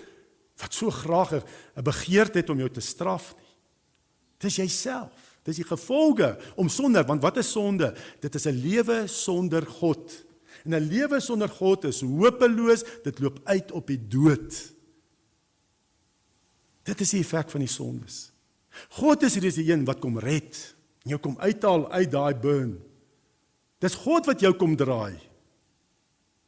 wat 0.61 0.75
so 0.75 0.91
graag 0.91 1.33
'n 1.33 1.83
begeerte 1.83 2.39
het 2.39 2.51
om 2.51 2.59
jou 2.59 2.71
te 2.71 2.81
straf 2.81 3.35
nie. 3.37 3.53
Dis 4.39 4.57
jouself. 4.57 5.39
Dis 5.43 5.57
die 5.57 5.67
gevolge 5.67 6.39
om 6.57 6.69
sonder 6.69 7.07
want 7.07 7.23
wat 7.23 7.37
is 7.37 7.51
sonde? 7.51 7.95
Dit 8.21 8.35
is 8.35 8.47
'n 8.47 8.61
lewe 8.63 9.07
sonder 9.07 9.67
God. 9.67 10.25
En 10.65 10.75
'n 10.75 10.89
lewe 10.89 11.21
sonder 11.21 11.49
God 11.49 11.85
is 11.85 12.01
hopeloos, 12.01 12.85
dit 13.03 13.19
loop 13.19 13.41
uit 13.45 13.73
op 13.73 13.87
die 13.87 14.09
dood. 14.09 14.73
Dit 16.83 17.01
is 17.01 17.11
die 17.11 17.21
effek 17.21 17.51
van 17.51 17.61
die 17.61 17.69
sondes. 17.69 18.33
God 18.89 19.23
is 19.23 19.35
hierdie 19.35 19.73
een 19.73 19.85
wat 19.85 19.99
kom 19.99 20.19
red. 20.19 20.75
Jou 21.03 21.19
kom 21.19 21.39
uithaal 21.39 21.91
uit 21.91 22.11
daai 22.11 22.35
burn. 22.35 22.92
Dis 23.83 23.99
God 23.99 24.29
wat 24.31 24.43
jou 24.43 24.53
kom 24.55 24.77
draai. 24.79 25.19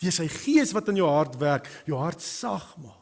Dis 0.03 0.20
sy 0.20 0.29
gees 0.31 0.75
wat 0.77 0.90
in 0.92 1.01
jou 1.01 1.09
hart 1.11 1.38
werk, 1.40 1.70
jou 1.88 1.99
hart 1.99 2.23
sag 2.23 2.75
maak 2.83 3.01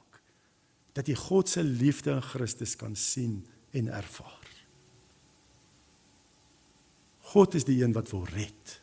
dat 0.93 1.09
jy 1.09 1.17
God 1.17 1.49
se 1.49 1.63
liefde 1.65 2.13
in 2.13 2.25
Christus 2.25 2.75
kan 2.77 2.93
sien 3.01 3.39
en 3.73 3.87
ervaar. 3.89 4.49
God 7.33 7.57
is 7.57 7.65
die 7.65 7.79
een 7.81 7.95
wat 7.97 8.11
wil 8.13 8.27
red, 8.29 8.75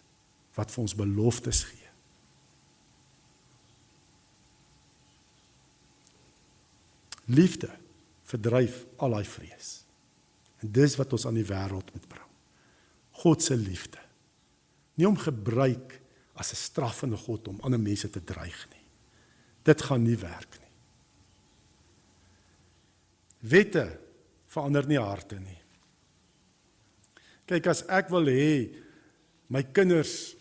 wat 0.57 0.73
vir 0.73 0.81
ons 0.81 0.95
beloftes 0.97 1.61
gee. 1.69 1.91
Liefde 7.29 7.69
verdryf 8.25 8.81
al 8.97 9.13
daai 9.19 9.29
vrees. 9.29 9.69
En 10.65 10.73
dis 10.73 10.97
wat 10.97 11.13
ons 11.13 11.29
aan 11.29 11.37
die 11.37 11.45
wêreld 11.45 11.93
moet 11.93 12.09
bring. 12.09 12.29
God 13.21 13.45
se 13.45 13.53
liefde. 13.53 14.01
Nie 14.99 15.07
om 15.07 15.17
gebruik 15.17 15.95
as 16.35 16.51
'n 16.51 16.59
straffende 16.59 17.17
God 17.17 17.47
om 17.47 17.59
ander 17.61 17.79
mense 17.79 18.09
te 18.09 18.23
dreig 18.23 18.67
nie. 18.71 18.85
Dit 19.63 19.81
gaan 19.81 20.03
nie 20.03 20.17
werk 20.17 20.59
nie. 20.59 20.71
Wette 23.39 23.99
verander 24.47 24.87
nie 24.87 24.99
harte 24.99 25.39
nie. 25.39 25.57
Kyk 27.45 27.67
as 27.67 27.83
ek 27.87 28.09
wil 28.09 28.27
hê 28.29 28.75
my 29.49 29.63
kinders 29.63 30.35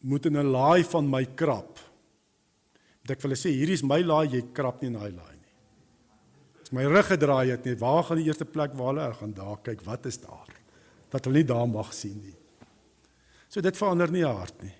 moet 0.00 0.26
in 0.26 0.36
'n 0.36 0.52
laai 0.52 0.84
van 0.84 1.10
my 1.10 1.24
krap. 1.24 1.78
Dit 3.02 3.16
ek 3.16 3.22
wil 3.22 3.32
sê 3.32 3.50
hierdie 3.50 3.74
is 3.74 3.82
my 3.82 4.02
laai, 4.02 4.28
jy 4.32 4.42
krap 4.52 4.80
nie 4.80 4.88
in 4.88 4.98
daai 4.98 5.12
laai 5.12 5.36
nie. 5.36 5.54
As 6.62 6.72
my 6.72 6.84
rug 6.84 7.06
gedraai 7.06 7.50
het, 7.50 7.64
net 7.64 7.80
waar 7.80 8.04
gaan 8.04 8.16
die 8.16 8.26
eerste 8.26 8.44
plek 8.44 8.74
waar 8.74 8.94
hulle 8.94 9.14
gaan 9.14 9.32
daar 9.32 9.58
kyk, 9.62 9.82
wat 9.84 10.06
is 10.06 10.18
daar? 10.18 10.48
Dat 11.10 11.24
hulle 11.24 11.38
nie 11.38 11.44
daar 11.44 11.68
mag 11.68 11.92
sien 11.92 12.20
nie. 12.22 12.39
So 13.50 13.60
dit 13.60 13.76
verander 13.76 14.12
nie 14.14 14.24
hart 14.24 14.62
nie. 14.62 14.74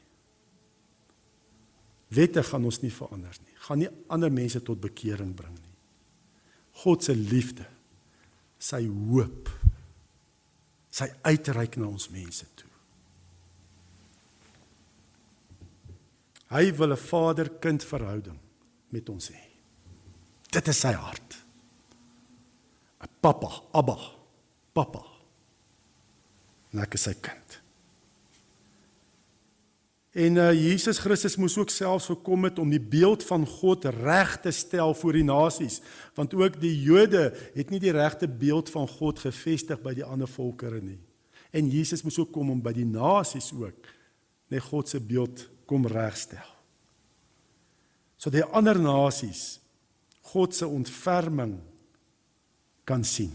Wette 2.15 2.43
gaan 2.47 2.67
ons 2.67 2.81
nie 2.83 2.93
verander 2.95 3.35
nie. 3.45 3.57
Gaan 3.67 3.83
nie 3.83 3.91
ander 4.11 4.33
mense 4.35 4.63
tot 4.67 4.81
bekering 4.83 5.35
bring 5.37 5.55
nie. 5.59 5.77
God 6.81 7.05
se 7.05 7.15
liefde, 7.15 7.67
sy 8.59 8.85
hoop, 8.89 9.51
sy 10.91 11.11
uitreik 11.27 11.77
na 11.79 11.91
ons 11.91 12.09
mense 12.15 12.47
toe. 12.57 12.69
Hy 16.51 16.73
wil 16.75 16.93
'n 16.93 16.99
vader-kind 16.99 17.85
verhouding 17.85 18.39
met 18.91 19.09
ons 19.09 19.31
hê. 19.31 19.43
Dit 20.51 20.69
is 20.69 20.81
sy 20.81 20.93
hart. 20.93 21.37
'n 23.03 23.09
Pappa, 23.21 23.63
Abba, 23.73 23.99
Pappa. 24.73 25.05
Net 26.73 26.99
sy 26.99 27.15
kind. 27.15 27.60
En 30.11 30.37
uh, 30.43 30.51
Jesus 30.53 30.99
Christus 30.99 31.37
moes 31.39 31.55
ook 31.59 31.71
selfs 31.71 32.09
gekom 32.11 32.49
het 32.49 32.59
om 32.59 32.71
die 32.71 32.83
beeld 32.83 33.23
van 33.25 33.45
God 33.47 33.85
reg 33.95 34.41
te 34.43 34.51
stel 34.51 34.95
voor 34.95 35.15
die 35.15 35.27
nasies, 35.27 35.79
want 36.19 36.35
ook 36.35 36.59
die 36.61 36.75
Jode 36.83 37.29
het 37.55 37.71
nie 37.71 37.79
die 37.79 37.95
regte 37.95 38.27
beeld 38.27 38.73
van 38.75 38.89
God 38.91 39.23
gevestig 39.23 39.79
by 39.83 39.95
die 39.95 40.07
ander 40.07 40.29
volkere 40.29 40.83
nie. 40.83 40.99
En 41.55 41.71
Jesus 41.71 42.03
moes 42.03 42.19
ook 42.19 42.33
kom 42.35 42.51
om 42.51 42.63
by 42.63 42.75
die 42.75 42.87
nasies 42.87 43.53
ook 43.55 43.87
net 44.51 44.67
God 44.67 44.91
se 44.91 44.99
beeld 44.99 45.47
kom 45.71 45.87
regstel. 45.87 46.47
So 48.19 48.35
die 48.35 48.45
ander 48.45 48.79
nasies 48.83 49.61
God 50.33 50.55
se 50.55 50.67
ontferming 50.67 51.57
kan 52.87 53.07
sien. 53.07 53.31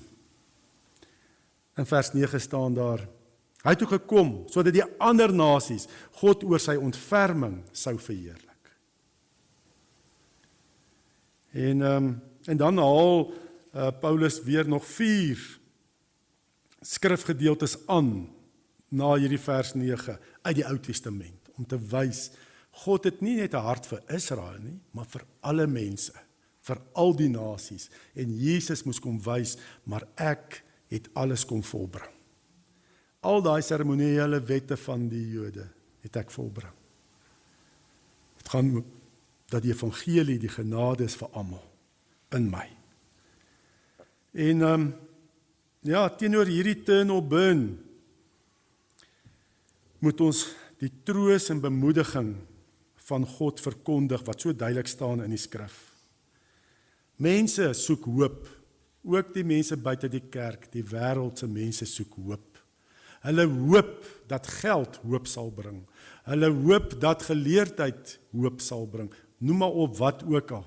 In 1.79 1.87
vers 1.87 2.11
9 2.13 2.39
staan 2.39 2.75
daar 2.75 3.03
Hy 3.65 3.73
het 3.73 3.81
toe 3.81 3.95
gekom 3.95 4.43
sodat 4.53 4.75
die 4.75 4.85
ander 5.01 5.33
nasies 5.33 5.87
God 6.21 6.43
oor 6.45 6.61
sy 6.61 6.75
ontferming 6.77 7.63
sou 7.73 7.97
verheerlik. 7.97 8.71
En 11.55 11.81
ehm 11.81 12.09
um, 12.13 12.15
en 12.45 12.59
dan 12.61 12.77
haal 12.77 13.23
uh, 13.25 13.87
Paulus 13.97 14.35
weer 14.45 14.67
nog 14.69 14.83
4 14.85 15.39
skrifgedeeltes 16.85 17.73
aan 17.89 18.27
na 18.93 19.15
hierdie 19.17 19.41
vers 19.41 19.73
9 19.73 20.19
uit 20.45 20.55
die 20.59 20.65
Ou 20.69 20.77
Testament 20.77 21.49
om 21.57 21.65
te 21.65 21.79
wys 21.89 22.27
God 22.85 23.07
het 23.09 23.23
nie 23.25 23.37
net 23.39 23.57
'n 23.57 23.65
hart 23.65 23.85
vir 23.89 24.03
Israel 24.13 24.59
nie, 24.61 24.77
maar 24.91 25.09
vir 25.09 25.25
alle 25.41 25.67
mense, 25.67 26.13
vir 26.61 26.77
al 26.93 27.15
die 27.15 27.29
nasies 27.29 27.89
en 28.13 28.37
Jesus 28.37 28.83
moes 28.83 28.99
kom 28.99 29.17
wys, 29.17 29.57
maar 29.85 30.05
ek 30.15 30.61
het 30.87 31.09
alles 31.15 31.45
kom 31.45 31.63
volbring 31.63 32.14
al 33.25 33.41
daai 33.45 33.61
seremoniele 33.65 34.39
wette 34.45 34.77
van 34.77 35.07
die 35.09 35.25
Jode 35.33 35.65
het 36.05 36.19
ek 36.21 36.33
volbring. 36.33 36.73
Dit 38.37 38.51
gaan 38.53 38.69
dat 39.49 39.63
die 39.65 39.73
evangelie 39.73 40.37
die 40.41 40.51
genade 40.51 41.05
is 41.05 41.17
vir 41.17 41.33
almal 41.33 41.63
in 42.35 42.49
my. 42.51 42.67
En 44.35 44.61
ehm 44.61 44.85
um, 44.85 44.93
ja, 45.85 46.07
teenoor 46.09 46.49
hierdie 46.49 46.79
turn 46.81 47.11
or 47.13 47.21
burn 47.21 47.67
moet 50.01 50.21
ons 50.25 50.39
die 50.81 50.89
troos 51.05 51.51
en 51.53 51.61
bemoediging 51.61 52.31
van 53.05 53.27
God 53.35 53.61
verkondig 53.61 54.23
wat 54.25 54.41
so 54.41 54.53
duidelik 54.53 54.89
staan 54.89 55.21
in 55.21 55.33
die 55.33 55.41
skrif. 55.41 55.75
Mense 57.21 57.69
soek 57.77 58.07
hoop, 58.09 58.47
ook 59.05 59.29
die 59.35 59.45
mense 59.45 59.77
buite 59.77 60.09
die 60.09 60.25
kerk, 60.33 60.67
die 60.73 60.83
wêreldse 60.83 61.47
mense 61.47 61.85
soek 61.85 62.17
hoop. 62.25 62.54
Hulle 63.25 63.45
hoop 63.49 64.05
dat 64.29 64.47
geld 64.61 64.99
hoop 65.03 65.27
sal 65.29 65.51
bring. 65.53 65.81
Hulle 66.29 66.49
hoop 66.53 66.95
dat 67.01 67.25
geleerdheid 67.25 68.17
hoop 68.33 68.61
sal 68.61 68.85
bring. 68.89 69.11
Noem 69.37 69.63
maar 69.63 69.77
op 69.85 69.97
wat 69.97 70.23
ook 70.29 70.51
al. 70.59 70.65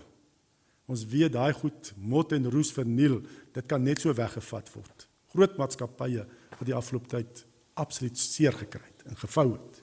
Ons 0.88 1.04
weet 1.06 1.34
daai 1.34 1.52
goed 1.52 1.92
mot 2.00 2.32
en 2.32 2.48
roes 2.50 2.70
verniel, 2.72 3.20
dit 3.52 3.66
kan 3.68 3.82
net 3.84 4.00
so 4.00 4.14
weggevat 4.16 4.70
word. 4.72 5.04
Groot 5.34 5.58
maatskappye 5.60 6.24
wat 6.56 6.64
die 6.66 6.76
afgelope 6.76 7.10
tyd 7.12 7.44
absoluut 7.78 8.18
seer 8.18 8.56
gekry 8.56 8.82
het 8.86 9.04
en 9.10 9.18
gevou 9.20 9.50
het. 9.52 9.82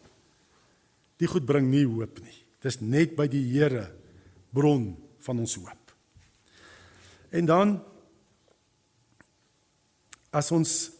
Die 1.22 1.30
goed 1.32 1.46
bring 1.48 1.70
nie 1.70 1.86
hoop 1.86 2.20
nie. 2.24 2.40
Dis 2.66 2.82
net 2.82 3.14
by 3.16 3.28
die 3.32 3.44
Here 3.54 3.86
bron 4.56 4.96
van 5.28 5.44
ons 5.44 5.56
hoop. 5.62 5.94
En 7.36 7.46
dan 7.46 7.76
as 10.36 10.52
ons 10.56 10.95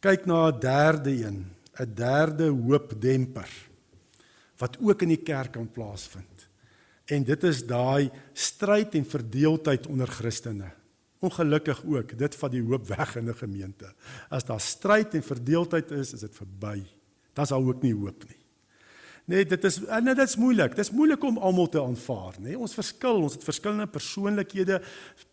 kyk 0.00 0.26
na 0.26 0.48
'n 0.48 0.60
derde 0.60 1.10
een, 1.24 1.46
'n 1.80 1.94
derde 1.94 2.48
hoopdemper 2.48 3.50
wat 4.56 4.76
ook 4.80 5.02
in 5.02 5.08
die 5.08 5.22
kerk 5.24 5.52
kan 5.52 5.70
plaasvind. 5.70 6.48
En 7.04 7.24
dit 7.24 7.42
is 7.42 7.64
daai 7.66 8.10
stryd 8.32 8.94
en 8.94 9.04
verdeeldheid 9.04 9.86
onder 9.86 10.06
Christene. 10.06 10.70
Ongelukkig 11.20 11.82
ook, 11.84 12.18
dit 12.18 12.34
vat 12.34 12.52
die 12.52 12.62
hoop 12.62 12.86
weg 12.88 13.16
in 13.16 13.28
'n 13.28 13.34
gemeente. 13.34 13.94
As 14.28 14.44
daar 14.44 14.60
stryd 14.60 15.14
en 15.14 15.22
verdeeldheid 15.22 15.90
is, 15.90 16.12
is 16.12 16.20
dit 16.20 16.36
verby. 16.36 16.84
Is 17.34 17.48
daar 17.48 17.58
ook 17.58 17.82
nie 17.82 17.94
hoop 17.94 18.24
nie. 18.28 18.40
Nee, 19.24 19.46
dit 19.46 19.64
is 19.64 19.84
en 19.84 20.04
dit 20.04 20.18
is 20.18 20.36
moeilik. 20.36 20.74
Dit 20.74 20.84
is 20.84 20.90
moeilik 20.90 21.22
om 21.22 21.38
almal 21.38 21.68
te 21.68 21.82
aanvaar, 21.82 22.34
nê? 22.38 22.50
Nee? 22.50 22.58
Ons 22.58 22.74
verskil, 22.74 23.22
ons 23.22 23.32
het 23.32 23.44
verskillende 23.44 23.86
persoonlikhede, 23.86 24.80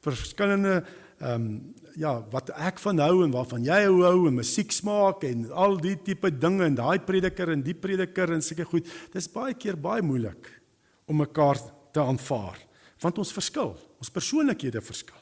verskillende 0.05 0.83
ehm 1.19 1.33
um, 1.33 1.75
ja, 1.97 2.11
wat 2.29 2.51
ek 2.53 2.77
van 2.77 2.99
hou 3.01 3.23
en 3.25 3.31
waarvan 3.33 3.63
jy 3.65 3.77
hou 3.87 4.27
en 4.29 4.35
musiek 4.37 4.69
smaak 4.71 5.23
en 5.25 5.47
al 5.49 5.79
die 5.81 5.95
tipe 6.05 6.29
dinge 6.29 6.67
en 6.67 6.75
daai 6.77 6.99
prediker 7.01 7.49
en 7.49 7.63
die 7.65 7.73
prediker 7.73 8.35
en 8.35 8.43
seker 8.45 8.69
goed. 8.69 8.85
Dit 8.85 9.17
is 9.23 9.31
baie 9.33 9.55
keer 9.57 9.79
baie 9.81 10.05
moeilik 10.05 10.51
om 11.09 11.17
mekaar 11.23 11.57
te 11.93 12.03
aanvaar 12.03 12.61
want 13.01 13.17
ons 13.21 13.33
verskil, 13.33 13.75
ons 14.01 14.09
persoonlikhede 14.13 14.81
verskil. 14.81 15.19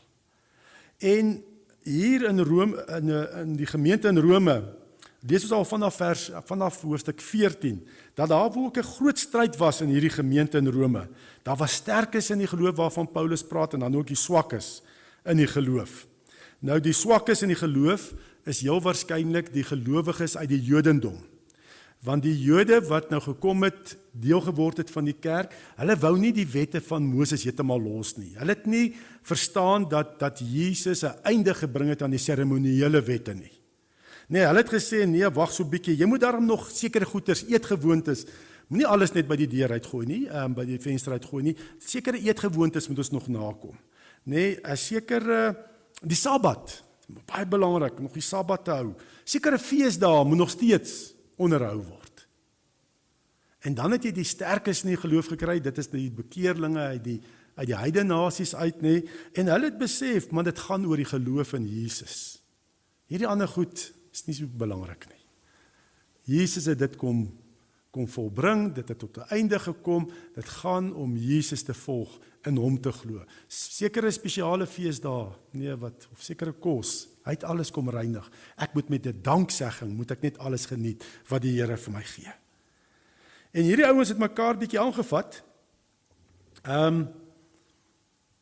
En 1.03 1.33
hier 1.83 2.23
in 2.29 2.39
Rome 2.39 2.85
in 2.97 3.11
in 3.43 3.55
die 3.59 3.67
gemeente 3.67 4.11
in 4.11 4.19
Rome 4.19 4.55
lees 5.25 5.43
ons 5.47 5.55
al 5.57 5.65
vanaf 5.65 5.99
vers 6.01 6.25
vanaf 6.49 6.81
hoofstuk 6.81 7.21
14 7.21 7.79
dat 8.15 8.29
daar 8.29 8.51
ook 8.51 8.77
'n 8.77 8.91
groot 8.95 9.19
stryd 9.19 9.57
was 9.57 9.81
in 9.81 9.89
hierdie 9.89 10.15
gemeente 10.15 10.57
in 10.57 10.67
Rome. 10.67 11.07
Daar 11.43 11.57
was 11.57 11.73
sterkes 11.73 12.29
in 12.29 12.37
die 12.37 12.47
geloof 12.47 12.75
waarvan 12.75 13.11
Paulus 13.11 13.43
praat 13.43 13.73
en 13.73 13.79
dan 13.79 13.95
ook 13.95 14.07
die 14.07 14.15
swakkes 14.15 14.81
in 15.25 15.41
die 15.41 15.49
geloof. 15.49 16.05
Nou 16.65 16.79
die 16.81 16.95
swakkes 16.95 17.43
in 17.45 17.53
die 17.53 17.59
geloof 17.59 18.11
is 18.49 18.61
heel 18.65 18.81
waarskynlik 18.81 19.51
die 19.53 19.65
gelowiges 19.65 20.37
uit 20.37 20.49
die 20.53 20.61
Jodendom. 20.61 21.17
Want 22.05 22.25
die 22.25 22.35
Jode 22.37 22.79
wat 22.85 23.09
nou 23.09 23.19
gekom 23.23 23.65
het, 23.65 23.95
deel 24.11 24.41
geword 24.45 24.83
het 24.83 24.91
van 24.93 25.07
die 25.07 25.15
kerk, 25.17 25.53
hulle 25.79 25.95
wou 25.97 26.13
nie 26.21 26.31
die 26.35 26.45
wette 26.45 26.81
van 26.85 27.05
Moses 27.05 27.45
heeltemal 27.47 27.81
los 27.81 28.13
nie. 28.19 28.35
Hulle 28.37 28.53
het 28.53 28.67
nie 28.69 28.93
verstaan 29.25 29.87
dat 29.89 30.19
dat 30.21 30.39
Jesus 30.39 31.03
'n 31.03 31.17
einde 31.23 31.53
gebring 31.53 31.89
het 31.89 32.01
aan 32.01 32.13
die 32.13 32.21
seremonieele 32.21 33.01
wette 33.01 33.33
nie. 33.33 33.51
Nee, 34.27 34.45
hulle 34.45 34.61
het 34.61 34.69
gesê 34.69 35.05
nee, 35.07 35.29
wag 35.29 35.51
so 35.51 35.63
'n 35.63 35.69
bietjie. 35.69 35.97
Jy 35.97 36.05
moet 36.05 36.21
daarom 36.21 36.45
nog 36.45 36.69
sekere 36.71 37.05
goeders 37.05 37.45
eetgewoontes 37.47 38.25
Moenie 38.67 38.87
alles 38.87 39.11
net 39.11 39.27
by 39.27 39.35
die 39.35 39.47
deur 39.47 39.71
uitgooi 39.71 40.05
nie, 40.05 40.27
ehm 40.27 40.45
um, 40.45 40.53
by 40.53 40.65
die 40.65 40.79
venster 40.81 41.11
uitgooi 41.11 41.43
nie. 41.43 41.55
Sekere 41.77 42.17
eetgewoontes 42.17 42.87
moet 42.87 42.97
ons 42.97 43.11
nog 43.11 43.27
nakom 43.27 43.77
nee, 44.25 44.57
'n 44.61 44.77
sekere 44.77 45.55
die 46.01 46.17
Sabbat, 46.17 46.83
baie 47.25 47.45
belangrik, 47.45 47.99
nog 47.99 48.13
die 48.13 48.21
Sabbat 48.21 48.65
te 48.65 48.71
hou. 48.71 48.93
Sekere 49.23 49.59
feesdae 49.59 50.25
moet 50.25 50.37
nog 50.37 50.49
steeds 50.49 51.13
onderhou 51.37 51.81
word. 51.81 52.27
En 53.65 53.73
dan 53.73 53.91
het 53.91 54.03
jy 54.03 54.11
die 54.11 54.27
sterkes 54.27 54.83
in 54.83 54.93
die 54.93 55.01
geloof 55.01 55.31
gekry, 55.33 55.59
dit 55.59 55.77
is 55.77 55.89
die 55.89 56.11
bekeerlinge 56.11 56.79
uit 56.79 57.03
die 57.03 57.21
uit 57.55 57.69
die 57.69 57.77
heidene 57.77 58.11
nasies 58.11 58.51
uit 58.55 58.81
nê, 58.83 58.97
en 59.39 59.47
hulle 59.47 59.69
het 59.69 59.77
besef, 59.79 60.27
man 60.35 60.43
dit 60.43 60.57
gaan 60.59 60.83
oor 60.85 60.99
die 60.99 61.07
geloof 61.07 61.53
in 61.55 61.63
Jesus. 61.63 62.41
Hierdie 63.07 63.29
ander 63.31 63.47
goed 63.47 63.79
is 64.11 64.25
nie 64.27 64.35
so 64.35 64.49
belangrik 64.59 65.07
nie. 65.07 65.21
Jesus 66.35 66.67
het 66.67 66.81
dit 66.81 66.97
kom 66.99 67.29
kom 67.95 68.07
volbring, 68.11 68.67
dit 68.75 68.87
het 68.91 68.99
tot 68.99 69.17
'n 69.17 69.29
einde 69.31 69.59
gekom. 69.59 70.09
Dit 70.35 70.49
gaan 70.49 70.93
om 70.93 71.15
Jesus 71.17 71.63
te 71.63 71.73
volg 71.73 72.19
in 72.43 72.57
hom 72.57 72.81
te 72.81 72.91
glo. 72.91 73.23
Sekere 73.47 74.11
spesiale 74.11 74.67
feesdae, 74.67 75.31
nee 75.51 75.75
wat 75.75 76.07
of 76.11 76.21
sekere 76.21 76.51
kos, 76.51 77.07
hy 77.23 77.31
het 77.31 77.43
alles 77.43 77.71
kom 77.71 77.89
reinig. 77.89 78.31
Ek 78.57 78.73
moet 78.73 78.89
met 78.89 79.05
'n 79.05 79.19
danksegging 79.21 79.95
moet 79.95 80.11
ek 80.11 80.21
net 80.21 80.37
alles 80.37 80.65
geniet 80.65 81.03
wat 81.27 81.41
die 81.41 81.59
Here 81.61 81.77
vir 81.77 81.93
my 81.93 82.03
gee. 82.03 82.33
En 83.51 83.63
hierdie 83.63 83.85
ouens 83.85 84.09
het 84.09 84.17
mekaar 84.17 84.57
bietjie 84.57 84.79
aangevat. 84.79 85.43
Ehm 86.63 86.87
um, 86.87 87.07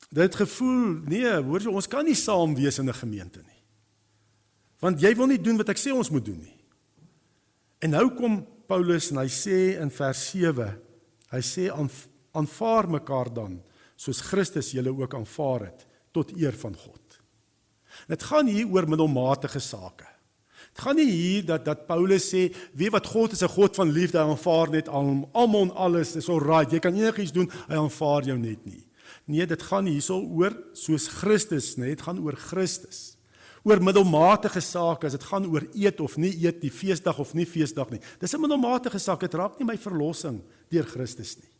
dit 0.10 0.36
gevoel, 0.36 1.02
nee, 1.06 1.42
hoor 1.42 1.62
jy 1.62 1.70
ons 1.70 1.88
kan 1.88 2.06
nie 2.06 2.16
saam 2.16 2.56
wees 2.56 2.78
in 2.80 2.90
'n 2.90 2.94
gemeente 2.94 3.40
nie. 3.40 3.62
Want 4.80 5.02
jy 5.02 5.16
wil 5.16 5.28
nie 5.28 5.42
doen 5.42 5.58
wat 5.58 5.70
ek 5.70 5.78
sê 5.78 5.92
ons 5.92 6.10
moet 6.10 6.26
doen 6.26 6.40
nie. 6.40 6.64
En 7.80 7.90
nou 7.90 8.14
kom 8.16 8.46
Paulus 8.68 9.12
en 9.12 9.22
hy 9.22 9.30
sê 9.32 9.60
in 9.82 9.92
vers 9.94 10.22
7, 10.32 10.70
hy 11.34 11.42
sê 11.44 11.70
aanvaar 11.74 12.90
mekaar 13.00 13.32
dan 13.34 13.60
soos 14.00 14.22
Christus 14.26 14.74
julle 14.76 14.94
ook 14.94 15.14
aanvaar 15.16 15.70
het 15.70 15.86
tot 16.14 16.34
eer 16.38 16.56
van 16.60 16.76
God. 16.76 17.20
Dit 18.10 18.26
gaan 18.30 18.50
hier 18.50 18.70
oor 18.70 18.88
middelmatige 18.90 19.62
sake. 19.62 20.08
Dit 20.74 20.82
gaan 20.82 20.98
nie 20.98 21.10
hier 21.10 21.46
dat 21.46 21.66
dat 21.66 21.86
Paulus 21.86 22.26
sê 22.32 22.48
wie 22.74 22.90
wat 22.94 23.06
God 23.08 23.34
is 23.34 23.44
'n 23.44 23.56
God 23.56 23.76
van 23.76 23.92
liefde 23.92 24.18
hy 24.18 24.30
aanvaar 24.30 24.70
net 24.72 24.88
almal 24.88 25.62
en 25.62 25.72
alles 25.72 26.16
is 26.16 26.30
alright 26.30 26.72
jy 26.72 26.80
kan 26.80 26.96
enigiets 26.96 27.32
doen 27.32 27.50
hy 27.68 27.76
aanvaar 27.76 28.24
jou 28.24 28.38
net 28.38 28.66
nie. 28.66 28.88
Nee 29.28 29.46
dit 29.46 29.62
gaan 29.62 29.86
hierso 29.86 30.20
oor 30.20 30.54
soos 30.74 31.08
Christus 31.08 31.78
net 31.78 31.90
dit 31.90 32.02
gaan 32.02 32.20
oor 32.20 32.36
Christus. 32.36 33.13
Oor 33.64 33.80
middelmatige 33.80 34.62
sake 34.62 35.08
as 35.08 35.16
dit 35.16 35.24
gaan 35.24 35.46
oor 35.48 35.64
eet 35.72 36.02
of 36.04 36.18
nie 36.18 36.34
eet 36.46 36.60
die 36.62 36.72
feesdag 36.72 37.20
of 37.20 37.34
nie 37.34 37.46
feesdag 37.46 37.90
nie. 37.92 38.02
Dis 38.20 38.34
'n 38.34 38.42
middelmatige 38.42 39.00
saak 39.00 39.20
dit 39.20 39.34
raak 39.34 39.60
nie 39.60 39.66
my 39.66 39.78
verlossing 39.78 40.42
deur 40.70 40.84
Christus 40.84 41.38
nie 41.38 41.54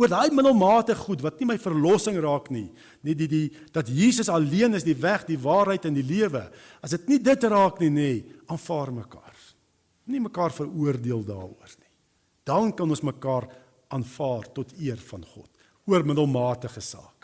oor 0.00 0.08
daai 0.08 0.32
middelmatige 0.32 1.02
goed 1.04 1.20
wat 1.24 1.40
nie 1.40 1.50
my 1.50 1.58
verlossing 1.60 2.16
raak 2.24 2.48
nie. 2.52 2.70
Nie 3.04 3.14
die 3.18 3.28
die 3.28 3.46
dat 3.74 3.90
Jesus 3.92 4.30
alleen 4.32 4.78
is 4.78 4.86
die 4.86 4.96
weg, 4.96 5.26
die 5.28 5.38
waarheid 5.40 5.84
en 5.90 5.96
die 5.98 6.06
lewe. 6.06 6.46
As 6.80 6.94
dit 6.96 7.08
nie 7.12 7.20
dit 7.20 7.44
raak 7.52 7.82
nie, 7.82 7.90
nê, 7.92 8.10
aanvaar 8.48 8.94
mekaar. 8.96 9.36
Nie 10.10 10.22
mekaar 10.24 10.54
veroordeel 10.56 11.20
daaroor 11.28 11.74
nie. 11.76 11.90
Dan 12.48 12.72
kan 12.72 12.88
ons 12.88 13.04
mekaar 13.04 13.46
aanvaar 13.92 14.48
tot 14.56 14.72
eer 14.80 15.00
van 15.10 15.26
God 15.34 15.50
oor 15.90 16.06
middelmatige 16.06 16.80
sake. 16.80 17.19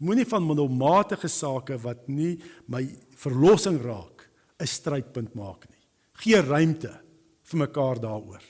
Moenie 0.00 0.26
van 0.28 0.46
middelmatige 0.46 1.28
sake 1.28 1.76
wat 1.82 2.08
nie 2.08 2.38
my 2.72 2.82
verlossing 3.20 3.80
raak 3.84 4.28
'n 4.60 4.66
strydpunt 4.66 5.34
maak 5.34 5.68
nie. 5.68 5.84
Geen 6.24 6.44
ruimte 6.44 7.00
vir 7.42 7.58
mekaar 7.58 8.00
daaroor. 8.00 8.42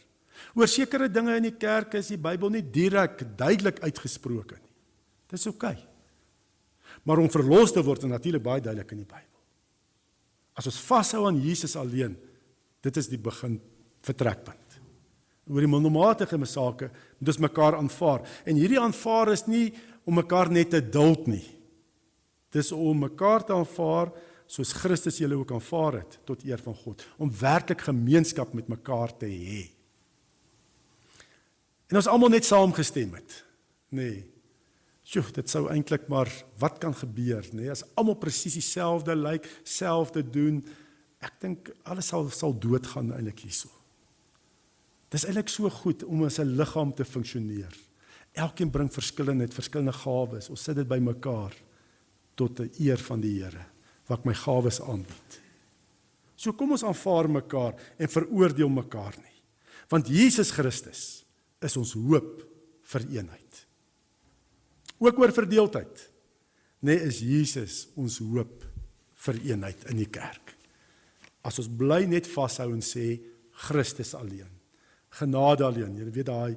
Oor 0.55 0.69
sekere 0.69 1.09
dinge 1.09 1.37
in 1.37 1.43
die 1.43 1.59
kerk 1.59 1.95
is 1.95 2.09
die 2.09 2.19
Bybel 2.19 2.51
nie 2.51 2.63
direk 2.63 3.37
duidelik 3.37 3.81
uitgesproke 3.83 4.57
nie. 4.57 4.75
Dis 5.29 5.47
oukei. 5.47 5.77
Okay. 5.77 5.87
Maar 7.05 7.19
om 7.19 7.31
verlos 7.31 7.73
te 7.73 7.83
word 7.83 8.05
is 8.05 8.11
natuurlik 8.11 8.43
baie 8.43 8.61
duidelik 8.61 8.91
in 8.93 9.05
die 9.05 9.09
Bybel. 9.09 9.39
As 10.59 10.67
ons 10.67 10.81
vashou 10.81 11.27
aan 11.29 11.41
Jesus 11.41 11.77
alleen, 11.77 12.17
dit 12.83 12.97
is 12.97 13.09
die 13.09 13.21
begin 13.21 13.61
vertrekpunt. 14.05 14.79
Oor 15.51 15.65
die 15.65 15.71
monomatige 15.71 16.39
sake 16.47 16.91
moet 17.19 17.33
ons 17.33 17.43
mekaar 17.43 17.77
aanvaar 17.79 18.27
en 18.47 18.59
hierdie 18.59 18.81
aanvaar 18.81 19.33
is 19.33 19.47
nie 19.51 19.71
om 20.05 20.15
mekaar 20.15 20.51
net 20.51 20.71
te 20.71 20.81
duld 20.81 21.27
nie. 21.27 21.45
Dis 22.51 22.73
om 22.73 23.07
mekaar 23.07 23.45
te 23.47 23.55
aanvaar 23.55 24.11
soos 24.51 24.73
Christus 24.75 25.21
julle 25.23 25.39
ook 25.39 25.53
aanvaar 25.55 26.01
het 26.01 26.19
tot 26.27 26.43
eer 26.47 26.59
van 26.63 26.75
God, 26.75 27.05
om 27.23 27.31
werklik 27.41 27.85
gemeenskap 27.87 28.53
met 28.57 28.69
mekaar 28.69 29.13
te 29.19 29.29
hê. 29.31 29.69
En 31.91 31.99
ons 31.99 32.11
almal 32.11 32.35
net 32.35 32.47
saamgestem 32.47 33.15
het. 33.19 33.41
Nee. 33.95 34.25
Sjoe, 35.07 35.25
dit 35.35 35.51
sou 35.51 35.65
eintlik 35.73 36.07
maar 36.11 36.31
wat 36.63 36.79
kan 36.83 36.95
gebeur, 36.95 37.47
nê? 37.51 37.65
Nee? 37.65 37.73
As 37.73 37.83
almal 37.99 38.19
presies 38.19 38.59
dieselfde 38.59 39.17
lyk, 39.19 39.47
selfde 39.67 40.23
doen, 40.23 40.61
ek 41.23 41.39
dink 41.43 41.71
alles 41.83 42.13
sal 42.13 42.31
sal 42.35 42.55
doodgaan 42.55 43.11
eintlik 43.17 43.43
hierso. 43.47 43.71
Dis 45.11 45.27
eintlik 45.27 45.51
so 45.51 45.71
goed 45.81 46.05
om 46.07 46.23
as 46.25 46.39
'n 46.39 46.55
liggaam 46.59 46.95
te 46.95 47.05
funksioneer. 47.05 47.75
Elkeen 48.39 48.71
bring 48.71 48.91
verskillende, 48.93 49.49
verskillende 49.53 49.93
gawes. 49.93 50.51
Ons 50.51 50.63
sit 50.63 50.77
dit 50.77 50.89
bymekaar 50.89 51.55
tot 52.35 52.61
'n 52.61 52.71
eer 52.79 52.99
van 52.99 53.21
die 53.21 53.43
Here 53.43 53.67
wat 54.07 54.25
my 54.25 54.35
gawes 54.35 54.81
aanbied. 54.81 55.41
So 56.37 56.53
kom 56.53 56.73
ons 56.73 56.85
aanvaar 56.85 57.29
mekaar 57.31 57.75
en 57.99 58.09
veroordeel 58.09 58.69
mekaar 58.69 59.15
nie. 59.21 59.43
Want 59.89 60.09
Jesus 60.09 60.51
Christus 60.51 61.25
is 61.61 61.77
ons 61.77 61.93
hoop 61.93 62.41
vir 62.93 63.07
eenheid. 63.11 63.67
Ook 64.99 65.19
oor 65.19 65.33
verdeeldheid. 65.33 66.11
Nee, 66.81 66.97
is 66.97 67.21
Jesus 67.21 67.89
ons 67.95 68.19
hoop 68.19 68.65
vir 69.27 69.41
eenheid 69.51 69.85
in 69.93 70.01
die 70.01 70.09
kerk. 70.09 70.55
As 71.45 71.59
ons 71.61 71.69
bly 71.69 72.07
net 72.09 72.29
vashou 72.29 72.71
en 72.73 72.83
sê 72.85 73.21
Christus 73.69 74.15
alleen. 74.17 74.49
Genade 75.21 75.67
alleen. 75.67 75.97
Jy 75.99 76.09
weet 76.09 76.31
daai 76.31 76.57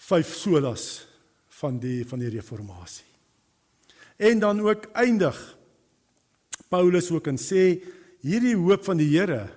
vyf 0.00 0.34
solas 0.36 0.84
van 1.60 1.78
die 1.82 2.02
van 2.08 2.22
die 2.22 2.32
reformatie. 2.32 3.06
En 4.20 4.40
dan 4.40 4.60
ook 4.64 4.90
eindig 4.92 5.38
Paulus 6.68 7.10
ook 7.10 7.26
en 7.26 7.40
sê 7.40 7.80
hierdie 8.22 8.56
hoop 8.56 8.84
van 8.86 9.00
die 9.00 9.10
Here 9.12 9.48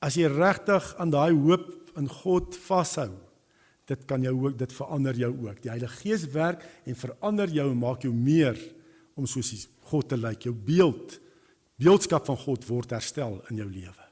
as 0.00 0.16
jy 0.16 0.30
regtig 0.32 0.94
aan 1.00 1.12
daai 1.12 1.32
hoop 1.32 1.66
in 1.98 2.08
God 2.08 2.56
vashou 2.68 3.10
dit 3.90 4.06
kan 4.06 4.22
jou 4.22 4.34
ook 4.46 4.58
dit 4.58 4.72
verander 4.74 5.16
jou 5.18 5.30
ook. 5.48 5.58
Die 5.64 5.72
Heilige 5.72 6.02
Gees 6.04 6.26
werk 6.34 6.62
en 6.86 6.98
verander 6.98 7.50
jou 7.50 7.66
en 7.72 7.80
maak 7.80 8.06
jou 8.06 8.12
meer 8.14 8.58
om 9.18 9.26
soos 9.28 9.66
God 9.90 10.10
te 10.12 10.18
lyk. 10.18 10.46
Jou 10.46 10.54
beeld, 10.54 11.16
beeldskap 11.80 12.28
van 12.30 12.38
God 12.38 12.66
word 12.68 12.94
herstel 12.94 13.40
in 13.50 13.62
jou 13.62 13.66
lewe. 13.70 14.06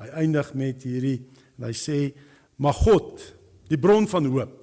Hy 0.00 0.08
eindig 0.22 0.54
met 0.56 0.86
hierdie 0.88 1.18
en 1.58 1.68
hy 1.68 1.74
sê: 1.76 1.98
"Maar 2.56 2.76
God, 2.80 3.20
die 3.68 3.78
bron 3.78 4.08
van 4.08 4.26
hoop, 4.26 4.59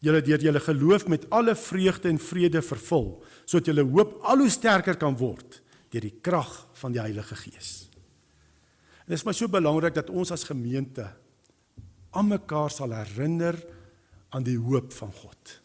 julle 0.00 0.22
deur 0.24 0.40
julle 0.40 0.60
geloof 0.60 1.06
met 1.08 1.26
alle 1.30 1.54
vreugde 1.56 2.08
en 2.08 2.18
vrede 2.18 2.62
vervul, 2.64 3.12
sodat 3.44 3.70
julle 3.70 3.84
hoop 3.84 4.18
al 4.22 4.44
hoe 4.44 4.50
sterker 4.50 4.96
kan 4.96 5.16
word 5.20 5.60
deur 5.90 6.06
die 6.06 6.18
krag 6.22 6.50
van 6.80 6.92
die 6.92 7.02
Heilige 7.02 7.36
Gees." 7.36 7.90
Dit 9.06 9.18
is 9.18 9.24
maar 9.26 9.34
so 9.34 9.50
belangrik 9.50 9.94
dat 9.94 10.10
ons 10.10 10.30
as 10.30 10.46
gemeente 10.46 11.08
aan 12.10 12.28
mekaar 12.30 12.70
sal 12.70 12.92
herinner 12.94 13.58
aan 14.30 14.44
die 14.46 14.58
hoop 14.58 14.92
van 14.94 15.12
God. 15.12 15.56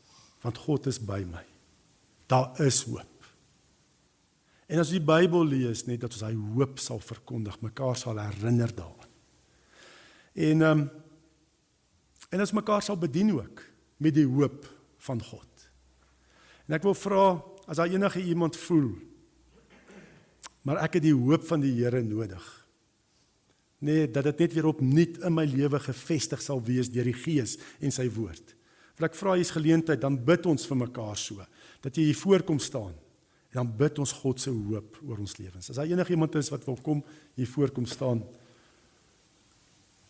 Want 0.42 0.58
God 0.58 0.88
is 0.90 0.98
by 0.98 1.22
my. 1.30 1.44
Daar 2.26 2.58
is 2.62 2.84
hoop. 2.90 3.12
En 4.66 4.82
as 4.82 4.90
jy 4.90 4.98
die 4.98 5.06
Bybel 5.06 5.46
lees, 5.46 5.84
net 5.86 6.02
dat 6.02 6.16
ons 6.18 6.26
hy 6.26 6.34
hoop 6.56 6.82
sal 6.82 7.02
verkondig, 7.06 7.60
mekaar 7.62 7.98
sal 7.98 8.18
herinner 8.22 8.74
daaraan. 8.74 9.12
En 10.34 10.62
ehm 10.62 10.86
um, 10.86 10.88
en 12.34 12.42
ons 12.42 12.52
mekaar 12.58 12.82
sal 12.84 12.98
bedien 13.00 13.30
ook 13.32 13.62
met 13.98 14.16
die 14.16 14.28
hoop 14.28 14.66
van 15.08 15.22
God. 15.24 15.68
En 16.66 16.78
ek 16.78 16.86
wil 16.88 16.98
vra 16.98 17.26
as 17.66 17.80
daar 17.80 17.92
enige 17.92 18.22
iemand 18.22 18.58
voel 18.68 18.94
maar 20.66 20.82
ek 20.82 20.98
het 20.98 21.06
die 21.06 21.16
hoop 21.16 21.46
van 21.46 21.62
die 21.62 21.74
Here 21.78 22.02
nodig. 22.02 22.44
Nee, 23.86 24.08
dat 24.10 24.26
dit 24.32 24.46
net 24.46 24.56
weer 24.56 24.70
opnuut 24.72 25.20
in 25.28 25.34
my 25.36 25.46
lewe 25.46 25.80
gefestig 25.84 26.42
sal 26.42 26.62
wees 26.66 26.90
deur 26.90 27.06
die 27.06 27.18
Gees 27.18 27.58
en 27.78 27.94
sy 27.94 28.08
woord. 28.10 28.56
Wil 28.98 29.10
ek 29.10 29.18
vra 29.20 29.36
hier's 29.38 29.54
geleentheid 29.54 30.02
dan 30.02 30.18
bid 30.26 30.48
ons 30.50 30.66
vir 30.66 30.80
mekaar 30.88 31.20
so 31.20 31.46
dat 31.86 31.98
jy 31.98 32.08
hier 32.10 32.18
voorkom 32.18 32.58
staan 32.64 32.96
en 32.96 33.60
dan 33.60 33.72
bid 33.78 34.02
ons 34.02 34.16
God 34.24 34.42
se 34.42 34.50
hoop 34.50 34.98
oor 35.06 35.22
ons 35.22 35.38
lewens. 35.38 35.70
As 35.70 35.78
daar 35.78 35.92
enigiemand 35.92 36.34
is 36.40 36.50
wat 36.52 36.66
wil 36.66 36.80
kom 36.82 37.04
hier 37.38 37.52
voorkom 37.52 37.86
staan, 37.88 38.26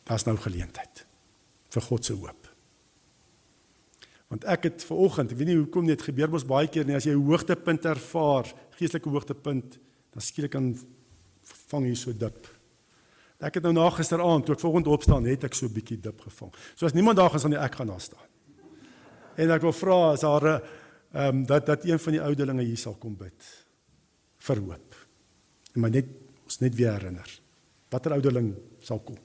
daar's 0.07 0.25
nou 0.29 0.38
geleentheid 0.39 1.03
vir 1.75 1.88
God 1.89 2.07
se 2.07 2.15
hoop. 2.15 2.44
Want 4.28 4.45
ek 4.49 4.63
het 4.63 4.84
ver 4.84 4.97
oggend, 4.97 5.32
ek 5.32 5.38
weet 5.38 5.51
nie 5.51 5.59
hoekom 5.59 5.86
dit 5.86 6.01
gebeur 6.01 6.32
mos 6.34 6.45
baie 6.47 6.67
keer 6.67 6.86
nie 6.86 6.95
as 6.97 7.05
jy 7.05 7.13
'n 7.13 7.26
hoogtepunt 7.26 7.86
ervaar, 7.86 8.45
geestelike 8.78 9.09
hoogtepunt, 9.09 9.78
dan 10.13 10.21
skielik 10.21 10.51
kan 10.51 10.76
vang 11.69 11.86
jy 11.86 11.95
so 11.95 12.11
dip. 12.11 12.47
Ek 13.39 13.55
het 13.55 13.63
nou 13.63 13.73
na 13.73 13.89
gisteraand 13.89 14.45
toe 14.45 14.55
ek 14.55 14.61
vanoggend 14.61 14.88
opstaan, 14.88 15.26
het 15.26 15.43
ek 15.43 15.53
so 15.53 15.65
'n 15.65 15.73
bietjie 15.73 16.01
dip 16.01 16.21
gevang. 16.21 16.51
So 16.76 16.86
as 16.86 16.93
niemand 16.93 17.17
daar 17.17 17.30
gaan 17.30 17.39
staan 17.39 17.51
nie, 17.51 17.59
ek 17.59 17.76
gaan 17.76 17.88
daar 17.88 18.01
staan. 18.01 18.28
En 19.38 19.51
ek 19.51 19.61
wil 19.61 19.73
vra 19.73 20.11
as 20.11 20.21
daar 20.21 20.43
'n 20.43 20.61
ehm 21.13 21.36
um, 21.36 21.45
dat 21.45 21.65
dat 21.65 21.86
een 21.86 21.99
van 21.99 22.11
die 22.11 22.21
ouderlinge 22.21 22.63
hier 22.63 22.78
sal 22.78 22.95
kom 22.95 23.15
bid 23.15 23.65
vir 24.38 24.57
hoop. 24.57 24.95
En 25.76 25.82
my 25.82 25.89
net 25.89 26.05
ons 26.43 26.59
net 26.59 26.76
weer 26.76 26.91
herinner. 26.91 27.39
Watter 27.89 28.11
ouderling 28.11 28.55
sal 28.80 28.99
kom? 28.99 29.17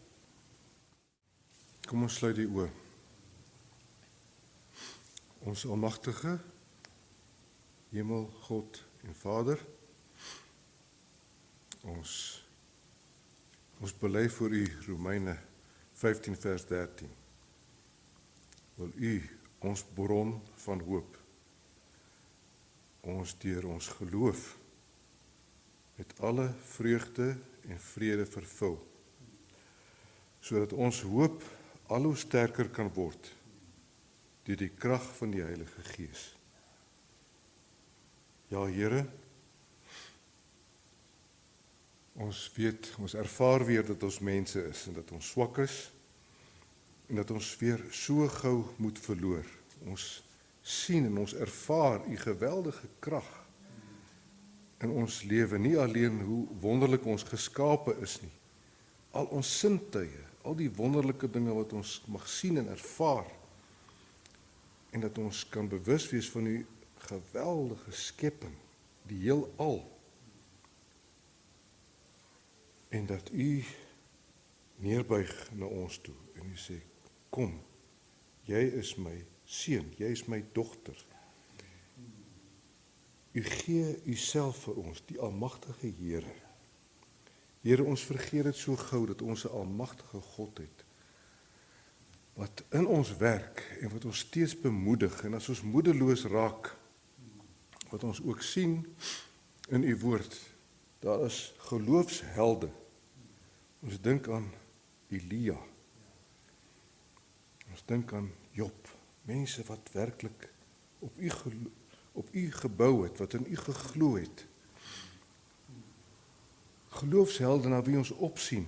Kom 1.89 2.03
ons 2.03 2.15
sluit 2.15 2.37
die 2.37 2.47
oë. 2.47 2.80
Ons 5.41 5.63
almagtige 5.65 6.39
Hemel 7.89 8.27
God 8.45 8.83
en 9.09 9.15
Vader 9.17 9.63
ons 11.81 12.11
ons 13.81 13.95
bely 14.03 14.27
voor 14.29 14.53
u 14.53 14.61
Romeine 14.85 15.39
15 15.97 16.37
vers 16.37 16.67
13 16.69 17.09
wil 18.77 18.93
u 19.01 19.15
ons 19.65 19.85
bron 19.97 20.37
van 20.67 20.85
hoop? 20.85 21.17
Ons 23.01 23.33
deur 23.41 23.65
ons 23.73 23.91
geloof 23.97 24.45
met 25.97 26.15
alle 26.21 26.51
vreugde 26.77 27.33
en 27.65 27.85
vrede 27.89 28.29
vervul 28.29 28.77
sodat 30.45 30.77
ons 30.77 31.01
hoop 31.09 31.45
al 31.89 32.13
hoe 32.13 32.17
sterker 32.29 32.69
kan 32.69 32.93
word 32.93 33.40
deur 34.51 34.59
die 34.67 34.75
krag 34.75 35.05
van 35.21 35.31
die 35.31 35.43
Heilige 35.45 35.83
Gees. 35.93 36.31
Ja 38.51 38.65
Here 38.67 39.05
ons 42.21 42.43
weet 42.53 42.91
ons 43.01 43.15
ervaar 43.17 43.63
weer 43.65 43.87
dat 43.87 44.03
ons 44.05 44.19
mense 44.21 44.61
is 44.69 44.83
en 44.91 44.99
dat 44.99 45.13
ons 45.15 45.29
swak 45.33 45.63
is 45.63 45.77
en 47.09 47.21
dat 47.23 47.31
ons 47.31 47.47
weer 47.63 47.81
so 47.95 48.27
gou 48.43 48.57
moet 48.83 48.99
verloor. 48.99 49.47
Ons 49.89 50.21
sien 50.61 51.07
en 51.07 51.23
ons 51.23 51.33
ervaar 51.39 52.03
u 52.11 52.19
geweldige 52.21 52.91
krag 53.01 53.31
in 54.83 54.93
ons 54.97 55.23
lewe, 55.29 55.59
nie 55.61 55.77
alleen 55.79 56.21
hoe 56.25 56.43
wonderlik 56.61 57.07
ons 57.07 57.25
geskape 57.29 57.95
is 58.03 58.19
nie. 58.23 58.33
Al 59.17 59.31
ons 59.37 59.49
sintuie, 59.61 60.23
al 60.43 60.57
die 60.59 60.71
wonderlike 60.75 61.29
dinge 61.31 61.55
wat 61.55 61.75
ons 61.77 62.01
mag 62.11 62.27
sien 62.29 62.59
en 62.61 62.73
ervaar 62.75 63.29
en 64.91 65.01
dat 65.01 65.19
ons 65.19 65.49
kan 65.49 65.69
bewus 65.69 66.09
wees 66.11 66.31
van 66.31 66.47
u 66.47 66.67
geweldige 66.95 67.93
skepping, 67.93 68.55
die 69.03 69.19
heelal. 69.19 69.99
En 72.89 73.07
dat 73.07 73.31
u 73.33 73.65
neerbuig 74.77 75.51
na 75.53 75.65
ons 75.65 75.99
toe 75.99 76.15
en 76.35 76.51
u 76.51 76.57
sê 76.57 76.81
kom 77.31 77.53
jy 78.49 78.63
is 78.81 78.97
my 78.99 79.15
seun, 79.47 79.93
jy 80.01 80.11
is 80.11 80.25
my 80.27 80.41
dogter. 80.57 80.97
U 83.31 83.43
gee 83.47 83.93
u 84.11 84.15
self 84.19 84.65
vir 84.67 84.81
ons, 84.83 85.03
die 85.07 85.21
almagtige 85.23 85.93
Here. 86.01 86.35
Here, 87.63 87.85
ons 87.85 88.03
vergeet 88.03 88.49
dit 88.49 88.57
so 88.57 88.75
gou 88.89 89.05
dat 89.07 89.23
ons 89.23 89.45
'n 89.45 89.55
almagtige 89.55 90.21
God 90.35 90.59
het 90.59 90.85
wat 92.35 92.63
in 92.71 92.87
ons 92.87 93.17
werk 93.17 93.63
en 93.81 93.91
wat 93.93 94.05
ons 94.05 94.19
steeds 94.27 94.55
bemoedig 94.61 95.23
en 95.25 95.35
as 95.39 95.49
ons 95.49 95.63
moedeloos 95.63 96.25
raak 96.31 96.73
wat 97.91 98.05
ons 98.05 98.23
ook 98.23 98.43
sien 98.43 98.81
in 99.69 99.83
u 99.83 99.97
woord 100.05 100.39
daar 101.01 101.25
is 101.27 101.53
geloofshelde 101.71 102.71
ons 103.81 104.01
dink 104.01 104.29
aan 104.29 104.49
Elia 105.11 105.59
ons 107.71 107.85
dink 107.87 108.13
aan 108.13 108.31
Job 108.53 108.89
mense 109.29 109.63
wat 109.67 109.93
werklik 109.93 110.49
op 111.01 111.19
u 111.19 111.31
op 112.13 112.29
u 112.31 112.53
gebou 112.53 113.05
het, 113.05 113.19
wat 113.19 113.33
in 113.33 113.47
u 113.49 113.57
geglo 113.57 114.17
het. 114.17 114.47
Geloofshelde 116.89 117.69
na 117.69 117.83
wie 117.83 117.97
ons 117.97 118.11
opsien. 118.11 118.67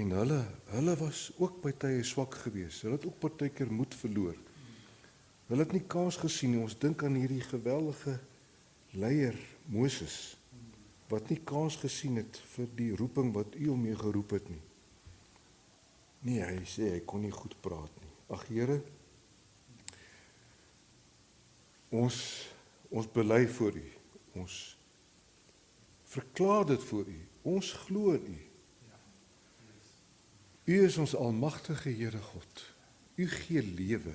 En 0.00 0.14
hulle, 0.16 0.40
hulle 0.72 0.96
was 0.96 1.26
ook 1.36 1.60
by 1.64 1.74
tye 1.76 2.02
swak 2.06 2.38
geweest. 2.46 2.86
Hulle 2.86 2.96
het 2.96 3.06
ook 3.08 3.18
partykeer 3.20 3.72
moed 3.72 3.94
verloor. 4.00 4.36
Hulle 5.50 5.64
het 5.66 5.74
nie 5.76 5.84
kans 5.90 6.16
gesien 6.20 6.54
nie. 6.54 6.62
Ons 6.62 6.78
dink 6.80 7.02
aan 7.04 7.18
hierdie 7.20 7.42
geweldige 7.44 8.16
leier 8.96 9.36
Moses 9.70 10.36
wat 11.10 11.26
nie 11.28 11.40
kans 11.44 11.74
gesien 11.82 12.20
het 12.20 12.38
vir 12.52 12.68
die 12.78 12.92
roeping 12.94 13.32
wat 13.34 13.56
u 13.58 13.72
hom 13.72 13.80
mee 13.82 13.98
geroep 13.98 14.36
het 14.36 14.46
nie. 14.46 14.62
Nee, 16.22 16.44
hy 16.44 16.60
sê 16.68 16.92
hy 16.94 17.00
kon 17.08 17.24
nie 17.24 17.34
goed 17.34 17.56
praat 17.64 17.96
nie. 17.98 18.12
Ag 18.30 18.44
Here, 18.46 18.76
ons 21.90 22.20
ons 22.94 23.08
bely 23.10 23.40
voor 23.50 23.74
U. 23.78 23.86
Ons 24.38 24.54
verklaar 26.12 26.68
dit 26.70 26.86
voor 26.90 27.10
U. 27.10 27.18
Ons 27.56 27.72
glo 27.86 28.14
in 28.14 28.30
U. 28.30 28.38
U 30.70 30.76
is 30.84 30.96
ons 31.02 31.16
almagtige 31.18 31.90
Here 31.90 32.20
God. 32.22 32.62
U 33.18 33.26
gee 33.26 33.62
lewe. 33.62 34.14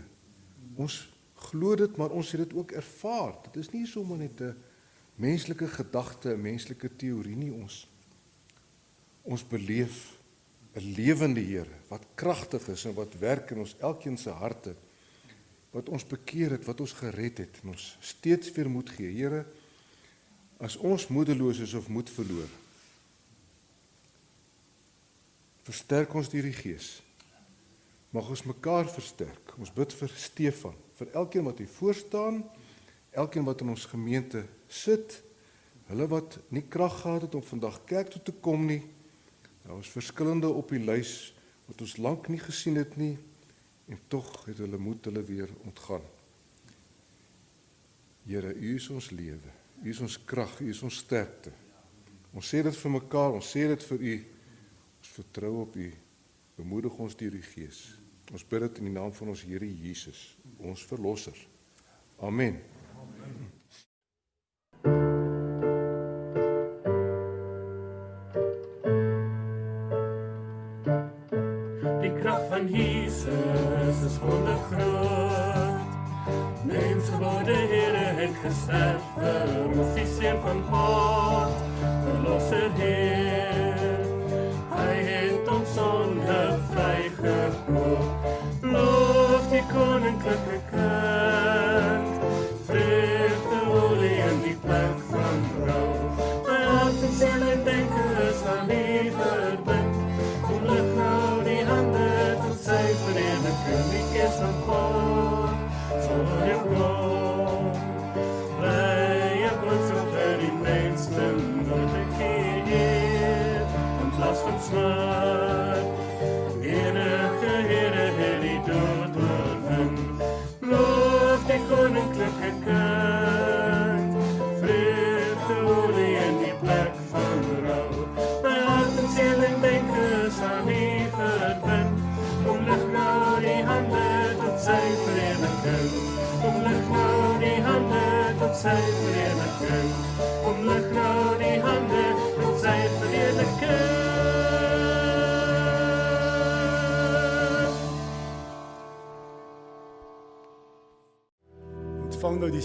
Ons 0.80 1.02
glo 1.50 1.76
dit, 1.76 1.98
maar 2.00 2.16
ons 2.16 2.32
het 2.32 2.46
dit 2.46 2.56
ook 2.56 2.72
ervaar. 2.72 3.36
Dit 3.50 3.60
is 3.66 3.72
nie 3.74 3.84
sommer 3.86 4.18
net 4.18 4.40
'n 4.42 4.56
menslike 5.16 5.68
gedagte, 5.68 6.34
'n 6.34 6.42
menslike 6.42 6.96
teorie 6.96 7.36
nie 7.36 7.52
ons 7.52 7.88
ons 9.24 9.44
beleef 9.48 10.18
'n 10.76 10.94
lewende 10.96 11.42
Here 11.42 11.78
wat 11.90 12.06
kragtig 12.16 12.68
is 12.68 12.86
en 12.86 12.94
wat 12.94 13.20
werk 13.20 13.52
in 13.52 13.60
ons 13.60 13.76
elkeen 13.80 14.18
se 14.18 14.30
harte 14.30 14.76
wat 15.76 15.90
ons 15.90 16.06
bekeer 16.08 16.56
het, 16.56 16.66
wat 16.66 16.80
ons 16.80 16.94
gered 16.96 17.38
het 17.38 17.58
en 17.64 17.74
ons 17.74 17.98
steeds 18.00 18.52
weer 18.56 18.70
moed 18.72 18.90
gee. 18.96 19.12
Here, 19.12 19.44
as 20.64 20.78
ons 20.80 21.10
moedeloos 21.12 21.60
is 21.60 21.74
of 21.76 21.90
moed 21.92 22.10
verloor, 22.10 22.48
versterk 25.66 26.14
ons 26.14 26.30
deur 26.30 26.46
die 26.46 26.56
Gees. 26.56 27.00
Mag 28.16 28.30
ons 28.32 28.46
mekaar 28.48 28.88
versterk. 28.88 29.56
Ons 29.60 29.74
bid 29.76 29.94
vir 29.98 30.12
Stefan, 30.16 30.76
vir 31.00 31.12
elkeen 31.20 31.46
wat 31.48 31.60
hier 31.60 31.72
voor 31.78 31.98
staan, 31.98 32.44
elkeen 33.16 33.48
wat 33.48 33.64
in 33.64 33.74
ons 33.74 33.88
gemeente 33.90 34.46
sit, 34.72 35.22
hulle 35.90 36.08
wat 36.10 36.38
nie 36.54 36.64
krag 36.72 37.02
gehad 37.02 37.28
het 37.28 37.38
om 37.38 37.44
vandag 37.46 37.82
kerk 37.90 38.14
toe 38.14 38.22
te 38.30 38.36
kom 38.46 38.66
nie. 38.70 38.82
Daar 39.66 39.80
was 39.80 39.92
verskillende 39.94 40.50
op 40.50 40.72
die 40.74 40.82
lys 40.82 41.34
wat 41.66 41.82
ons 41.82 41.98
lank 41.98 42.30
nie 42.30 42.42
gesien 42.42 42.78
het 42.78 42.96
nie 42.98 43.16
en 43.90 44.00
tog 44.10 44.30
het 44.46 44.62
hulle 44.62 44.78
moed 44.82 45.06
hulle 45.10 45.22
weer 45.26 45.52
ontgaan. 45.66 46.06
Here, 48.26 48.54
U 48.54 48.76
is 48.76 48.88
ons 48.90 49.12
lewe. 49.14 49.52
U 49.84 49.90
is 49.90 50.02
ons 50.02 50.18
krag, 50.26 50.56
U 50.62 50.70
is 50.70 50.82
ons 50.86 51.02
sterkte. 51.04 51.52
Ons 52.34 52.50
sê 52.50 52.64
dit 52.66 52.78
vir 52.82 52.94
mekaar, 52.96 53.36
ons 53.38 53.52
sê 53.54 53.68
dit 53.70 53.86
vir 53.92 54.02
U. 54.02 54.16
Ons 55.06 55.14
vertrou 55.14 55.62
op 55.62 55.76
U. 55.76 55.94
Bemoedig 56.58 56.96
ons 56.98 57.16
deur 57.16 57.36
die 57.38 57.44
Gees. 57.46 58.00
Ons 58.34 58.46
bid 58.50 58.64
dit 58.66 58.80
in 58.82 58.88
die 58.90 58.94
naam 58.96 59.12
van 59.14 59.30
ons 59.36 59.44
Here 59.46 59.68
Jesus, 59.70 60.34
ons 60.58 60.82
verlosser. 60.90 61.38
Amen. 62.18 62.58
Amen. 62.98 63.52
gesterf 78.46 79.06
vir 79.16 79.54
ons 79.66 79.94
die 79.96 80.06
seun 80.18 80.42
van 80.44 80.64
God 80.70 81.62
verlosser 81.78 82.70
Heer 82.78 83.15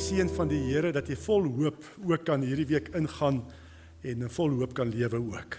seën 0.01 0.31
van 0.33 0.49
die 0.49 0.61
Here 0.71 0.93
dat 0.95 1.09
jy 1.11 1.17
vol 1.21 1.47
hoop 1.59 1.85
ook 2.09 2.25
kan 2.25 2.43
hierdie 2.45 2.69
week 2.71 2.89
ingaan 2.97 3.43
en 4.07 4.25
vol 4.33 4.57
hoop 4.61 4.73
kan 4.77 4.89
lewe 4.89 5.21
ook. 5.21 5.59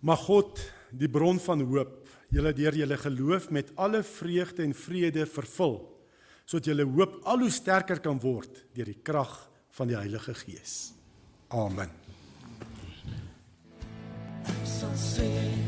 Mag 0.00 0.24
God, 0.24 0.62
die 0.90 1.10
bron 1.10 1.40
van 1.42 1.66
hoop, 1.68 2.08
julle 2.32 2.54
deur 2.56 2.76
julle 2.80 2.96
geloof 2.96 3.50
met 3.52 3.72
alle 3.76 4.02
vreugde 4.06 4.64
en 4.64 4.74
vrede 4.76 5.26
vervul, 5.28 5.78
sodat 6.48 6.70
julle 6.72 6.88
hoop 6.88 7.20
al 7.28 7.44
hoe 7.44 7.52
sterker 7.52 8.00
kan 8.04 8.20
word 8.24 8.64
deur 8.76 8.88
die 8.88 9.00
krag 9.04 9.36
van 9.76 9.92
die 9.92 9.98
Heilige 9.98 10.36
Gees. 10.46 10.94
Amen. 11.52 11.92
Sal 14.64 14.96
sê 14.96 15.67